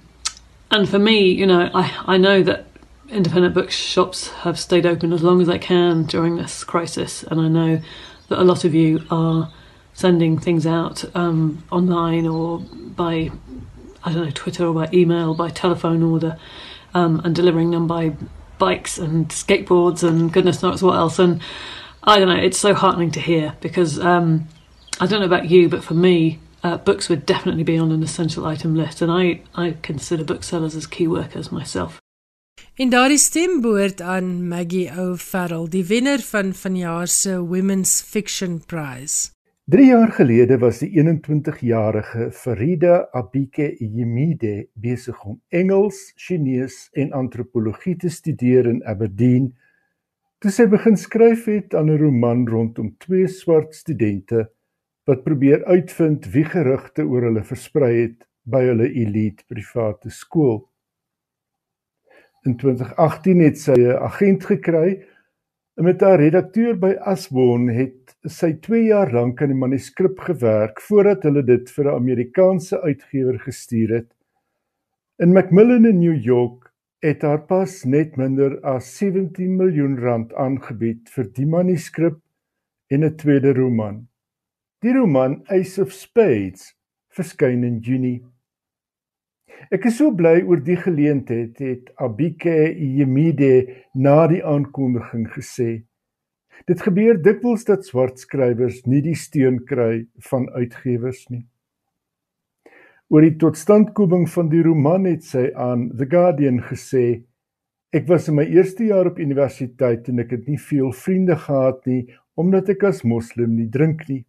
and 0.69 0.87
for 0.87 0.99
me, 0.99 1.31
you 1.31 1.47
know, 1.47 1.71
I, 1.73 2.03
I 2.05 2.17
know 2.17 2.43
that 2.43 2.67
independent 3.09 3.55
bookshops 3.55 4.29
have 4.29 4.59
stayed 4.59 4.85
open 4.85 5.11
as 5.11 5.23
long 5.23 5.41
as 5.41 5.47
they 5.47 5.59
can 5.59 6.03
during 6.03 6.35
this 6.35 6.63
crisis, 6.63 7.23
and 7.23 7.41
I 7.41 7.47
know 7.47 7.81
that 8.29 8.39
a 8.39 8.43
lot 8.43 8.63
of 8.63 8.75
you 8.75 9.03
are 9.09 9.51
sending 9.93 10.39
things 10.39 10.65
out 10.65 11.03
um, 11.15 11.63
online 11.71 12.27
or 12.27 12.59
by 12.59 13.31
I 14.03 14.11
don't 14.11 14.25
know 14.25 14.31
Twitter 14.31 14.65
or 14.65 14.73
by 14.73 14.89
email, 14.93 15.33
by 15.35 15.49
telephone 15.49 16.01
order, 16.03 16.37
um, 16.93 17.21
and 17.23 17.35
delivering 17.35 17.71
them 17.71 17.87
by 17.87 18.15
bikes 18.57 18.97
and 18.97 19.29
skateboards 19.29 20.03
and 20.03 20.31
goodness 20.31 20.63
knows 20.63 20.81
what 20.81 20.95
else. 20.95 21.19
And 21.19 21.41
I 22.03 22.17
don't 22.17 22.27
know, 22.27 22.41
it's 22.41 22.57
so 22.57 22.73
heartening 22.73 23.11
to 23.11 23.19
hear 23.19 23.55
because 23.61 23.99
um, 23.99 24.47
I 24.99 25.05
don't 25.05 25.19
know 25.19 25.25
about 25.25 25.49
you, 25.49 25.69
but 25.69 25.83
for 25.83 25.93
me, 25.93 26.39
uh, 26.63 26.77
books 26.77 27.09
would 27.09 27.25
definitely 27.25 27.63
be 27.63 27.77
on 27.77 27.91
an 27.91 28.03
essential 28.03 28.45
item 28.45 28.75
list, 28.75 29.01
and 29.01 29.11
I 29.11 29.41
I 29.55 29.75
consider 29.81 30.23
booksellers 30.23 30.75
as 30.75 30.87
key 30.87 31.07
workers 31.07 31.51
myself. 31.51 31.99
En 32.75 32.89
daardie 32.89 33.17
stem 33.17 33.61
behoort 33.61 34.01
aan 34.01 34.47
Maggie 34.47 34.89
O'Farrell, 34.97 35.67
die 35.69 35.83
wenner 35.85 36.19
van 36.19 36.53
vanjaar 36.53 37.07
se 37.07 37.35
Women's 37.43 38.01
Fiction 38.01 38.61
Prize. 38.65 39.31
3 39.71 39.85
jaar 39.85 40.11
gelede 40.11 40.57
was 40.59 40.81
die 40.81 40.89
21-jarige 40.99 42.25
Farida 42.35 43.05
Abike 43.15 43.69
Yemide 43.79 44.65
besig 44.75 45.21
om 45.23 45.37
Engels, 45.47 46.11
Chinese 46.19 46.89
en 46.91 47.13
antropologie 47.15 47.93
te 47.95 48.09
studeer 48.11 48.67
in 48.67 48.81
Aberdeen. 48.83 49.45
Toe 50.43 50.51
sy 50.51 50.65
begin 50.73 50.99
skryf 50.99 51.47
het 51.47 51.77
aan 51.79 51.87
'n 51.87 52.01
roman 52.01 52.43
rondom 52.49 52.89
twee 52.99 53.29
swart 53.31 53.71
studente 53.75 54.49
wat 55.07 55.23
probeer 55.23 55.63
uitvind 55.63 56.27
wie 56.33 56.43
gerugte 56.43 57.07
oor 57.07 57.29
hulle 57.29 57.43
versprei 57.43 57.93
het 58.01 58.27
by 58.43 58.65
hulle 58.67 58.91
elite 58.91 59.47
private 59.47 60.11
skool. 60.11 60.67
In 62.43 62.57
2018 62.57 63.39
het 63.39 63.57
sy 63.57 63.79
'n 63.79 64.03
agent 64.03 64.43
gekry 64.51 64.99
en 65.77 65.83
met 65.83 66.01
haar 66.01 66.19
redakteur 66.19 66.75
by 66.75 66.91
Asborn 66.99 67.69
het 67.69 68.00
sy 68.29 68.53
2 68.61 68.83
jaar 68.85 69.09
lank 69.13 69.41
aan 69.41 69.49
die 69.49 69.57
manuskrip 69.57 70.19
gewerk 70.27 70.81
voordat 70.85 71.23
hulle 71.25 71.41
dit 71.43 71.69
vir 71.69 71.85
'n 71.85 71.95
Amerikaanse 71.95 72.81
uitgewer 72.81 73.39
gestuur 73.39 73.89
het. 73.95 74.09
In 75.19 75.33
Macmillan 75.33 75.85
in 75.85 75.99
New 75.99 76.15
York 76.15 76.71
het 77.01 77.21
haar 77.21 77.45
pas 77.47 77.85
net 77.85 78.17
minder 78.17 78.59
as 78.63 78.97
17 78.97 79.57
miljoen 79.57 79.97
rand 79.97 80.33
aangebied 80.33 81.09
vir 81.09 81.31
die 81.33 81.45
manuskrip 81.45 82.19
en 82.89 83.03
'n 83.03 83.17
tweede 83.17 83.53
roman. 83.53 84.07
Die 84.81 84.93
roman 84.93 85.41
Ace 85.47 85.81
of 85.81 85.91
Spades 85.91 86.75
verskyn 87.09 87.63
in 87.63 87.79
Junie 87.79 88.23
Ek 89.69 89.85
is 89.85 89.97
so 89.97 90.09
bly 90.11 90.41
oor 90.41 90.61
die 90.65 90.77
geleentheid 90.79 91.59
het 91.61 91.91
Abike 92.01 92.73
Yemide 92.73 93.83
na 93.93 94.25
die 94.27 94.41
aankondiging 94.41 95.27
gesê. 95.35 95.83
Dit 96.69 96.83
gebeur 96.85 97.17
dikwels 97.21 97.65
dat 97.65 97.85
swart 97.87 98.19
skrywers 98.21 98.83
nie 98.85 99.01
die 99.01 99.15
steun 99.17 99.61
kry 99.65 100.05
van 100.29 100.49
uitgewers 100.53 101.25
nie. 101.29 101.45
Oor 103.11 103.25
die 103.25 103.35
totstandkoming 103.41 104.27
van 104.31 104.49
die 104.51 104.61
roman 104.63 105.07
het 105.09 105.25
sy 105.27 105.49
aan 105.57 105.89
The 105.97 106.07
Guardian 106.07 106.61
gesê: 106.63 107.23
Ek 107.91 108.05
was 108.07 108.29
in 108.31 108.37
my 108.37 108.45
eerste 108.47 108.85
jaar 108.87 109.09
op 109.09 109.19
universiteit 109.19 110.07
en 110.07 110.21
ek 110.23 110.37
het 110.37 110.45
nie 110.47 110.59
veel 110.69 110.93
vriende 110.95 111.35
gehad 111.35 111.81
nie 111.89 112.05
omdat 112.39 112.69
ek 112.71 112.85
as 112.87 113.01
moslim 113.03 113.57
nie 113.57 113.67
drink 113.69 114.05
nie. 114.07 114.23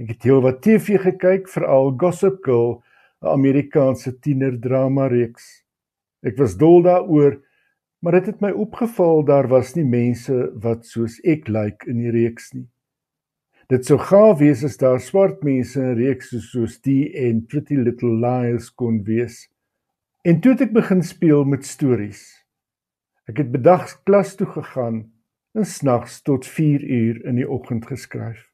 Ek 0.00 0.14
het 0.14 0.24
heelwat 0.24 0.62
TV 0.64 0.96
gekyk, 1.02 1.50
veral 1.52 1.92
Gossip 2.00 2.40
Girl 2.46 2.80
'n 3.22 3.28
Amerikaanse 3.28 4.14
tienerdrama 4.18 5.06
reeks. 5.12 5.62
Ek 6.24 6.38
was 6.38 6.56
dol 6.56 6.82
daaroor, 6.82 7.42
maar 8.02 8.18
dit 8.18 8.32
het, 8.32 8.40
my 8.42 8.50
opgeval 8.50 9.22
daar 9.24 9.46
was 9.48 9.76
nie 9.78 9.86
mense 9.86 10.34
wat 10.62 10.86
soos 10.90 11.20
ek 11.22 11.46
lyk 11.46 11.54
like 11.54 11.90
in 11.90 12.02
die 12.02 12.10
reeks 12.10 12.50
nie. 12.52 12.66
Dit 13.70 13.86
sou 13.86 13.96
gaaf 13.96 14.40
wees 14.40 14.64
as 14.66 14.74
daar 14.76 14.98
swart 15.00 15.44
mense 15.46 15.78
in 15.80 15.94
reekse 15.96 16.42
soos 16.42 16.80
die 16.82 17.12
en 17.16 17.44
Pretty 17.46 17.78
Little 17.78 18.18
Liars 18.20 18.72
kon 18.74 18.98
wees. 19.06 19.46
En 20.26 20.42
toe 20.42 20.52
het 20.52 20.66
ek 20.66 20.74
begin 20.74 21.02
speel 21.06 21.46
met 21.48 21.64
stories. 21.64 22.24
Ek 23.30 23.38
het 23.38 23.52
bedags 23.54 23.94
klas 24.02 24.34
toe 24.36 24.50
gegaan 24.50 25.04
en 25.54 25.68
snags 25.68 26.20
tot 26.26 26.46
4 26.46 26.82
uur 26.82 27.22
in 27.30 27.38
die 27.38 27.46
oggend 27.48 27.86
geskryf. 27.86 28.48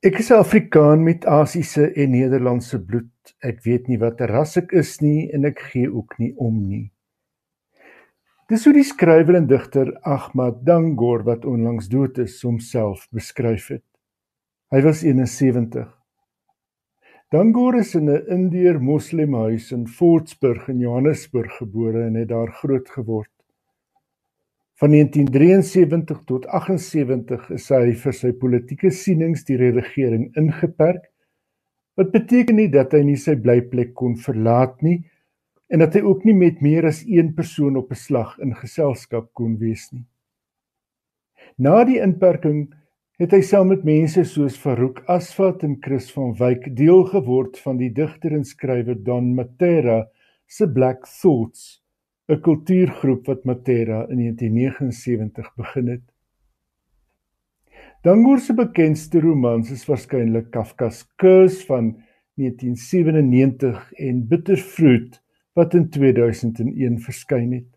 Ek 0.00 0.18
is 0.18 0.30
'n 0.30 0.40
Afrikaan 0.40 1.04
met 1.04 1.26
Asiëse 1.28 1.92
en 1.92 2.10
Nederlandse 2.10 2.80
bloed. 2.80 3.36
Ek 3.44 3.60
weet 3.62 3.88
nie 3.88 3.98
watter 3.98 4.32
ras 4.32 4.56
ek 4.56 4.72
is 4.72 5.00
nie 5.00 5.28
en 5.32 5.44
ek 5.44 5.60
gee 5.60 5.92
ook 5.92 6.18
nie 6.18 6.32
om 6.36 6.56
nie. 6.68 6.90
Dis 8.50 8.64
hoe 8.66 8.72
die 8.74 8.82
skrywer 8.82 9.36
en 9.38 9.44
digter 9.46 9.92
Ahmad 10.02 10.64
Dangor 10.66 11.20
wat 11.22 11.44
onlangs 11.46 11.86
dood 11.86 12.16
is, 12.18 12.40
homself 12.42 13.04
beskryf 13.14 13.68
het. 13.70 13.84
Hy 14.74 14.80
was 14.82 15.04
71. 15.06 15.84
Dangor 17.30 17.78
is 17.78 17.94
in 17.94 18.10
'n 18.10 18.26
Indeer 18.26 18.80
moslimhuis 18.82 19.70
in 19.70 19.86
Fortsburg 19.86 20.66
in 20.68 20.80
Johannesburg 20.82 21.52
gebore 21.60 22.02
en 22.06 22.16
het 22.18 22.28
daar 22.28 22.50
groot 22.50 22.90
geword. 22.90 23.30
Van 24.82 24.90
1973 24.90 26.24
tot 26.26 26.46
78 26.46 27.50
is 27.50 27.68
hy 27.68 27.94
vir 27.94 28.12
sy 28.12 28.32
politieke 28.32 28.90
sienings 28.90 29.44
deur 29.44 29.58
die 29.58 29.78
regering 29.78 30.26
ingeperk. 30.34 31.06
Wat 31.94 32.10
beteken 32.10 32.56
nie 32.56 32.68
dat 32.68 32.92
hy 32.92 33.02
nie 33.02 33.16
sy 33.16 33.36
blyplek 33.36 33.94
kon 33.94 34.16
verlaat 34.16 34.82
nie 34.82 35.04
en 35.70 35.78
dat 35.78 35.94
hy 35.94 36.02
ook 36.02 36.24
nie 36.26 36.34
met 36.34 36.60
meer 36.60 36.88
as 36.88 37.04
een 37.06 37.32
persoon 37.34 37.76
op 37.78 37.90
'n 37.90 38.02
slag 38.02 38.38
in 38.42 38.54
geselskap 38.54 39.30
kon 39.32 39.56
wees 39.58 39.90
nie. 39.92 40.06
Na 41.56 41.84
die 41.84 42.00
inperking 42.02 42.74
het 43.20 43.32
hy 43.32 43.40
saam 43.44 43.68
met 43.68 43.84
mense 43.84 44.24
soos 44.24 44.56
Farouk 44.56 45.02
Asfat 45.06 45.62
en 45.62 45.76
Chris 45.80 46.10
van 46.12 46.34
Wyk 46.34 46.76
deel 46.76 47.04
geword 47.04 47.58
van 47.58 47.76
die 47.76 47.90
digter 47.92 48.32
en 48.32 48.44
skrywer 48.44 48.96
Don 49.04 49.34
Matera 49.34 50.08
se 50.46 50.66
Black 50.66 51.06
Thoughts 51.06 51.82
'n 52.28 52.40
kultuurgroep 52.40 53.26
wat 53.26 53.44
Matera 53.44 54.06
in 54.08 54.18
1979 54.18 55.54
begin 55.56 55.88
het. 55.88 56.06
Dangoor 58.02 58.38
se 58.38 58.54
bekendste 58.54 59.20
romans 59.20 59.70
is 59.70 59.86
waarskynlik 59.86 60.50
Kafka's 60.50 61.04
Curse 61.16 61.66
van 61.66 62.02
1997 62.34 63.92
en 63.92 64.28
Bitterfruit 64.28 65.19
wat 65.58 65.74
in 65.74 65.88
2001 65.90 66.98
verskyn 67.04 67.52
het. 67.52 67.68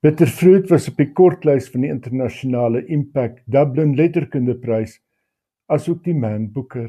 Bitterfruit 0.00 0.68
was 0.72 0.88
op 0.88 0.96
die 0.96 1.10
kortlys 1.12 1.68
van 1.72 1.84
die 1.84 1.92
internasionale 1.92 2.84
Impact 2.88 3.42
Dublin 3.44 3.94
Letterkundeprys 3.98 4.98
asook 5.68 6.02
die 6.04 6.16
Man 6.16 6.50
Booker. 6.52 6.88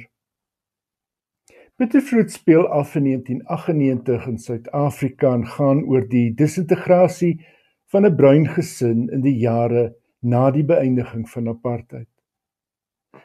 Bitterfruit 1.82 2.32
speel 2.32 2.68
af 2.68 2.96
in 2.96 3.04
1998 3.10 4.28
in 4.28 4.38
Suid-Afrika 4.38 5.34
en 5.34 5.48
gaan 5.48 5.84
oor 5.90 6.04
die 6.08 6.30
disintegrasie 6.38 7.34
van 7.92 8.06
'n 8.06 8.16
bruin 8.16 8.48
gesin 8.48 9.10
in 9.10 9.22
die 9.22 9.38
jare 9.40 9.96
na 10.22 10.52
die 10.52 10.64
beëindiging 10.64 11.28
van 11.30 11.48
apartheid. 11.48 12.08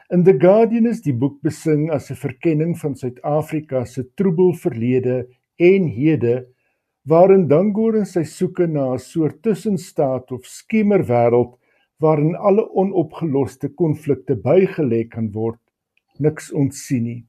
In 0.09 0.23
The 0.23 0.35
Guardian 0.39 0.85
is 0.85 1.01
die 1.01 1.13
boek 1.13 1.41
besing 1.41 1.91
as 1.91 2.11
'n 2.11 2.15
verkenning 2.15 2.77
van 2.79 2.95
Suid-Afrika 2.95 3.85
se 3.85 4.03
troebel 4.15 4.53
verlede 4.53 5.27
en 5.57 5.87
hede 5.87 6.47
waarin 7.07 7.47
Dangoor 7.47 7.95
en 8.01 8.05
sy 8.05 8.23
soeke 8.23 8.67
na 8.67 8.93
'n 8.93 8.99
soort 8.99 9.41
tussenstaat 9.41 10.31
of 10.31 10.45
skemerwêreld 10.45 11.55
waarin 11.99 12.35
alle 12.35 12.65
onopgeloste 12.81 13.69
konflikte 13.69 14.35
bygelê 14.35 15.07
kan 15.09 15.31
word, 15.31 15.61
niks 16.19 16.51
ontsien 16.51 17.03
nie. 17.03 17.25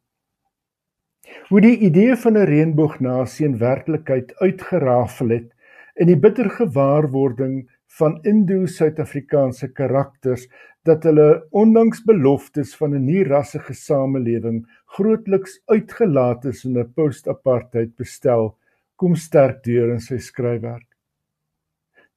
Hoe 1.49 1.61
die 1.61 1.79
idee 1.89 2.17
van 2.17 2.37
'n 2.37 2.49
reënboognasie 2.53 3.47
in 3.47 3.59
werklikheid 3.59 4.35
uitgerafel 4.41 5.29
het 5.29 5.49
in 5.97 6.07
die 6.07 6.17
bitter 6.17 6.51
gewaarwording 6.51 7.69
van 7.99 8.19
Indo-Suid-Afrikaanse 8.23 9.73
karakters 9.73 10.49
dat 10.89 11.05
hulle 11.05 11.29
ondanks 11.63 12.01
beloftes 12.09 12.75
van 12.81 12.95
'n 12.97 13.05
nuwe 13.05 13.29
rassige 13.29 13.75
samelewing 13.75 14.61
grootliks 14.97 15.61
uitgelaat 15.67 16.45
is 16.45 16.65
in 16.65 16.79
'n 16.79 16.93
post-apartheid 16.97 17.97
bestel 17.97 18.57
kom 18.97 19.15
sterk 19.15 19.63
deur 19.65 19.93
in 19.93 20.01
sy 20.01 20.19
skryfwerk. 20.19 20.87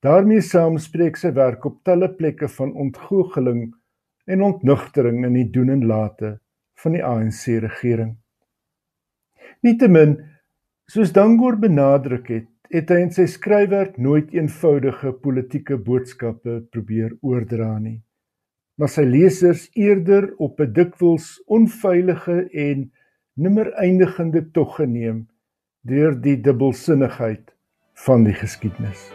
daarmee 0.01 0.41
saam 0.41 0.77
spreek 0.77 1.17
sy 1.17 1.29
werk 1.33 1.65
op 1.65 1.83
talle 1.83 2.09
plekke 2.09 2.47
van 2.47 2.73
ontgoocheling 2.73 3.73
en 4.25 4.41
ontnugtering 4.41 5.25
in 5.25 5.33
die 5.33 5.49
doen 5.49 5.69
en 5.69 5.85
late 5.85 6.39
van 6.83 6.91
die 6.91 7.03
ANC 7.05 7.43
regering. 7.61 8.15
Nietemin, 9.61 10.15
soos 10.89 11.13
Dangoor 11.13 11.59
benadruk 11.61 12.27
het, 12.33 12.47
het 12.71 12.89
hy 12.89 13.01
in 13.03 13.11
sy 13.13 13.27
skryfwerk 13.29 13.97
nooit 13.97 14.31
eenvoudige 14.33 15.11
politieke 15.13 15.77
boodskappe 15.77 16.61
probeer 16.71 17.13
oordra 17.21 17.75
nie, 17.79 17.99
maar 18.81 18.89
sy 18.89 19.03
lesers 19.05 19.67
eerder 19.77 20.31
op 20.41 20.59
'n 20.59 20.71
dikwels 20.73 21.43
onveilige 21.45 22.49
en 22.49 22.91
nimmer 23.33 23.69
eindigende 23.73 24.41
tog 24.51 24.75
geneem 24.75 25.27
deur 25.81 26.17
die 26.21 26.41
dubbelsinnigheid 26.41 27.53
van 27.93 28.23
die 28.23 28.33
geskiedenis. 28.33 29.11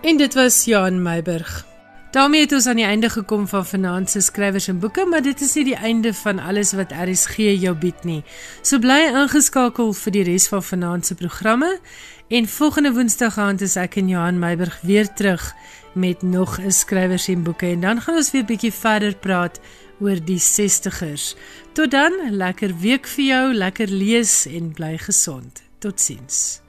En 0.00 0.16
dit 0.16 0.34
was 0.34 0.64
Jan 0.64 1.02
Meiburg. 1.02 1.67
Daarmee 2.10 2.40
het 2.40 2.52
ons 2.52 2.66
aan 2.66 2.76
die 2.80 2.84
einde 2.84 3.10
gekom 3.10 3.46
van 3.48 3.66
vanaand 3.66 4.10
se 4.10 4.20
skrywers 4.20 4.68
en 4.68 4.78
boeke, 4.78 5.06
maar 5.06 5.22
dit 5.22 5.40
is 5.40 5.54
nie 5.54 5.64
die 5.64 5.76
einde 5.76 6.14
van 6.14 6.38
alles 6.38 6.72
wat 6.72 6.92
RSG 6.92 7.36
jou 7.60 7.74
bied 7.74 8.04
nie. 8.04 8.22
So 8.62 8.78
bly 8.78 9.08
ingeskakel 9.12 9.92
vir 9.92 10.16
die 10.16 10.24
res 10.28 10.48
van 10.48 10.62
vanaand 10.62 11.06
se 11.06 11.14
programme 11.14 11.78
en 12.28 12.48
volgende 12.48 12.92
Woensdag 12.92 13.38
aand 13.38 13.64
is 13.64 13.76
ek 13.76 13.96
en 13.96 14.08
Johan 14.08 14.38
Meiburg 14.38 14.80
weer 14.82 15.12
terug 15.12 15.52
met 15.94 16.22
nog 16.22 16.58
'n 16.60 16.70
skrywers 16.70 17.28
en 17.28 17.42
boeke 17.42 17.66
en 17.66 17.80
dan 17.80 18.00
gaan 18.00 18.16
ons 18.16 18.30
weer 18.30 18.44
bietjie 18.44 18.72
verder 18.72 19.16
praat 19.16 19.60
oor 20.00 20.24
die 20.24 20.38
60ers. 20.38 21.34
Tot 21.72 21.90
dan, 21.90 22.12
lekker 22.30 22.78
week 22.78 23.06
vir 23.06 23.24
jou, 23.24 23.54
lekker 23.54 23.88
lees 23.88 24.46
en 24.46 24.72
bly 24.72 24.98
gesond. 24.98 25.62
Totsiens. 25.78 26.67